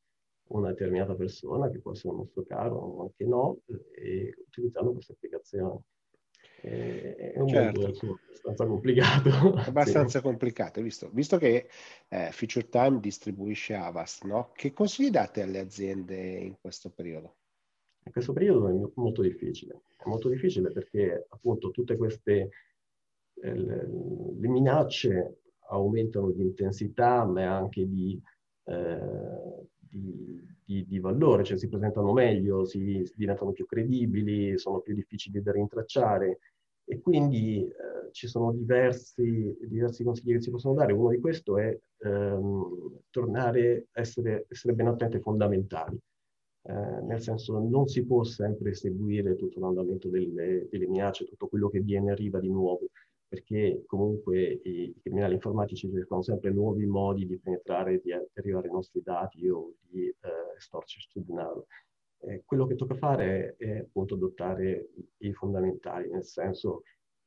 una 0.49 0.67
determinata 0.69 1.15
persona, 1.15 1.67
che 1.71 1.79
può 1.79 1.93
essere 1.93 2.09
un 2.09 2.19
nostro 2.19 2.43
caro 2.43 2.75
o 2.75 3.01
anche 3.01 3.25
no, 3.25 3.61
e 3.95 4.35
utilizzando 4.45 4.91
queste 4.91 5.13
applicazioni. 5.13 5.79
È 6.61 7.39
un 7.39 7.47
certo. 7.47 7.79
mondo 7.79 7.87
insomma, 7.87 8.19
abbastanza 8.27 8.65
complicato. 8.67 9.29
Abbastanza 9.65 10.19
sì. 10.19 10.23
complicato, 10.23 10.81
visto, 10.83 11.09
visto 11.11 11.37
che 11.39 11.69
eh, 12.09 12.29
Future 12.31 12.69
Time 12.69 12.99
distribuisce 12.99 13.73
Avast, 13.73 14.25
no? 14.25 14.51
che 14.53 14.73
consigli 14.73 15.09
date 15.09 15.41
alle 15.41 15.57
aziende 15.57 16.37
in 16.37 16.55
questo 16.61 16.91
periodo? 16.91 17.37
In 18.05 18.11
questo 18.11 18.31
periodo 18.31 18.67
è 18.67 18.91
molto 18.93 19.23
difficile, 19.23 19.81
è 19.97 20.07
molto 20.07 20.29
difficile 20.29 20.71
perché 20.71 21.25
appunto 21.29 21.71
tutte 21.71 21.97
queste 21.97 22.49
le 23.41 24.47
minacce 24.47 25.41
aumentano 25.69 26.31
di 26.31 26.41
intensità, 26.41 27.25
ma 27.25 27.55
anche 27.55 27.87
di, 27.87 28.19
eh, 28.65 29.67
di, 29.77 30.43
di, 30.63 30.85
di, 30.87 30.99
valore, 30.99 31.43
cioè 31.43 31.57
si 31.57 31.67
presentano 31.67 32.13
meglio, 32.13 32.65
si, 32.65 33.09
diventano 33.15 33.51
più 33.51 33.65
credibili, 33.65 34.57
sono 34.57 34.79
più 34.79 34.93
difficili 34.93 35.41
da 35.41 35.51
rintracciare 35.51 36.39
e 36.85 37.01
quindi 37.01 37.63
eh, 37.63 38.11
ci 38.11 38.27
sono 38.27 38.53
diversi, 38.53 39.55
diversi, 39.61 40.03
consigli 40.03 40.33
che 40.33 40.41
si 40.41 40.51
possono 40.51 40.73
dare. 40.73 40.93
Uno 40.93 41.09
di 41.09 41.19
questi 41.19 41.51
è 41.51 41.77
ehm, 41.99 42.99
tornare 43.09 43.87
a 43.91 44.01
essere, 44.01 44.45
essere, 44.49 44.73
ben 44.73 44.87
attenti 44.87 45.17
ai 45.17 45.21
fondamentali. 45.21 45.99
Eh, 46.63 46.73
nel 46.73 47.21
senso 47.21 47.59
non 47.59 47.87
si 47.87 48.05
può 48.05 48.23
sempre 48.23 48.73
seguire 48.73 49.35
tutto 49.35 49.59
l'andamento 49.59 50.09
delle, 50.09 50.67
delle 50.69 50.87
minacce, 50.87 51.25
tutto 51.25 51.47
quello 51.47 51.69
che 51.69 51.79
viene 51.79 52.11
arriva 52.11 52.39
di 52.39 52.49
nuovo 52.49 52.87
perché 53.27 53.83
comunque 53.85 54.61
i, 54.63 54.95
criminali 55.01 55.33
informatici 55.33 55.89
cercano 55.91 56.21
sempre 56.21 56.51
nuovi 56.51 56.85
modi 56.85 57.25
di 57.25 57.37
penetrare, 57.37 57.99
di 58.01 58.11
arrivare 58.11 58.67
ai 58.67 58.73
nostri 58.73 59.01
dati 59.03 59.47
o 59.49 59.73
di 59.89 60.07
eh, 60.07 60.15
estorcerci 60.55 61.23
denaro. 61.25 61.67
Eh, 62.19 62.43
quello 62.45 62.65
che 62.65 62.75
tocca 62.75 62.95
fare 62.95 63.55
è, 63.57 63.65
è 63.65 63.77
appunto 63.79 64.15
adottare 64.15 64.89
i 65.17 65.33
fondamentali, 65.33 66.09
nel 66.09 66.23
senso 66.23 66.83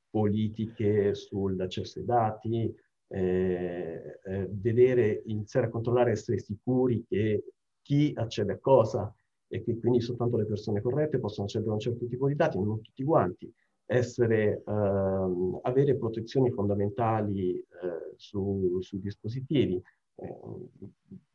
politiche 0.09 1.14
sull'accesso 1.14 2.01
ai 2.01 2.05
dati, 2.05 2.74
eh, 3.09 4.20
eh, 4.24 4.48
vedere, 4.51 5.22
iniziare 5.26 5.66
a 5.66 5.70
controllare, 5.70 6.12
essere 6.12 6.38
sicuri 6.38 7.05
che 7.07 7.44
chi 7.82 8.12
accede 8.14 8.55
a 8.55 8.59
cosa 8.59 9.14
e 9.48 9.62
che 9.62 9.78
quindi 9.78 10.01
soltanto 10.01 10.36
le 10.36 10.46
persone 10.46 10.80
corrette 10.80 11.18
possono 11.18 11.46
accedere 11.46 11.70
a 11.70 11.74
un 11.74 11.80
certo 11.80 12.07
tipo 12.07 12.26
di 12.26 12.36
dati, 12.36 12.59
non 12.59 12.80
tutti 12.80 13.05
quanti 13.05 13.53
essere, 13.91 14.62
ehm, 14.64 15.59
avere 15.62 15.97
protezioni 15.97 16.51
fondamentali 16.53 17.59
eh, 17.59 18.14
su, 18.14 18.78
sui 18.80 19.01
dispositivi, 19.01 19.82
eh, 20.14 20.38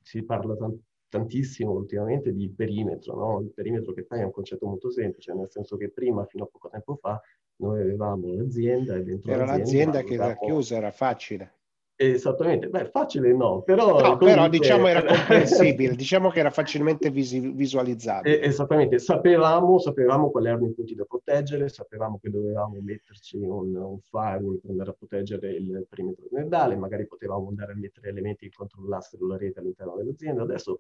si 0.02 0.24
parla 0.24 0.56
tanto 0.56 0.80
tantissimo 1.08 1.72
ultimamente 1.72 2.34
di 2.34 2.50
perimetro, 2.50 3.16
no? 3.16 3.40
Il 3.40 3.52
perimetro 3.54 3.94
che 3.94 4.04
fai 4.04 4.20
è 4.20 4.24
un 4.24 4.32
concetto 4.32 4.68
molto 4.68 4.90
semplice, 4.90 5.34
nel 5.34 5.50
senso 5.50 5.78
che 5.78 5.90
prima, 5.90 6.26
fino 6.26 6.44
a 6.44 6.48
poco 6.48 6.70
tempo 6.70 6.96
fa, 6.96 7.22
noi 7.58 7.80
avevamo 7.80 8.34
l'azienda 8.34 8.96
e 8.96 9.04
dentro 9.04 9.32
era 9.32 9.46
l'azienda... 9.46 10.00
l'azienda 10.00 10.04
che 10.04 10.14
era 10.16 10.36
chiusa, 10.38 10.76
era 10.76 10.92
facile. 10.92 11.54
Esattamente, 11.98 12.68
beh, 12.68 12.90
facile 12.90 13.34
no, 13.34 13.62
però... 13.62 14.02
No, 14.02 14.18
però 14.18 14.50
diciamo 14.50 14.88
era 14.88 15.02
comprensibile, 15.06 15.96
diciamo 15.96 16.30
che 16.30 16.40
era 16.40 16.50
facilmente 16.50 17.10
visi- 17.10 17.54
visualizzabile. 17.54 18.42
esattamente, 18.42 19.00
sapevamo, 19.00 19.80
sapevamo 19.80 20.30
quali 20.30 20.48
erano 20.48 20.66
i 20.66 20.74
punti 20.74 20.94
da 20.94 21.06
proteggere, 21.06 21.70
sapevamo 21.70 22.20
che 22.22 22.30
dovevamo 22.30 22.76
metterci 22.82 23.38
un, 23.38 23.74
un 23.76 24.00
firewall 24.02 24.60
per 24.60 24.72
andare 24.72 24.90
a 24.90 24.94
proteggere 24.94 25.54
il 25.54 25.86
perimetro 25.88 26.26
aziendale, 26.26 26.76
magari 26.76 27.08
potevamo 27.08 27.48
andare 27.48 27.72
a 27.72 27.76
mettere 27.78 28.10
elementi 28.10 28.50
che 28.50 28.56
controllassero 28.56 29.26
la 29.26 29.38
rete 29.38 29.60
all'interno 29.62 29.96
dell'azienda, 29.96 30.42
adesso 30.42 30.80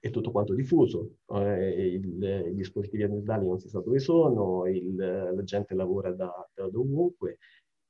è 0.00 0.10
tutto 0.10 0.32
quanto 0.32 0.54
diffuso, 0.54 1.18
eh, 1.28 1.92
il, 1.92 2.46
i 2.48 2.54
dispositivi 2.54 3.04
aziendali 3.04 3.46
non 3.46 3.60
si 3.60 3.68
sa 3.68 3.80
dove 3.80 4.00
sono, 4.00 4.66
il, 4.66 4.96
la 4.96 5.44
gente 5.44 5.74
lavora 5.74 6.10
da, 6.10 6.32
da 6.54 6.68
dovunque, 6.68 7.38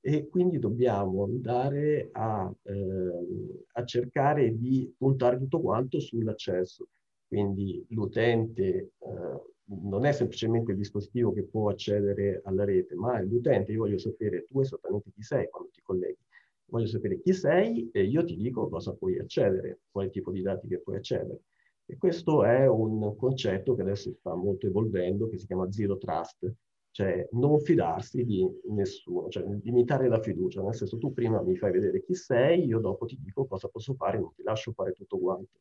e 0.00 0.28
quindi 0.28 0.58
dobbiamo 0.58 1.24
andare 1.24 2.08
a, 2.12 2.50
eh, 2.62 3.64
a, 3.72 3.84
cercare 3.84 4.56
di 4.56 4.92
puntare 4.96 5.36
tutto 5.36 5.60
quanto 5.60 6.00
sull'accesso. 6.00 6.88
Quindi 7.26 7.84
l'utente 7.90 8.64
eh, 8.64 9.42
non 9.64 10.04
è 10.04 10.12
semplicemente 10.12 10.72
il 10.72 10.78
dispositivo 10.78 11.32
che 11.32 11.44
può 11.44 11.68
accedere 11.68 12.40
alla 12.44 12.64
rete, 12.64 12.94
ma 12.94 13.18
è 13.18 13.24
l'utente, 13.24 13.72
io 13.72 13.80
voglio 13.80 13.98
sapere 13.98 14.46
tu 14.46 14.60
esattamente 14.60 15.10
chi 15.14 15.22
sei 15.22 15.48
quando 15.48 15.70
ti 15.70 15.80
colleghi. 15.82 16.18
Voglio 16.66 16.86
sapere 16.86 17.20
chi 17.20 17.32
sei 17.32 17.90
e 17.92 18.04
io 18.04 18.24
ti 18.24 18.36
dico 18.36 18.68
cosa 18.68 18.94
puoi 18.94 19.18
accedere, 19.18 19.80
quale 19.90 20.10
tipo 20.10 20.30
di 20.32 20.40
dati 20.40 20.66
che 20.66 20.80
puoi 20.80 20.96
accedere. 20.96 21.42
E 21.84 21.96
questo 21.96 22.44
è 22.44 22.66
un 22.68 23.16
concetto 23.16 23.74
che 23.74 23.82
adesso 23.82 24.12
sta 24.12 24.34
molto 24.34 24.66
evolvendo, 24.66 25.28
che 25.28 25.38
si 25.38 25.46
chiama 25.46 25.70
Zero 25.70 25.98
Trust, 25.98 26.52
cioè 26.92 27.28
non 27.32 27.60
fidarsi 27.60 28.24
di 28.24 28.46
nessuno, 28.70 29.28
cioè 29.28 29.44
limitare 29.62 30.08
la 30.08 30.20
fiducia, 30.20 30.62
nel 30.62 30.74
senso 30.74 30.98
tu 30.98 31.12
prima 31.12 31.40
mi 31.42 31.56
fai 31.56 31.72
vedere 31.72 32.02
chi 32.02 32.14
sei, 32.14 32.64
io 32.66 32.80
dopo 32.80 33.06
ti 33.06 33.18
dico 33.20 33.46
cosa 33.46 33.68
posso 33.68 33.94
fare, 33.94 34.18
non 34.18 34.32
ti 34.34 34.42
lascio 34.42 34.72
fare 34.72 34.92
tutto 34.92 35.18
quanto. 35.18 35.60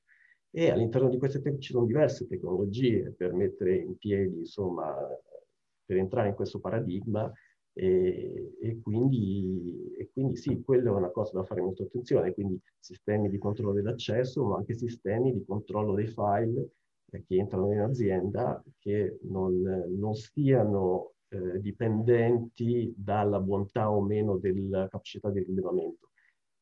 E 0.51 0.71
all'interno 0.71 1.09
di 1.09 1.17
queste 1.19 1.41
te- 1.41 1.59
ci 1.59 1.71
sono 1.71 1.85
diverse 1.85 2.27
tecnologie 2.27 3.13
per 3.15 3.33
mettere 3.33 3.75
in 3.77 3.97
piedi, 3.97 4.39
insomma, 4.39 4.95
per 5.85 5.97
entrare 5.97 6.29
in 6.29 6.35
questo 6.35 6.59
paradigma 6.59 7.31
e, 7.73 8.55
e, 8.59 8.79
quindi, 8.81 9.93
e 9.97 10.09
quindi 10.11 10.35
sì, 10.35 10.61
quello 10.63 10.95
è 10.95 10.97
una 10.97 11.11
cosa 11.11 11.37
da 11.37 11.43
fare 11.43 11.61
molto 11.61 11.83
attenzione, 11.83 12.33
quindi 12.33 12.59
sistemi 12.79 13.29
di 13.29 13.37
controllo 13.37 13.73
dell'accesso, 13.73 14.43
ma 14.45 14.57
anche 14.57 14.73
sistemi 14.73 15.31
di 15.31 15.43
controllo 15.45 15.93
dei 15.93 16.07
file 16.07 16.71
eh, 17.11 17.23
che 17.25 17.35
entrano 17.35 17.71
in 17.73 17.79
azienda 17.79 18.63
che 18.79 19.19
non, 19.23 19.61
non 19.61 20.13
stiano 20.15 21.13
eh, 21.29 21.59
dipendenti 21.61 22.93
dalla 22.97 23.39
bontà 23.39 23.91
o 23.91 24.01
meno 24.01 24.37
della 24.37 24.87
capacità 24.87 25.29
di 25.29 25.43
rilevamento. 25.43 26.09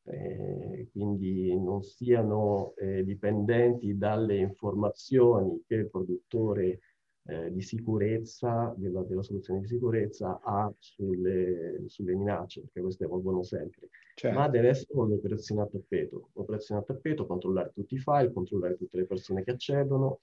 Eh, 0.04 0.88
quindi 0.90 1.54
non 1.54 1.82
siano 1.82 2.72
eh, 2.76 3.04
dipendenti 3.04 3.96
dalle 3.96 4.36
informazioni 4.36 5.62
che 5.66 5.74
il 5.74 5.90
produttore 5.90 6.80
eh, 7.28 7.52
di 7.52 7.60
sicurezza, 7.60 8.72
della, 8.76 9.02
della, 9.02 9.22
soluzione 9.22 9.60
di 9.60 9.66
sicurezza 9.66 10.40
ha 10.42 10.72
sulle, 10.78 11.82
sulle 11.86 12.14
minacce, 12.14 12.62
perché 12.62 12.80
queste 12.80 13.04
evolvono 13.04 13.42
sempre. 13.42 13.88
Certo. 14.14 14.38
Ma 14.38 14.48
deve 14.48 14.68
essere 14.68 14.98
un'operazione 14.98 15.60
a 15.60 15.66
tappeto, 15.66 16.30
un'operazione 16.32 16.80
a 16.80 16.84
tappeto, 16.84 17.26
controllare 17.26 17.72
tutti 17.74 17.94
i 17.94 17.98
file, 17.98 18.32
controllare 18.32 18.76
tutte 18.76 18.96
le 18.96 19.04
persone 19.04 19.44
che 19.44 19.50
accedono, 19.50 20.20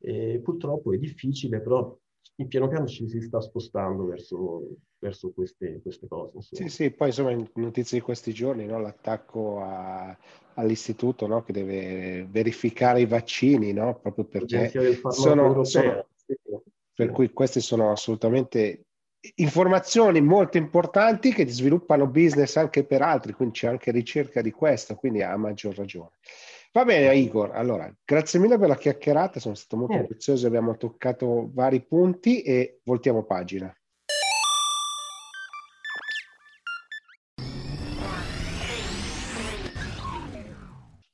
e 0.00 0.40
purtroppo 0.42 0.92
è 0.92 0.98
difficile, 0.98 1.60
però 1.60 1.96
piano 2.46 2.68
piano 2.68 2.86
ci 2.86 3.08
si 3.08 3.20
sta 3.20 3.40
spostando 3.40 4.06
verso, 4.06 4.76
verso 4.98 5.32
queste, 5.32 5.80
queste, 5.82 6.06
cose. 6.06 6.36
Insomma. 6.36 6.68
Sì, 6.68 6.74
sì, 6.74 6.90
poi 6.90 7.08
insomma 7.08 7.30
in 7.32 7.48
notizie 7.54 7.98
di 7.98 8.04
questi 8.04 8.32
giorni 8.32 8.64
no, 8.64 8.78
l'attacco 8.78 9.60
a, 9.60 10.16
all'istituto 10.54 11.26
no, 11.26 11.42
che 11.42 11.52
deve 11.52 12.26
verificare 12.30 13.00
i 13.00 13.06
vaccini, 13.06 13.72
no, 13.72 13.98
proprio 13.98 14.24
perché 14.24 14.70
sono, 15.10 15.64
sono, 15.64 16.06
per 16.94 17.10
cui 17.10 17.32
queste 17.32 17.60
sono 17.60 17.90
assolutamente 17.90 18.84
informazioni 19.36 20.20
molto 20.20 20.58
importanti 20.58 21.32
che 21.32 21.46
sviluppano 21.48 22.06
business 22.06 22.56
anche 22.56 22.84
per 22.84 23.02
altri, 23.02 23.32
quindi 23.32 23.58
c'è 23.58 23.66
anche 23.66 23.90
ricerca 23.90 24.42
di 24.42 24.52
questo, 24.52 24.94
quindi 24.94 25.22
ha 25.22 25.36
maggior 25.36 25.74
ragione. 25.74 26.10
Va 26.72 26.84
bene, 26.84 27.16
Igor. 27.16 27.52
Allora, 27.52 27.92
grazie 28.04 28.38
mille 28.38 28.58
per 28.58 28.68
la 28.68 28.76
chiacchierata, 28.76 29.40
sono 29.40 29.54
stato 29.54 29.76
molto 29.76 29.96
eh. 29.96 30.06
prezioso, 30.06 30.46
abbiamo 30.46 30.76
toccato 30.76 31.50
vari 31.52 31.84
punti 31.84 32.42
e 32.42 32.80
voltiamo 32.84 33.24
pagina. 33.24 33.74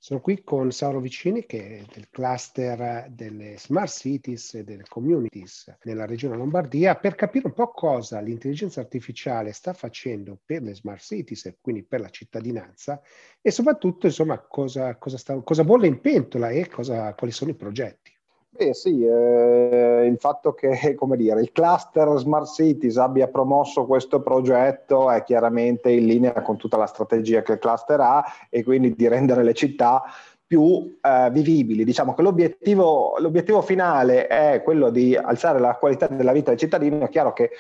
Sono 0.05 0.21
qui 0.21 0.45
con 0.45 0.71
Sauro 0.71 1.01
Vicini 1.01 1.47
che 1.47 1.79
è 1.79 1.85
del 1.91 2.11
cluster 2.11 3.09
delle 3.09 3.57
smart 3.57 3.89
cities 3.89 4.53
e 4.53 4.63
delle 4.63 4.85
communities 4.87 5.79
nella 5.85 6.05
regione 6.05 6.37
Lombardia 6.37 6.95
per 6.95 7.15
capire 7.15 7.47
un 7.47 7.55
po' 7.55 7.71
cosa 7.71 8.21
l'intelligenza 8.21 8.83
artificiale 8.83 9.53
sta 9.53 9.73
facendo 9.73 10.39
per 10.45 10.61
le 10.61 10.75
smart 10.75 11.01
cities 11.01 11.47
e 11.47 11.57
quindi 11.59 11.85
per 11.85 12.01
la 12.01 12.11
cittadinanza 12.11 13.01
e 13.41 13.51
soprattutto 13.51 14.05
insomma 14.05 14.39
cosa, 14.41 14.95
cosa, 14.99 15.17
sta, 15.17 15.41
cosa 15.41 15.65
bolle 15.65 15.87
in 15.87 15.99
pentola 16.03 16.51
e 16.51 16.69
cosa, 16.69 17.15
quali 17.15 17.33
sono 17.33 17.53
i 17.53 17.57
progetti. 17.57 18.14
Beh 18.57 18.73
sì, 18.73 19.05
eh, 19.05 20.07
il 20.07 20.17
fatto 20.21 20.55
che 20.55 20.71
dire, 21.17 21.41
il 21.41 21.51
cluster 21.51 22.17
Smart 22.19 22.47
Cities 22.47 22.99
abbia 22.99 23.27
promosso 23.27 23.85
questo 23.85 24.23
progetto 24.23 25.11
è 25.11 25.25
chiaramente 25.25 25.91
in 25.91 26.07
linea 26.07 26.41
con 26.41 26.57
tutta 26.57 26.77
la 26.77 26.87
strategia 26.87 27.43
che 27.43 27.55
il 27.55 27.59
cluster 27.59 27.99
ha 28.01 28.25
e 28.49 28.63
quindi 28.63 28.95
di 28.95 29.09
rendere 29.09 29.43
le 29.43 29.55
città 29.55 30.05
più 30.47 30.99
eh, 31.01 31.31
vivibili. 31.33 31.83
Diciamo 31.83 32.15
che 32.15 32.23
l'obiettivo, 32.23 33.17
l'obiettivo 33.19 33.61
finale 33.61 34.29
è 34.29 34.63
quello 34.63 34.91
di 34.91 35.17
alzare 35.17 35.59
la 35.59 35.75
qualità 35.75 36.07
della 36.07 36.33
vita 36.33 36.51
del 36.51 36.59
cittadino, 36.59 37.05
è 37.05 37.09
chiaro 37.09 37.33
che 37.33 37.51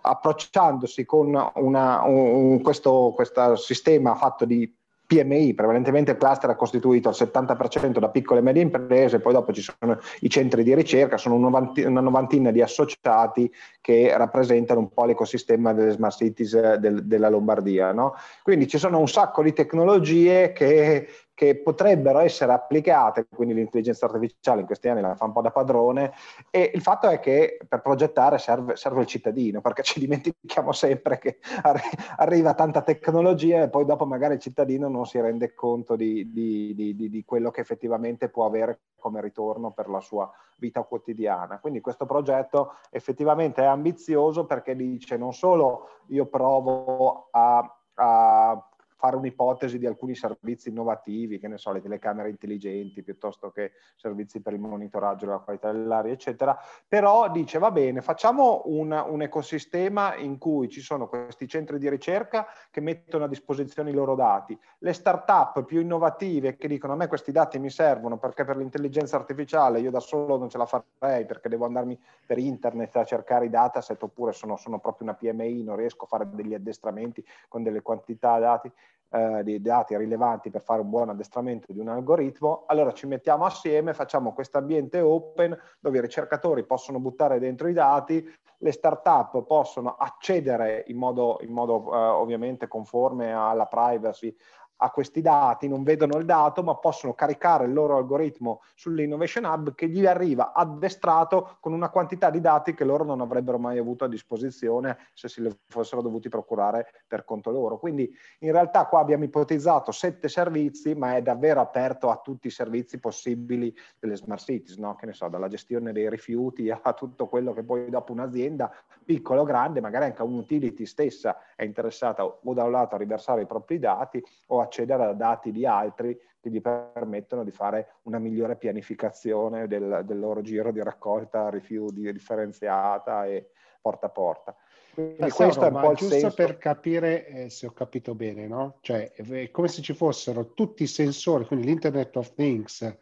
approcciandosi 0.00 1.04
con 1.04 1.50
una, 1.54 2.04
un, 2.04 2.62
questo, 2.62 3.12
questo 3.16 3.56
sistema 3.56 4.14
fatto 4.14 4.44
di 4.44 4.75
PMI, 5.06 5.54
prevalentemente 5.54 6.10
il 6.10 6.16
cluster 6.16 6.50
è 6.50 6.56
costituito 6.56 7.08
al 7.08 7.14
70% 7.16 7.98
da 7.98 8.08
piccole 8.08 8.40
e 8.40 8.42
medie 8.42 8.62
imprese, 8.62 9.20
poi 9.20 9.32
dopo 9.32 9.52
ci 9.52 9.62
sono 9.62 9.98
i 10.20 10.28
centri 10.28 10.62
di 10.62 10.74
ricerca, 10.74 11.16
sono 11.16 11.36
una 11.36 12.00
novantina 12.00 12.50
di 12.50 12.60
associati 12.60 13.50
che 13.80 14.12
rappresentano 14.16 14.80
un 14.80 14.92
po' 14.92 15.04
l'ecosistema 15.04 15.72
delle 15.72 15.92
smart 15.92 16.16
cities 16.16 16.76
del, 16.76 17.06
della 17.06 17.28
Lombardia. 17.28 17.92
No? 17.92 18.14
Quindi 18.42 18.66
ci 18.66 18.78
sono 18.78 18.98
un 18.98 19.08
sacco 19.08 19.42
di 19.42 19.52
tecnologie 19.52 20.52
che 20.52 21.08
che 21.36 21.54
potrebbero 21.54 22.20
essere 22.20 22.52
applicate, 22.52 23.26
quindi 23.28 23.52
l'intelligenza 23.52 24.06
artificiale 24.06 24.60
in 24.60 24.66
questi 24.66 24.88
anni 24.88 25.02
la 25.02 25.14
fa 25.16 25.26
un 25.26 25.32
po' 25.32 25.42
da 25.42 25.50
padrone, 25.50 26.14
e 26.50 26.70
il 26.72 26.80
fatto 26.80 27.10
è 27.10 27.20
che 27.20 27.58
per 27.68 27.82
progettare 27.82 28.38
serve, 28.38 28.74
serve 28.74 29.02
il 29.02 29.06
cittadino, 29.06 29.60
perché 29.60 29.82
ci 29.82 30.00
dimentichiamo 30.00 30.72
sempre 30.72 31.18
che 31.18 31.36
arri- 31.60 31.82
arriva 32.16 32.54
tanta 32.54 32.80
tecnologia 32.80 33.60
e 33.60 33.68
poi 33.68 33.84
dopo 33.84 34.06
magari 34.06 34.32
il 34.32 34.40
cittadino 34.40 34.88
non 34.88 35.04
si 35.04 35.20
rende 35.20 35.52
conto 35.52 35.94
di, 35.94 36.32
di, 36.32 36.74
di, 36.74 37.10
di 37.10 37.24
quello 37.26 37.50
che 37.50 37.60
effettivamente 37.60 38.30
può 38.30 38.46
avere 38.46 38.80
come 38.98 39.20
ritorno 39.20 39.72
per 39.72 39.90
la 39.90 40.00
sua 40.00 40.32
vita 40.56 40.84
quotidiana. 40.84 41.58
Quindi 41.58 41.82
questo 41.82 42.06
progetto 42.06 42.76
effettivamente 42.88 43.60
è 43.60 43.66
ambizioso 43.66 44.46
perché 44.46 44.74
dice 44.74 45.18
non 45.18 45.34
solo 45.34 45.88
io 46.06 46.24
provo 46.24 47.28
a, 47.30 47.78
a 47.96 48.68
fare 48.96 49.16
un'ipotesi 49.16 49.78
di 49.78 49.86
alcuni 49.86 50.14
servizi 50.14 50.70
innovativi, 50.70 51.38
che 51.38 51.48
ne 51.48 51.58
so, 51.58 51.70
le 51.70 51.82
telecamere 51.82 52.30
intelligenti 52.30 53.02
piuttosto 53.02 53.50
che 53.50 53.72
servizi 53.94 54.40
per 54.40 54.54
il 54.54 54.58
monitoraggio 54.58 55.26
della 55.26 55.38
qualità 55.38 55.70
dell'aria, 55.70 56.12
eccetera, 56.12 56.58
però 56.88 57.30
dice 57.30 57.58
va 57.58 57.70
bene, 57.70 58.00
facciamo 58.00 58.62
un, 58.66 58.90
un 59.06 59.22
ecosistema 59.22 60.16
in 60.16 60.38
cui 60.38 60.68
ci 60.68 60.80
sono 60.80 61.08
questi 61.08 61.46
centri 61.46 61.78
di 61.78 61.88
ricerca 61.88 62.46
che 62.70 62.80
mettono 62.80 63.24
a 63.24 63.28
disposizione 63.28 63.90
i 63.90 63.94
loro 63.94 64.14
dati, 64.14 64.58
le 64.78 64.92
start-up 64.92 65.64
più 65.64 65.80
innovative 65.80 66.56
che 66.56 66.68
dicono 66.68 66.94
a 66.94 66.96
me 66.96 67.06
questi 67.06 67.32
dati 67.32 67.58
mi 67.58 67.70
servono 67.70 68.16
perché 68.16 68.44
per 68.44 68.56
l'intelligenza 68.56 69.16
artificiale 69.16 69.80
io 69.80 69.90
da 69.90 70.00
solo 70.00 70.38
non 70.38 70.48
ce 70.48 70.58
la 70.58 70.66
farei 70.66 71.26
perché 71.26 71.48
devo 71.48 71.66
andarmi 71.66 71.98
per 72.24 72.38
internet 72.38 72.96
a 72.96 73.04
cercare 73.04 73.46
i 73.46 73.50
dataset 73.50 74.02
oppure 74.02 74.32
sono, 74.32 74.56
sono 74.56 74.78
proprio 74.78 75.08
una 75.08 75.16
PMI, 75.16 75.62
non 75.62 75.76
riesco 75.76 76.04
a 76.04 76.08
fare 76.08 76.28
degli 76.30 76.54
addestramenti 76.54 77.24
con 77.48 77.62
delle 77.62 77.82
quantità 77.82 78.38
dati 78.38 78.72
eh, 79.10 79.42
di 79.44 79.60
dati 79.60 79.96
rilevanti 79.96 80.50
per 80.50 80.62
fare 80.62 80.80
un 80.80 80.90
buon 80.90 81.08
addestramento 81.08 81.72
di 81.72 81.78
un 81.78 81.88
algoritmo, 81.88 82.64
allora 82.66 82.92
ci 82.92 83.06
mettiamo 83.06 83.44
assieme, 83.44 83.94
facciamo 83.94 84.32
questo 84.32 84.58
ambiente 84.58 85.00
open 85.00 85.56
dove 85.80 85.98
i 85.98 86.00
ricercatori 86.00 86.64
possono 86.64 86.98
buttare 86.98 87.38
dentro 87.38 87.68
i 87.68 87.72
dati, 87.72 88.28
le 88.58 88.72
start-up 88.72 89.44
possono 89.44 89.96
accedere 89.96 90.84
in 90.88 90.96
modo, 90.96 91.38
in 91.42 91.52
modo 91.52 91.92
eh, 91.92 91.96
ovviamente 91.96 92.68
conforme 92.68 93.32
alla 93.32 93.66
privacy 93.66 94.34
a 94.78 94.90
questi 94.90 95.22
dati, 95.22 95.68
non 95.68 95.82
vedono 95.82 96.18
il 96.18 96.24
dato, 96.24 96.62
ma 96.62 96.76
possono 96.76 97.14
caricare 97.14 97.64
il 97.64 97.72
loro 97.72 97.96
algoritmo 97.96 98.62
sull'Innovation 98.74 99.44
Hub 99.44 99.74
che 99.74 99.88
gli 99.88 100.06
arriva 100.06 100.52
addestrato 100.52 101.56
con 101.60 101.72
una 101.72 101.88
quantità 101.88 102.30
di 102.30 102.40
dati 102.40 102.74
che 102.74 102.84
loro 102.84 103.04
non 103.04 103.20
avrebbero 103.20 103.58
mai 103.58 103.78
avuto 103.78 104.04
a 104.04 104.08
disposizione 104.08 104.98
se 105.14 105.28
si 105.28 105.42
li 105.42 105.50
fossero 105.68 106.02
dovuti 106.02 106.28
procurare 106.28 106.86
per 107.06 107.24
conto 107.24 107.50
loro. 107.50 107.78
Quindi 107.78 108.12
in 108.40 108.52
realtà 108.52 108.86
qua 108.86 109.00
abbiamo 109.00 109.24
ipotizzato 109.24 109.92
sette 109.92 110.28
servizi, 110.28 110.94
ma 110.94 111.16
è 111.16 111.22
davvero 111.22 111.60
aperto 111.60 112.10
a 112.10 112.20
tutti 112.22 112.48
i 112.48 112.50
servizi 112.50 112.98
possibili 112.98 113.74
delle 113.98 114.16
smart 114.16 114.42
cities, 114.42 114.76
no? 114.76 114.94
che 114.94 115.06
ne 115.06 115.12
so, 115.12 115.28
dalla 115.28 115.48
gestione 115.48 115.92
dei 115.92 116.10
rifiuti 116.10 116.70
a 116.70 116.92
tutto 116.92 117.28
quello 117.28 117.52
che 117.52 117.62
poi 117.62 117.88
dopo 117.88 118.12
un'azienda, 118.12 118.70
piccola 119.04 119.40
o 119.40 119.44
grande, 119.44 119.80
magari 119.80 120.06
anche 120.06 120.22
un'utility 120.22 120.84
stessa 120.84 121.38
è 121.54 121.64
interessata 121.64 122.24
o 122.24 122.54
da 122.54 122.64
un 122.64 122.72
lato 122.72 122.94
a 122.94 122.98
riversare 122.98 123.42
i 123.42 123.46
propri 123.46 123.78
dati 123.78 124.22
o 124.48 124.60
a 124.60 124.65
accedere 124.66 125.04
a 125.04 125.12
dati 125.12 125.50
di 125.50 125.66
altri 125.66 126.18
che 126.40 126.50
gli 126.50 126.60
permettono 126.60 127.42
di 127.42 127.50
fare 127.50 127.96
una 128.02 128.18
migliore 128.18 128.56
pianificazione 128.56 129.66
del, 129.66 130.02
del 130.04 130.18
loro 130.18 130.42
giro 130.42 130.70
di 130.70 130.82
raccolta 130.82 131.48
rifiuti 131.48 132.12
differenziata 132.12 133.26
e 133.26 133.50
porta 133.80 134.06
a 134.06 134.10
porta. 134.10 134.56
Quindi 134.94 135.30
questo 135.30 135.62
è 135.62 135.68
un 135.68 135.80
po' 135.80 135.90
il 135.90 135.96
giusto 135.96 136.18
senso. 136.18 136.34
per 136.34 136.56
capire 136.56 137.26
eh, 137.26 137.50
se 137.50 137.66
ho 137.66 137.72
capito 137.72 138.14
bene, 138.14 138.46
no? 138.46 138.78
Cioè 138.80 139.12
è 139.12 139.50
come 139.50 139.68
se 139.68 139.82
ci 139.82 139.92
fossero 139.92 140.52
tutti 140.52 140.84
i 140.84 140.86
sensori, 140.86 141.44
quindi 141.44 141.66
l'Internet 141.66 142.16
of 142.16 142.32
Things 142.34 142.96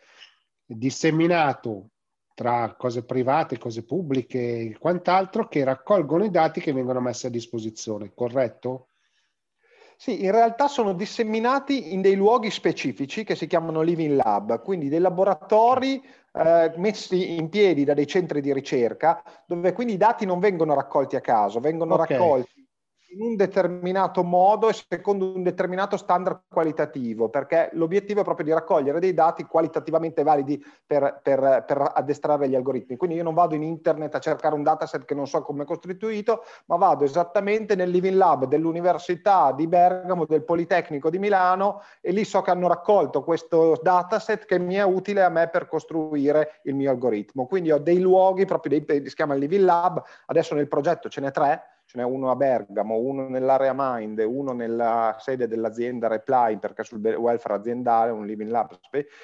disseminato 0.66 1.90
tra 2.34 2.74
cose 2.76 3.04
private, 3.04 3.58
cose 3.58 3.84
pubbliche 3.84 4.38
e 4.38 4.76
quant'altro 4.78 5.46
che 5.46 5.62
raccolgono 5.62 6.24
i 6.24 6.30
dati 6.30 6.60
che 6.60 6.72
vengono 6.72 7.00
messi 7.00 7.26
a 7.26 7.30
disposizione, 7.30 8.12
corretto? 8.12 8.88
Sì, 9.96 10.24
in 10.24 10.30
realtà 10.30 10.68
sono 10.68 10.92
disseminati 10.92 11.92
in 11.92 12.00
dei 12.00 12.14
luoghi 12.14 12.50
specifici 12.50 13.24
che 13.24 13.34
si 13.34 13.46
chiamano 13.46 13.80
Living 13.80 14.16
Lab, 14.16 14.60
quindi 14.62 14.88
dei 14.88 14.98
laboratori 15.00 16.02
eh, 16.32 16.72
messi 16.76 17.36
in 17.36 17.48
piedi 17.48 17.84
da 17.84 17.94
dei 17.94 18.06
centri 18.06 18.40
di 18.40 18.52
ricerca, 18.52 19.22
dove 19.46 19.72
quindi 19.72 19.94
i 19.94 19.98
dati 19.98 20.26
non 20.26 20.40
vengono 20.40 20.74
raccolti 20.74 21.16
a 21.16 21.20
caso, 21.20 21.60
vengono 21.60 21.94
okay. 21.94 22.16
raccolti 22.16 22.63
in 23.14 23.22
un 23.22 23.36
determinato 23.36 24.22
modo 24.22 24.68
e 24.68 24.72
secondo 24.72 25.34
un 25.34 25.42
determinato 25.42 25.96
standard 25.96 26.42
qualitativo, 26.48 27.28
perché 27.28 27.70
l'obiettivo 27.72 28.20
è 28.20 28.24
proprio 28.24 28.46
di 28.46 28.52
raccogliere 28.52 29.00
dei 29.00 29.14
dati 29.14 29.44
qualitativamente 29.44 30.22
validi 30.22 30.62
per, 30.84 31.20
per, 31.22 31.64
per, 31.66 31.92
addestrare 31.94 32.48
gli 32.48 32.54
algoritmi. 32.54 32.96
Quindi 32.96 33.16
io 33.16 33.22
non 33.22 33.34
vado 33.34 33.54
in 33.54 33.62
internet 33.62 34.14
a 34.14 34.18
cercare 34.18 34.54
un 34.54 34.62
dataset 34.62 35.04
che 35.04 35.14
non 35.14 35.26
so 35.26 35.42
come 35.42 35.62
è 35.62 35.66
costituito, 35.66 36.44
ma 36.66 36.76
vado 36.76 37.04
esattamente 37.04 37.74
nel 37.74 37.90
Living 37.90 38.16
Lab 38.16 38.46
dell'Università 38.46 39.52
di 39.52 39.66
Bergamo, 39.66 40.26
del 40.26 40.44
Politecnico 40.44 41.10
di 41.10 41.18
Milano 41.18 41.82
e 42.00 42.10
lì 42.10 42.24
so 42.24 42.42
che 42.42 42.50
hanno 42.50 42.68
raccolto 42.68 43.22
questo 43.22 43.78
dataset 43.80 44.44
che 44.44 44.58
mi 44.58 44.74
è 44.74 44.82
utile 44.82 45.22
a 45.22 45.28
me 45.28 45.48
per 45.48 45.68
costruire 45.68 46.60
il 46.64 46.74
mio 46.74 46.90
algoritmo. 46.90 47.46
Quindi 47.46 47.70
ho 47.70 47.78
dei 47.78 48.00
luoghi, 48.00 48.44
proprio 48.44 48.80
dei, 48.84 49.08
si 49.08 49.14
chiama 49.14 49.34
Living 49.34 49.64
Lab, 49.64 50.02
adesso 50.26 50.54
nel 50.54 50.68
progetto 50.68 51.08
ce 51.08 51.20
n'è 51.20 51.30
tre, 51.30 51.73
ce 51.94 52.00
n'è 52.00 52.04
uno 52.04 52.32
a 52.32 52.34
Bergamo, 52.34 52.96
uno 52.96 53.28
nell'area 53.28 53.72
Mind, 53.72 54.18
uno 54.18 54.52
nella 54.52 55.14
sede 55.20 55.46
dell'azienda 55.46 56.08
Reply 56.08 56.58
perché 56.58 56.82
sul 56.82 57.00
welfare 57.00 57.54
aziendale, 57.54 58.10
un 58.10 58.26
Living 58.26 58.50
Lab. 58.50 58.76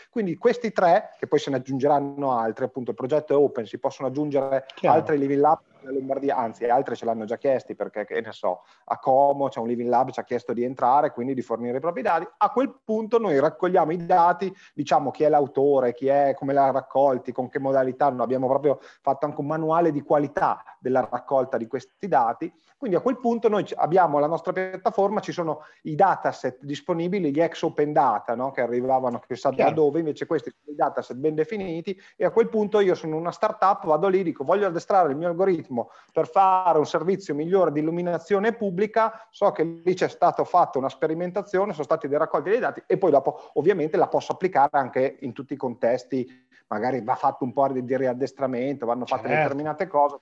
Quindi 0.09 0.37
questi 0.37 0.71
tre, 0.71 1.11
che 1.19 1.27
poi 1.27 1.41
se 1.41 1.51
ne 1.51 1.57
aggiungeranno 1.57 2.31
altri, 2.31 2.65
appunto 2.65 2.91
il 2.91 2.97
progetto 2.97 3.33
è 3.33 3.37
open, 3.37 3.67
si 3.67 3.79
possono 3.79 4.07
aggiungere 4.07 4.67
Chiaro. 4.75 4.99
altri 4.99 5.19
Living 5.19 5.41
Lab 5.41 5.59
nella 5.81 5.97
Lombardia, 5.97 6.37
anzi 6.37 6.67
altri 6.67 6.95
ce 6.95 7.07
l'hanno 7.07 7.25
già 7.25 7.39
chiesti 7.39 7.75
perché, 7.75 8.05
che 8.05 8.21
ne 8.21 8.33
so, 8.33 8.63
a 8.85 8.99
Como 8.99 9.49
c'è 9.49 9.59
un 9.59 9.67
Living 9.67 9.89
Lab, 9.89 10.11
ci 10.11 10.21
ha 10.21 10.25
chiesto 10.25 10.53
di 10.53 10.63
entrare, 10.63 11.11
quindi 11.11 11.35
di 11.35 11.43
fornire 11.43 11.79
i 11.79 11.81
propri 11.81 12.03
dati. 12.03 12.29
A 12.37 12.51
quel 12.51 12.81
punto 12.85 13.19
noi 13.19 13.41
raccogliamo 13.41 13.91
i 13.91 14.07
dati, 14.07 14.55
diciamo 14.75 15.11
chi 15.11 15.25
è 15.25 15.29
l'autore, 15.29 15.93
chi 15.93 16.07
è, 16.07 16.35
come 16.37 16.53
l'ha 16.53 16.71
raccolti, 16.71 17.33
con 17.33 17.49
che 17.49 17.59
modalità, 17.59 18.11
noi 18.11 18.23
abbiamo 18.23 18.47
proprio 18.47 18.79
fatto 19.01 19.27
anche 19.27 19.41
un 19.41 19.47
manuale 19.47 19.91
di 19.91 20.03
qualità 20.03 20.63
della 20.79 21.09
raccolta 21.11 21.57
di 21.57 21.67
questi 21.67 22.07
dati. 22.07 22.53
Quindi 22.81 22.97
a 22.97 23.01
quel 23.01 23.19
punto 23.19 23.49
noi 23.51 23.67
abbiamo 23.77 24.19
la 24.19 24.27
nostra 24.27 24.53
piattaforma, 24.53 25.21
ci 25.21 25.33
sono 25.33 25.65
i 25.83 25.95
dataset 25.95 26.59
disponibili, 26.63 27.31
gli 27.31 27.41
ex 27.41 27.61
open 27.61 27.93
data, 27.93 28.35
no? 28.35 28.53
che 28.53 28.63
arrivavano 28.63 29.21
chissà 29.21 29.51
da 29.51 29.71
dove, 29.71 29.99
invece 29.99 30.25
questi 30.25 30.51
sono 30.51 30.73
i 30.73 30.77
dataset 30.77 31.17
ben 31.19 31.35
definiti 31.35 31.95
e 32.17 32.25
a 32.25 32.31
quel 32.31 32.49
punto 32.49 32.81
io 32.81 32.95
sono 32.95 33.17
una 33.17 33.33
startup, 33.33 33.85
vado 33.85 34.09
lì, 34.09 34.23
dico 34.23 34.45
voglio 34.45 34.67
addestrare 34.67 35.11
il 35.11 35.17
mio 35.17 35.29
algoritmo 35.29 35.91
per 36.11 36.27
fare 36.27 36.79
un 36.79 36.87
servizio 36.87 37.35
migliore 37.35 37.71
di 37.71 37.81
illuminazione 37.81 38.55
pubblica, 38.55 39.27
so 39.31 39.53
che 39.53 39.63
lì 39.63 39.93
c'è 39.93 40.09
stata 40.09 40.43
fatta 40.45 40.79
una 40.79 40.89
sperimentazione, 40.89 41.73
sono 41.73 41.85
stati 41.85 42.09
dei 42.09 42.17
raccolti 42.17 42.49
dei 42.49 42.61
dati 42.61 42.83
e 42.87 42.97
poi 42.97 43.11
dopo 43.11 43.51
ovviamente 43.55 43.99
la 43.99 44.09
posso 44.09 44.33
applicare 44.33 44.71
anche 44.73 45.19
in 45.21 45.35
tutti 45.35 45.53
i 45.53 45.57
contesti, 45.57 46.27
magari 46.69 47.03
va 47.03 47.15
fatto 47.15 47.45
un 47.45 47.53
po' 47.53 47.69
di, 47.69 47.85
di 47.85 47.97
riaddestramento, 47.97 48.87
vanno 48.87 49.05
fatte 49.05 49.29
certo. 49.29 49.43
determinate 49.43 49.87
cose, 49.87 50.21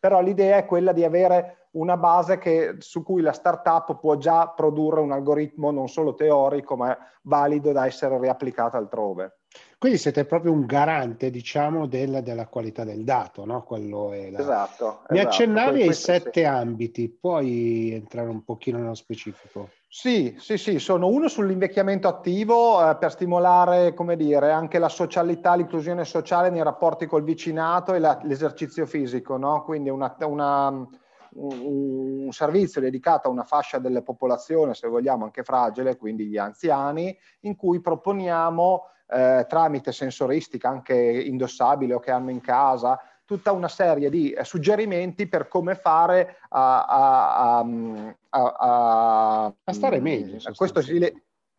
però 0.00 0.20
l'idea 0.20 0.56
è 0.56 0.66
quella 0.66 0.92
di 0.92 1.04
avere 1.04 1.68
una 1.72 1.96
base 1.96 2.38
che, 2.38 2.76
su 2.78 3.04
cui 3.04 3.22
la 3.22 3.32
startup 3.32 4.00
può 4.00 4.16
già 4.16 4.48
produrre 4.48 5.00
un 5.00 5.12
algoritmo 5.12 5.70
non 5.70 5.88
solo 5.88 6.14
teorico, 6.14 6.74
ma 6.74 6.96
valido 7.22 7.70
da 7.70 7.86
essere 7.86 8.18
riapplicato 8.18 8.76
altrove. 8.76 9.39
Quindi 9.78 9.96
siete 9.96 10.26
proprio 10.26 10.52
un 10.52 10.66
garante, 10.66 11.30
diciamo, 11.30 11.86
del, 11.86 12.20
della 12.22 12.46
qualità 12.48 12.84
del 12.84 13.02
dato, 13.02 13.46
no? 13.46 13.62
Quello 13.62 14.12
è 14.12 14.30
la... 14.30 14.38
Esatto. 14.40 15.00
Mi 15.08 15.18
esatto. 15.18 15.34
accennavi 15.34 15.82
ai 15.82 15.94
sette 15.94 16.40
sì. 16.40 16.44
ambiti, 16.44 17.08
puoi 17.08 17.92
entrare 17.92 18.28
un 18.28 18.44
pochino 18.44 18.78
nello 18.78 18.94
specifico? 18.94 19.70
Sì, 19.88 20.36
sì, 20.38 20.56
sì, 20.56 20.78
sono 20.78 21.08
uno 21.08 21.28
sull'invecchiamento 21.28 22.06
attivo 22.06 22.88
eh, 22.88 22.96
per 22.96 23.10
stimolare, 23.10 23.92
come 23.94 24.16
dire, 24.16 24.52
anche 24.52 24.78
la 24.78 24.88
socialità, 24.88 25.54
l'inclusione 25.54 26.04
sociale 26.04 26.50
nei 26.50 26.62
rapporti 26.62 27.06
col 27.06 27.24
vicinato 27.24 27.94
e 27.94 27.98
la, 27.98 28.20
l'esercizio 28.22 28.86
fisico, 28.86 29.36
no? 29.36 29.64
Quindi 29.64 29.88
una, 29.88 30.14
una, 30.20 30.68
un, 30.68 30.88
un, 31.32 32.28
servizio 32.30 32.80
dedicato 32.80 33.26
a 33.26 33.30
una 33.32 33.42
fascia 33.42 33.78
della 33.78 34.02
popolazione, 34.02 34.74
se 34.74 34.86
vogliamo 34.86 35.24
anche 35.24 35.42
fragile, 35.42 35.96
quindi 35.96 36.26
gli 36.26 36.38
anziani, 36.38 37.18
in 37.40 37.56
cui 37.56 37.80
proponiamo 37.80 38.84
eh, 39.12 39.46
tramite 39.48 39.92
sensoristica 39.92 40.68
anche 40.68 40.94
indossabile 40.94 41.94
o 41.94 41.98
che 41.98 42.10
hanno 42.10 42.30
in 42.30 42.40
casa, 42.40 43.00
tutta 43.24 43.52
una 43.52 43.68
serie 43.68 44.10
di 44.10 44.32
eh, 44.32 44.44
suggerimenti 44.44 45.28
per 45.28 45.48
come 45.48 45.74
fare 45.74 46.38
a, 46.48 46.84
a, 46.84 47.66
a, 48.30 49.44
a 49.64 49.72
stare 49.72 50.00
meglio. 50.00 50.38
Questo 50.54 50.82
si, 50.82 50.98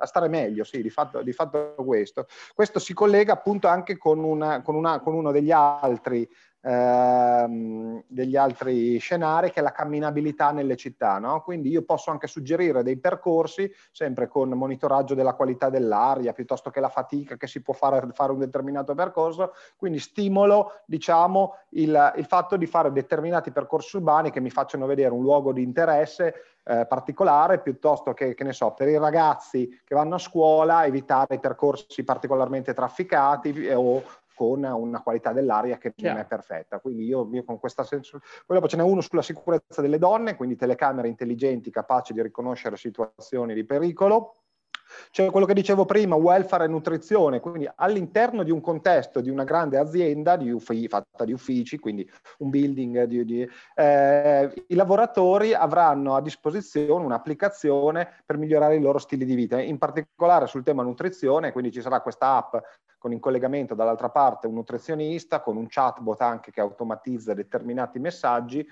a 0.02 0.06
stare 0.06 0.28
meglio, 0.28 0.64
sì, 0.64 0.82
di 0.82 0.90
fatto, 0.90 1.22
di 1.22 1.32
fatto, 1.32 1.76
questo. 1.78 2.28
Questo 2.54 2.80
si 2.80 2.94
collega 2.94 3.34
appunto 3.34 3.68
anche 3.68 3.98
con, 3.98 4.24
una, 4.24 4.62
con, 4.62 4.76
una, 4.76 5.00
con 5.00 5.14
uno 5.14 5.32
degli 5.32 5.52
altri 5.52 6.28
ehm, 6.62 8.04
degli 8.08 8.36
altri 8.36 8.98
scenari 8.98 9.52
che 9.52 9.60
è 9.60 9.64
la 9.64 9.72
camminabilità 9.72 10.52
nelle 10.52 10.76
città. 10.76 11.18
No? 11.18 11.42
Quindi 11.42 11.70
io 11.70 11.84
posso 11.84 12.12
anche 12.12 12.28
suggerire 12.28 12.84
dei 12.84 12.98
percorsi, 12.98 13.72
sempre 13.92 14.28
con 14.28 14.50
monitoraggio 14.50 15.16
della 15.16 15.34
qualità 15.34 15.70
dell'aria, 15.70 16.34
piuttosto 16.34 16.70
che 16.70 16.80
la 16.80 16.90
fatica 16.90 17.38
che 17.38 17.48
si 17.48 17.62
può 17.62 17.74
fare 17.74 18.08
fare 18.14 18.32
un 18.32 18.40
determinato 18.40 18.94
percorso. 18.94 19.54
Quindi 19.76 20.00
stimolo 20.00 20.82
diciamo, 20.86 21.56
il, 21.70 22.14
il 22.18 22.26
fatto 22.26 22.58
di 22.58 22.66
fare 22.66 22.92
determinati 22.92 23.52
percorsi 23.52 23.98
urbani 23.98 24.32
che 24.32 24.40
mi 24.40 24.50
facciano 24.50 24.86
vedere 24.86 25.14
un 25.14 25.22
luogo 25.22 25.52
di 25.52 25.64
interesse 25.64 26.34
eh, 26.64 26.86
particolare 26.86 27.60
piuttosto 27.60 28.14
che, 28.14 28.36
che 28.36 28.44
ne 28.44 28.54
so, 28.54 28.72
per 28.72 28.88
i 28.88 28.98
ragazzi 28.98 29.82
che 29.84 29.96
vanno 29.96 30.16
a 30.16 30.20
scuola 30.20 30.86
evitare 30.86 31.40
percorsi 31.40 32.04
particolarmente 32.04 32.74
trafficati 32.74 33.66
eh, 33.66 33.74
o 33.74 34.04
con 34.36 34.64
una 34.64 35.02
qualità 35.02 35.32
dell'aria 35.34 35.78
che 35.78 35.94
non 35.98 36.18
è 36.18 36.26
perfetta. 36.26 36.80
Quindi 36.80 37.06
io, 37.06 37.30
io 37.32 37.44
con 37.44 37.60
questa 37.60 37.84
senso... 37.84 38.20
Poi 38.46 38.58
dopo 38.58 38.68
ce 38.68 38.78
n'è 38.78 38.84
uno 38.84 39.02
sulla 39.02 39.22
sicurezza 39.22 39.82
delle 39.82 39.98
donne, 39.98 40.36
quindi 40.36 40.56
telecamere 40.56 41.08
intelligenti 41.08 41.70
capaci 41.70 42.14
di 42.14 42.22
riconoscere 42.22 42.78
situazioni 42.78 43.54
di 43.54 43.66
pericolo. 43.66 44.36
C'è 45.10 45.30
quello 45.30 45.46
che 45.46 45.54
dicevo 45.54 45.86
prima, 45.86 46.16
welfare 46.16 46.66
e 46.66 46.68
nutrizione, 46.68 47.40
quindi 47.40 47.70
all'interno 47.76 48.44
di 48.44 48.52
un 48.52 48.62
contesto 48.62 49.22
di 49.22 49.30
una 49.30 49.44
grande 49.44 49.78
azienda 49.78 50.36
di 50.36 50.52
uffici, 50.52 50.88
fatta 50.88 51.24
di 51.24 51.34
uffici, 51.34 51.80
quindi 51.80 52.10
un 52.40 52.50
building, 52.50 53.04
di, 53.04 53.26
di, 53.26 53.50
eh, 53.76 54.66
i 54.68 54.76
lavoratori 54.76 55.54
avranno 55.54 56.16
a 56.16 56.22
disposizione 56.22 57.06
un'applicazione 57.06 58.22
per 58.26 58.38
migliorare 58.38 58.76
i 58.76 58.82
loro 58.82 58.98
stili 58.98 59.26
di 59.26 59.36
vita, 59.36 59.62
in 59.62 59.78
particolare 59.78 60.48
sul 60.48 60.64
tema 60.64 60.84
nutrizione, 60.84 61.52
quindi 61.52 61.72
ci 61.72 61.82
sarà 61.82 62.02
questa 62.02 62.36
app 62.36 62.56
con 63.02 63.12
in 63.12 63.20
collegamento 63.20 63.74
dall'altra 63.74 64.10
parte 64.10 64.46
un 64.46 64.54
nutrizionista, 64.54 65.42
con 65.42 65.58
un 65.58 65.66
chatbot 65.68 66.22
anche 66.22 66.52
che 66.52 66.62
automatizza 66.62 67.34
determinati 67.34 67.98
messaggi, 67.98 68.64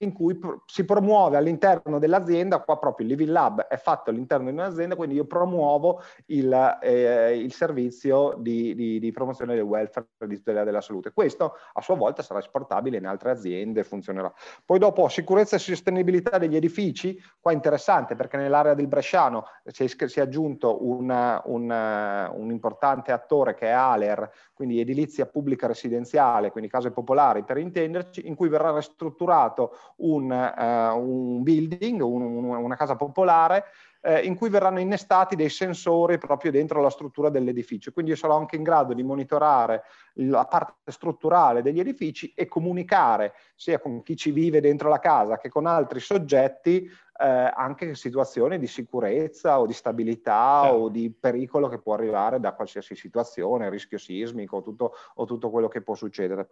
in 0.00 0.12
cui 0.12 0.34
pr- 0.34 0.60
si 0.66 0.84
promuove 0.84 1.38
all'interno 1.38 1.98
dell'azienda, 1.98 2.58
qua 2.58 2.78
proprio 2.78 3.06
il 3.06 3.12
Living 3.12 3.30
Lab 3.30 3.62
è 3.62 3.78
fatto 3.78 4.10
all'interno 4.10 4.50
di 4.50 4.56
un'azienda, 4.56 4.94
quindi 4.94 5.14
io 5.14 5.24
promuovo 5.24 6.02
il, 6.26 6.78
eh, 6.82 7.38
il 7.38 7.50
servizio 7.54 8.34
di, 8.36 8.74
di, 8.74 8.98
di, 8.98 9.10
promozione 9.10 9.54
del 9.54 9.64
welfare 9.64 10.06
e 10.18 10.26
di 10.26 10.36
tutela 10.36 10.64
della 10.64 10.82
salute. 10.82 11.12
Questo 11.14 11.54
a 11.72 11.80
sua 11.80 11.96
volta 11.96 12.22
sarà 12.22 12.40
esportabile 12.40 12.98
in 12.98 13.06
altre 13.06 13.30
aziende, 13.30 13.84
funzionerà. 13.84 14.30
Poi 14.66 14.78
dopo 14.78 15.08
sicurezza 15.08 15.56
e 15.56 15.60
sostenibilità 15.60 16.36
degli 16.36 16.56
edifici, 16.56 17.18
qua 17.40 17.52
interessante 17.52 18.16
perché 18.16 18.36
nell'area 18.36 18.74
del 18.74 18.86
Bresciano 18.86 19.46
si 19.64 19.84
è, 19.84 19.86
si 19.88 20.18
è 20.18 20.22
aggiunto 20.22 20.86
un, 20.86 21.40
un, 21.44 22.30
un, 22.34 22.50
importante 22.50 23.12
attore 23.12 23.54
che 23.54 23.66
è 23.66 23.77
Aler, 23.78 24.30
quindi 24.52 24.80
edilizia 24.80 25.26
pubblica 25.26 25.66
residenziale, 25.66 26.50
quindi 26.50 26.68
case 26.68 26.90
popolari 26.90 27.44
per 27.44 27.58
intenderci, 27.58 28.26
in 28.26 28.34
cui 28.34 28.48
verrà 28.48 28.74
ristrutturato 28.74 29.76
un, 29.98 30.30
uh, 30.30 30.98
un 30.98 31.42
building, 31.42 32.00
un, 32.00 32.44
una 32.44 32.76
casa 32.76 32.96
popolare 32.96 33.64
eh, 34.08 34.20
in 34.20 34.34
cui 34.34 34.48
verranno 34.48 34.80
innestati 34.80 35.36
dei 35.36 35.50
sensori 35.50 36.16
proprio 36.16 36.50
dentro 36.50 36.80
la 36.80 36.88
struttura 36.88 37.28
dell'edificio. 37.28 37.92
Quindi 37.92 38.12
io 38.12 38.16
sarò 38.16 38.38
anche 38.38 38.56
in 38.56 38.62
grado 38.62 38.94
di 38.94 39.02
monitorare 39.02 39.82
la 40.14 40.46
parte 40.46 40.90
strutturale 40.90 41.60
degli 41.60 41.78
edifici 41.78 42.32
e 42.34 42.46
comunicare 42.48 43.34
sia 43.54 43.78
con 43.78 44.02
chi 44.02 44.16
ci 44.16 44.30
vive 44.30 44.62
dentro 44.62 44.88
la 44.88 44.98
casa 44.98 45.36
che 45.36 45.50
con 45.50 45.66
altri 45.66 46.00
soggetti 46.00 46.90
eh, 47.20 47.52
anche 47.54 47.94
situazioni 47.94 48.58
di 48.58 48.66
sicurezza 48.66 49.60
o 49.60 49.66
di 49.66 49.74
stabilità 49.74 50.62
certo. 50.62 50.76
o 50.78 50.88
di 50.88 51.12
pericolo 51.12 51.68
che 51.68 51.78
può 51.78 51.92
arrivare 51.92 52.40
da 52.40 52.54
qualsiasi 52.54 52.94
situazione, 52.94 53.68
rischio 53.68 53.98
sismico 53.98 54.62
tutto, 54.62 54.94
o 55.16 55.26
tutto 55.26 55.50
quello 55.50 55.68
che 55.68 55.82
può 55.82 55.94
succedere. 55.94 56.48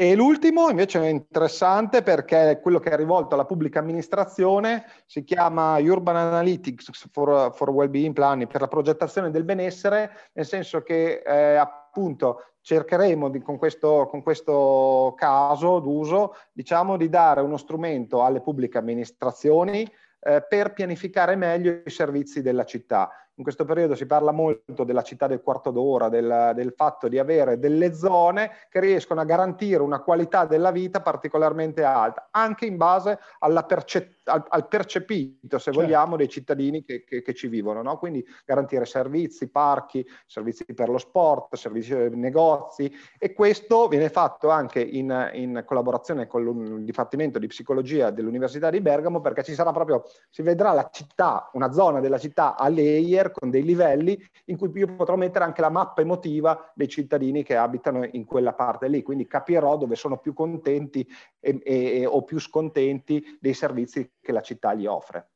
E 0.00 0.14
l'ultimo 0.14 0.68
invece 0.68 1.00
è 1.00 1.08
interessante 1.08 2.02
perché 2.02 2.50
è 2.50 2.60
quello 2.60 2.78
che 2.78 2.90
è 2.90 2.96
rivolto 2.96 3.34
alla 3.34 3.44
pubblica 3.44 3.80
amministrazione, 3.80 4.84
si 5.06 5.24
chiama 5.24 5.76
Urban 5.78 6.14
Analytics 6.14 7.08
for, 7.10 7.52
for 7.52 7.70
Wellbeing 7.70 8.14
Planning, 8.14 8.48
per 8.48 8.60
la 8.60 8.68
progettazione 8.68 9.32
del 9.32 9.42
benessere, 9.42 10.30
nel 10.34 10.46
senso 10.46 10.82
che 10.82 11.20
eh, 11.26 11.56
appunto 11.56 12.52
cercheremo 12.60 13.28
di, 13.28 13.40
con, 13.40 13.58
questo, 13.58 14.06
con, 14.08 14.22
questo, 14.22 15.14
caso 15.16 15.80
d'uso 15.80 16.36
diciamo, 16.52 16.96
di 16.96 17.08
dare 17.08 17.40
uno 17.40 17.56
strumento 17.56 18.22
alle 18.22 18.40
pubbliche 18.40 18.78
amministrazioni 18.78 19.82
eh, 20.20 20.44
per 20.48 20.74
pianificare 20.74 21.34
meglio 21.34 21.82
i 21.84 21.90
servizi 21.90 22.40
della 22.40 22.64
città 22.64 23.10
in 23.38 23.44
questo 23.44 23.64
periodo 23.64 23.94
si 23.94 24.04
parla 24.04 24.32
molto 24.32 24.82
della 24.84 25.02
città 25.02 25.28
del 25.28 25.40
quarto 25.40 25.70
d'ora, 25.70 26.08
del, 26.08 26.52
del, 26.54 26.72
fatto 26.76 27.06
di 27.06 27.18
avere 27.20 27.58
delle 27.58 27.94
zone 27.94 28.50
che 28.68 28.80
riescono 28.80 29.20
a 29.20 29.24
garantire 29.24 29.80
una 29.80 30.00
qualità 30.00 30.44
della 30.44 30.72
vita 30.72 31.00
particolarmente 31.00 31.84
alta, 31.84 32.28
anche 32.32 32.66
in 32.66 32.76
base 32.76 33.18
perce- 33.66 34.16
al, 34.24 34.44
al, 34.48 34.66
percepito, 34.66 35.58
se 35.58 35.64
certo. 35.70 35.80
vogliamo, 35.80 36.16
dei 36.16 36.28
cittadini 36.28 36.82
che, 36.82 37.04
che, 37.04 37.22
che 37.22 37.34
ci 37.34 37.46
vivono. 37.46 37.80
No? 37.80 37.96
Quindi 37.98 38.24
garantire 38.44 38.84
servizi, 38.84 39.48
parchi, 39.48 40.04
servizi 40.26 40.64
per 40.74 40.88
lo 40.88 40.98
sport, 40.98 41.54
servizi 41.54 41.92
per 41.94 42.16
negozi 42.16 42.92
e 43.18 43.32
questo 43.32 43.86
viene 43.86 44.08
fatto 44.08 44.50
anche 44.50 44.80
in, 44.80 45.30
in 45.34 45.62
collaborazione 45.64 46.26
con 46.26 46.42
il 46.42 46.84
Dipartimento 46.84 47.38
di 47.38 47.46
Psicologia 47.46 48.10
dell'Università 48.10 48.68
di 48.68 48.80
Bergamo 48.80 49.20
perché 49.20 49.44
ci 49.44 49.54
sarà 49.54 49.70
proprio, 49.70 50.02
si 50.28 50.42
vedrà 50.42 50.72
la 50.72 50.88
città, 50.90 51.50
una 51.52 51.70
zona 51.70 52.00
della 52.00 52.18
città 52.18 52.56
a 52.56 52.68
layer 52.68 53.26
con 53.30 53.50
dei 53.50 53.62
livelli 53.62 54.18
in 54.46 54.56
cui 54.56 54.70
io 54.74 54.94
potrò 54.94 55.16
mettere 55.16 55.44
anche 55.44 55.60
la 55.60 55.70
mappa 55.70 56.02
emotiva 56.02 56.72
dei 56.74 56.88
cittadini 56.88 57.42
che 57.42 57.56
abitano 57.56 58.06
in 58.12 58.24
quella 58.24 58.54
parte 58.54 58.88
lì, 58.88 59.02
quindi 59.02 59.26
capirò 59.26 59.76
dove 59.76 59.96
sono 59.96 60.18
più 60.18 60.32
contenti 60.32 61.06
e, 61.40 61.60
e, 61.64 62.06
o 62.06 62.22
più 62.22 62.38
scontenti 62.38 63.38
dei 63.40 63.54
servizi 63.54 64.12
che 64.20 64.32
la 64.32 64.42
città 64.42 64.74
gli 64.74 64.86
offre. 64.86 65.30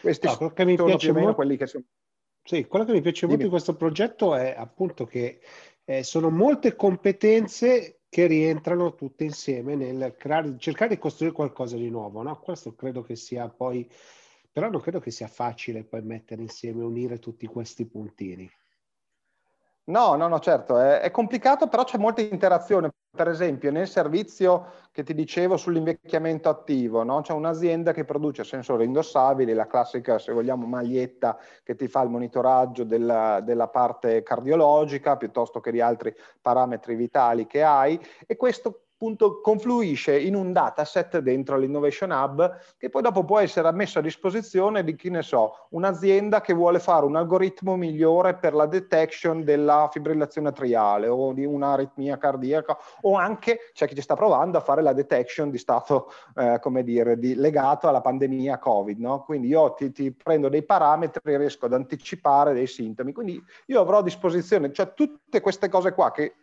Questi 0.00 0.26
no, 0.26 0.32
sono 0.32 0.50
più 0.50 0.64
o 0.64 1.12
meno 1.12 1.34
quelli 1.34 1.56
che 1.56 1.66
sono... 1.66 1.84
Sì, 2.42 2.66
quello 2.66 2.84
che 2.84 2.92
mi 2.92 3.00
piace 3.00 3.26
Dimmi. 3.26 3.32
molto 3.32 3.44
di 3.44 3.50
questo 3.50 3.76
progetto 3.76 4.34
è 4.34 4.54
appunto 4.56 5.06
che 5.06 5.40
eh, 5.84 6.02
sono 6.02 6.28
molte 6.28 6.74
competenze 6.74 8.00
che 8.08 8.26
rientrano 8.26 8.94
tutte 8.94 9.24
insieme 9.24 9.74
nel 9.74 10.14
creare, 10.18 10.56
cercare 10.58 10.90
di 10.94 11.00
costruire 11.00 11.34
qualcosa 11.34 11.76
di 11.76 11.88
nuovo. 11.88 12.20
No? 12.22 12.38
Questo 12.40 12.74
credo 12.74 13.02
che 13.02 13.16
sia 13.16 13.48
poi 13.48 13.88
però 14.52 14.68
non 14.68 14.80
credo 14.80 15.00
che 15.00 15.10
sia 15.10 15.28
facile 15.28 15.82
poi 15.82 16.02
mettere 16.02 16.42
insieme, 16.42 16.84
unire 16.84 17.18
tutti 17.18 17.46
questi 17.46 17.86
puntini. 17.86 18.50
No, 19.84 20.14
no, 20.14 20.28
no, 20.28 20.38
certo, 20.38 20.78
è, 20.78 21.00
è, 21.00 21.10
complicato, 21.10 21.66
però 21.66 21.82
c'è 21.82 21.98
molta 21.98 22.20
interazione. 22.20 22.90
Per 23.10 23.28
esempio, 23.28 23.72
nel 23.72 23.88
servizio 23.88 24.74
che 24.92 25.02
ti 25.02 25.12
dicevo 25.12 25.56
sull'invecchiamento 25.56 26.48
attivo, 26.48 27.02
no? 27.02 27.20
c'è 27.20 27.32
un'azienda 27.32 27.92
che 27.92 28.04
produce 28.04 28.44
sensori 28.44 28.84
indossabili, 28.84 29.52
la 29.54 29.66
classica, 29.66 30.18
se 30.18 30.32
vogliamo, 30.32 30.66
maglietta 30.66 31.36
che 31.64 31.74
ti 31.74 31.88
fa 31.88 32.02
il 32.02 32.10
monitoraggio 32.10 32.84
della, 32.84 33.40
della 33.40 33.68
parte 33.68 34.22
cardiologica 34.22 35.16
piuttosto 35.16 35.60
che 35.60 35.72
di 35.72 35.80
altri 35.80 36.14
parametri 36.40 36.94
vitali 36.94 37.46
che 37.46 37.62
hai, 37.62 38.00
e 38.26 38.36
questo 38.36 38.84
appunto 39.02 39.40
confluisce 39.40 40.16
in 40.16 40.36
un 40.36 40.52
dataset 40.52 41.18
dentro 41.18 41.58
l'Innovation 41.58 42.12
Hub 42.12 42.56
che 42.78 42.88
poi 42.88 43.02
dopo 43.02 43.24
può 43.24 43.40
essere 43.40 43.72
messo 43.72 43.98
a 43.98 44.02
disposizione 44.02 44.84
di 44.84 44.94
chi 44.94 45.10
ne 45.10 45.22
so, 45.22 45.66
un'azienda 45.70 46.40
che 46.40 46.52
vuole 46.54 46.78
fare 46.78 47.04
un 47.04 47.16
algoritmo 47.16 47.74
migliore 47.74 48.36
per 48.36 48.54
la 48.54 48.66
detection 48.66 49.42
della 49.42 49.88
fibrillazione 49.90 50.50
atriale 50.50 51.08
o 51.08 51.32
di 51.32 51.44
un'aritmia 51.44 52.16
cardiaca 52.16 52.78
o 53.00 53.16
anche 53.16 53.70
c'è 53.72 53.88
chi 53.88 53.96
ci 53.96 54.02
sta 54.02 54.14
provando 54.14 54.58
a 54.58 54.60
fare 54.60 54.82
la 54.82 54.92
detection 54.92 55.50
di 55.50 55.58
stato, 55.58 56.12
eh, 56.36 56.60
come 56.60 56.84
dire, 56.84 57.18
di, 57.18 57.34
legato 57.34 57.88
alla 57.88 58.00
pandemia 58.00 58.58
Covid. 58.58 59.00
No? 59.00 59.24
Quindi 59.24 59.48
io 59.48 59.72
ti, 59.72 59.90
ti 59.90 60.12
prendo 60.12 60.48
dei 60.48 60.62
parametri 60.62 61.32
e 61.32 61.38
riesco 61.38 61.66
ad 61.66 61.72
anticipare 61.72 62.52
dei 62.52 62.68
sintomi. 62.68 63.12
Quindi 63.12 63.42
io 63.66 63.80
avrò 63.80 63.98
a 63.98 64.02
disposizione, 64.02 64.72
cioè 64.72 64.94
tutte 64.94 65.40
queste 65.40 65.68
cose 65.68 65.92
qua 65.92 66.12
che 66.12 66.34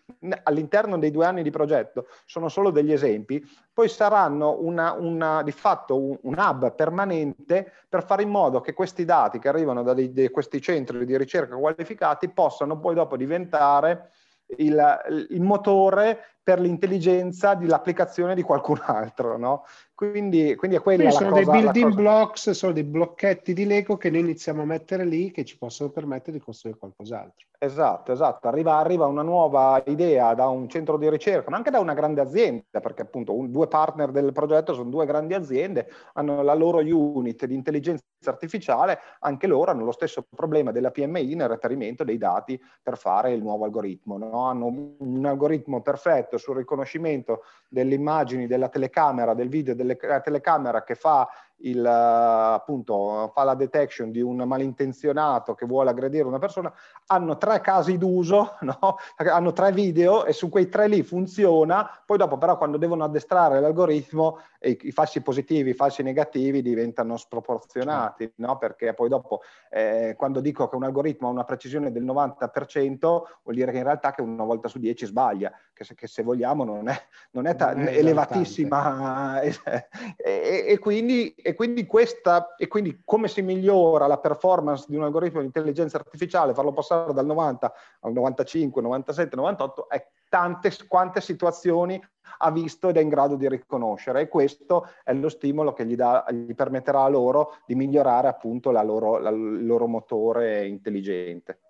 all'interno 0.44 0.98
dei 0.98 1.12
due 1.12 1.26
anni 1.26 1.42
di 1.44 1.52
progetto 1.52 2.08
sono 2.26 2.49
solo 2.50 2.72
degli 2.72 2.92
esempi, 2.92 3.44
poi 3.74 3.88
saranno 3.88 4.58
una, 4.60 4.94
una, 4.94 5.42
di 5.44 5.52
fatto 5.52 5.98
un, 5.98 6.18
un, 6.22 6.36
hub 6.38 6.76
permanente 6.76 7.72
per 7.88 8.04
fare 8.06 8.24
in 8.24 8.30
modo 8.30 8.60
che 8.60 8.74
questi 8.74 9.06
dati 9.06 9.40
che 9.40 9.48
arrivano 9.48 9.84
da 9.84 9.94
dei, 9.94 10.12
di 10.12 10.30
questi 10.30 10.62
centri 10.62 11.06
di 11.06 11.18
ricerca 11.18 11.56
qualificati 11.56 12.30
possano 12.30 12.80
poi 12.80 12.96
dopo 12.96 13.16
diventare 13.16 14.12
il, 14.58 15.28
il 15.30 15.42
motore 15.42 16.39
per 16.50 16.60
l'intelligenza 16.62 17.54
dell'applicazione 17.54 18.34
di 18.34 18.42
qualcun 18.42 18.80
altro, 18.82 19.38
no? 19.38 19.66
Quindi, 19.94 20.56
quindi 20.56 20.78
è 20.78 20.80
quella 20.80 21.12
sono 21.12 21.30
cosa, 21.30 21.52
dei 21.52 21.62
building 21.62 21.90
cosa... 21.90 22.02
blocks, 22.02 22.50
sono 22.52 22.72
dei 22.72 22.86
blocchetti 22.86 23.54
di 23.54 23.66
Lego 23.66 23.98
che 23.98 24.10
noi 24.10 24.22
iniziamo 24.22 24.64
a 24.64 24.66
mettere 24.66 25.06
lì 25.06 25.30
che 25.30 25.46
ci 25.46 25.58
possono 25.58 25.92
permettere 25.92 26.38
di 26.38 26.44
costruire 26.44 26.80
qualcos'altro. 26.80 27.46
Esatto, 27.62 28.14
esatto. 28.14 28.48
Arriva, 28.48 28.78
arriva 28.78 29.06
una 29.08 29.22
nuova 29.22 29.84
idea 29.88 30.34
da 30.34 30.48
un 30.48 30.70
centro 30.70 30.98
di 30.98 31.10
ricerca, 31.10 31.50
ma 31.50 31.58
anche 31.58 31.70
da 31.70 31.82
una 31.82 31.94
grande 31.94 32.22
azienda, 32.22 32.80
perché 32.80 33.02
appunto 33.02 33.36
un, 33.36 33.52
due 33.52 33.68
partner 33.68 34.12
del 34.12 34.32
progetto 34.32 34.74
sono 34.74 34.90
due 34.90 35.06
grandi 35.06 35.34
aziende, 35.34 35.90
hanno 36.14 36.42
la 36.42 36.54
loro 36.54 36.78
unit 36.80 37.46
di 37.46 37.56
intelligenza 37.56 38.02
artificiale, 38.24 39.00
anche 39.20 39.48
loro 39.48 39.72
hanno 39.72 39.84
lo 39.84 39.92
stesso 39.92 40.26
problema 40.34 40.72
della 40.72 40.92
PMI 40.92 41.36
nel 41.36 41.50
reperimento 41.50 42.06
dei 42.06 42.18
dati 42.18 42.58
per 42.82 42.98
fare 42.98 43.34
il 43.34 43.42
nuovo 43.42 43.66
algoritmo. 43.66 44.18
No? 44.18 44.46
Hanno 44.46 44.96
un 45.00 45.26
algoritmo 45.26 45.82
perfetto 45.82 46.38
sul 46.40 46.56
riconoscimento 46.56 47.44
delle 47.68 47.94
immagini 47.94 48.48
della 48.48 48.70
telecamera, 48.70 49.34
del 49.34 49.50
video 49.50 49.76
della 49.76 50.22
telecamera 50.22 50.84
che 50.84 50.96
fa 50.96 51.28
il, 51.62 51.86
appunto, 51.86 53.32
fa 53.34 53.44
la 53.44 53.56
detection 53.56 54.12
di 54.12 54.22
un 54.22 54.38
malintenzionato 54.38 55.56
che 55.56 55.66
vuole 55.66 55.90
aggredire 55.90 56.26
una 56.26 56.40
persona, 56.40 56.72
hanno 57.08 57.38
tre 57.38 57.60
casi 57.62 57.98
d'uso, 57.98 58.58
no? 58.62 58.98
hanno 59.18 59.52
tre 59.52 59.72
video 59.72 60.26
e 60.26 60.34
su 60.34 60.50
quei 60.50 60.70
tre 60.70 60.88
lì 60.88 61.04
funziona, 61.04 61.90
poi 62.06 62.18
dopo 62.18 62.38
però 62.38 62.58
quando 62.58 62.78
devono 62.78 63.04
addestrare 63.04 63.60
l'algoritmo 63.60 64.40
i, 64.62 64.78
i 64.82 64.92
falsi 64.92 65.22
positivi, 65.22 65.72
i 65.72 65.74
falsi 65.74 66.04
negativi 66.04 66.62
diventano 66.62 67.18
sproporzionati, 67.18 68.34
no? 68.36 68.58
perché 68.58 68.94
poi 68.94 69.10
dopo 69.10 69.42
eh, 69.70 70.16
quando 70.18 70.42
dico 70.42 70.68
che 70.68 70.76
un 70.76 70.84
algoritmo 70.84 71.28
ha 71.28 71.32
una 71.32 71.44
precisione 71.44 71.92
del 71.92 72.04
90% 72.04 72.98
vuol 73.00 73.56
dire 73.56 73.72
che 73.72 73.78
in 73.78 73.84
realtà 73.84 74.12
che 74.12 74.22
una 74.22 74.44
volta 74.44 74.68
su 74.68 74.80
10 74.80 75.06
sbaglia, 75.06 75.52
che 75.74 75.84
se, 75.84 75.96
che 75.96 76.08
se 76.08 76.24
vogliamo 76.24 76.64
non 76.64 76.90
è, 76.90 77.02
non 77.32 77.46
è, 77.46 77.56
ta- 77.56 77.74
non 77.74 77.88
è 77.88 77.98
elevatissima 77.98 79.40
e, 79.42 79.56
e, 80.18 80.66
e 80.68 80.80
quindi 80.80 81.34
e 81.50 81.56
quindi, 81.56 81.88
questa, 81.88 82.54
e 82.56 82.68
quindi 82.68 83.02
come 83.04 83.28
si 83.28 83.42
migliora 83.42 84.06
la 84.06 84.20
performance 84.20 84.86
di 84.88 84.96
un 84.96 85.04
algoritmo 85.04 85.40
di 85.40 85.48
intelligenza 85.48 85.98
artificiale, 85.98 86.54
farlo 86.54 86.74
passare 86.74 87.12
dal 87.12 87.26
90 87.26 87.74
al 88.02 88.14
95, 88.14 88.82
97, 88.82 89.36
98, 89.36 89.90
è 89.90 90.08
tante 90.30 90.72
quante 90.88 91.22
situazioni 91.22 92.00
ha 92.42 92.52
visto 92.52 92.90
ed 92.90 92.98
è 92.98 93.02
in 93.02 93.10
grado 93.10 93.36
di 93.36 93.50
riconoscere 93.50 94.22
e 94.22 94.28
questo 94.28 94.88
è 95.04 95.12
lo 95.14 95.28
stimolo 95.28 95.74
che 95.74 95.88
gli, 95.88 95.96
dà, 95.96 96.24
gli 96.30 96.54
permetterà 96.54 97.08
loro 97.08 97.56
di 97.66 97.74
migliorare 97.74 98.28
appunto 98.28 98.70
loro, 98.70 99.18
la, 99.18 99.32
il 99.32 99.66
loro 99.66 99.88
motore 99.88 100.68
intelligente. 100.68 101.62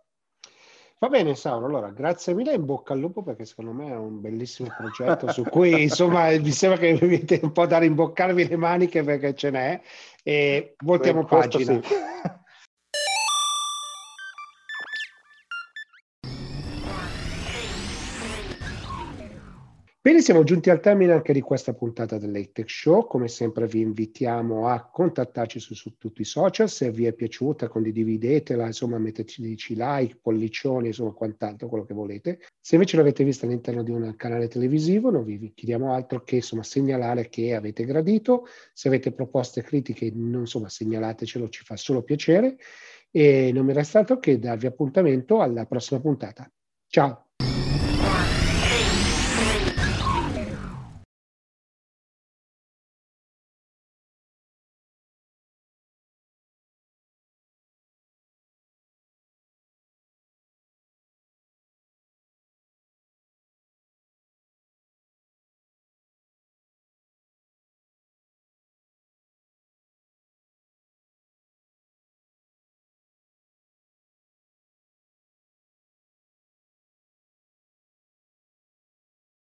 Va 0.99 1.07
bene, 1.07 1.33
Sauro. 1.33 1.67
Allora, 1.67 1.91
grazie 1.91 2.33
mille, 2.33 2.53
in 2.53 2.65
bocca 2.65 2.91
al 2.91 2.99
lupo 2.99 3.23
perché 3.23 3.45
secondo 3.45 3.71
me 3.71 3.89
è 3.89 3.95
un 3.95 4.19
bellissimo 4.19 4.69
progetto 4.75 5.31
su 5.31 5.43
cui 5.45 5.83
insomma 5.83 6.29
mi 6.37 6.51
sembra 6.51 6.77
che 6.77 6.97
dovete 6.97 7.39
un 7.41 7.53
po' 7.53 7.65
da 7.65 7.77
rimboccarvi 7.77 8.49
le 8.49 8.57
maniche 8.57 9.01
perché 9.01 9.33
ce 9.33 9.49
n'è 9.49 9.81
e 10.23 10.75
voltiamo 10.83 11.23
pagina. 11.23 11.79
Sì. 11.81 11.97
Bene, 20.01 20.21
siamo 20.21 20.45
giunti 20.45 20.69
al 20.69 20.79
termine 20.79 21.11
anche 21.11 21.33
di 21.33 21.41
questa 21.41 21.73
puntata 21.73 22.17
dell'Atech 22.17 22.69
Show. 22.69 23.05
Come 23.05 23.27
sempre 23.27 23.67
vi 23.67 23.81
invitiamo 23.81 24.69
a 24.69 24.89
contattarci 24.89 25.59
su, 25.59 25.73
su, 25.73 25.97
tutti 25.97 26.21
i 26.21 26.23
social. 26.23 26.69
Se 26.69 26.89
vi 26.89 27.05
è 27.05 27.11
piaciuta, 27.11 27.67
condividetela, 27.67 28.65
insomma, 28.65 28.97
metteteci 28.97 29.75
like, 29.75 30.19
pollicioni, 30.21 30.87
insomma, 30.87 31.11
quant'altro, 31.11 31.67
quello 31.67 31.83
che 31.83 31.93
volete. 31.93 32.39
Se 32.61 32.75
invece 32.75 32.95
l'avete 32.95 33.25
vista 33.25 33.45
all'interno 33.45 33.83
di 33.83 33.91
un 33.91 34.15
canale 34.15 34.47
televisivo, 34.47 35.09
non 35.09 35.25
vi 35.25 35.51
chiediamo 35.53 35.93
altro 35.93 36.23
che, 36.23 36.35
insomma, 36.35 36.63
segnalare 36.63 37.27
che 37.27 37.53
avete 37.53 37.83
gradito. 37.83 38.47
Se 38.71 38.87
avete 38.87 39.11
proposte 39.11 39.63
critiche, 39.63 40.05
insomma, 40.05 40.69
segnalatecelo, 40.69 41.49
ci 41.49 41.65
fa 41.65 41.75
solo 41.75 42.03
piacere. 42.03 42.55
E 43.11 43.51
non 43.53 43.65
mi 43.65 43.73
resta 43.73 43.99
altro 43.99 44.17
che 44.19 44.39
darvi 44.39 44.65
appuntamento 44.65 45.41
alla 45.41 45.65
prossima 45.65 45.99
puntata. 45.99 46.49
Ciao! 46.87 47.28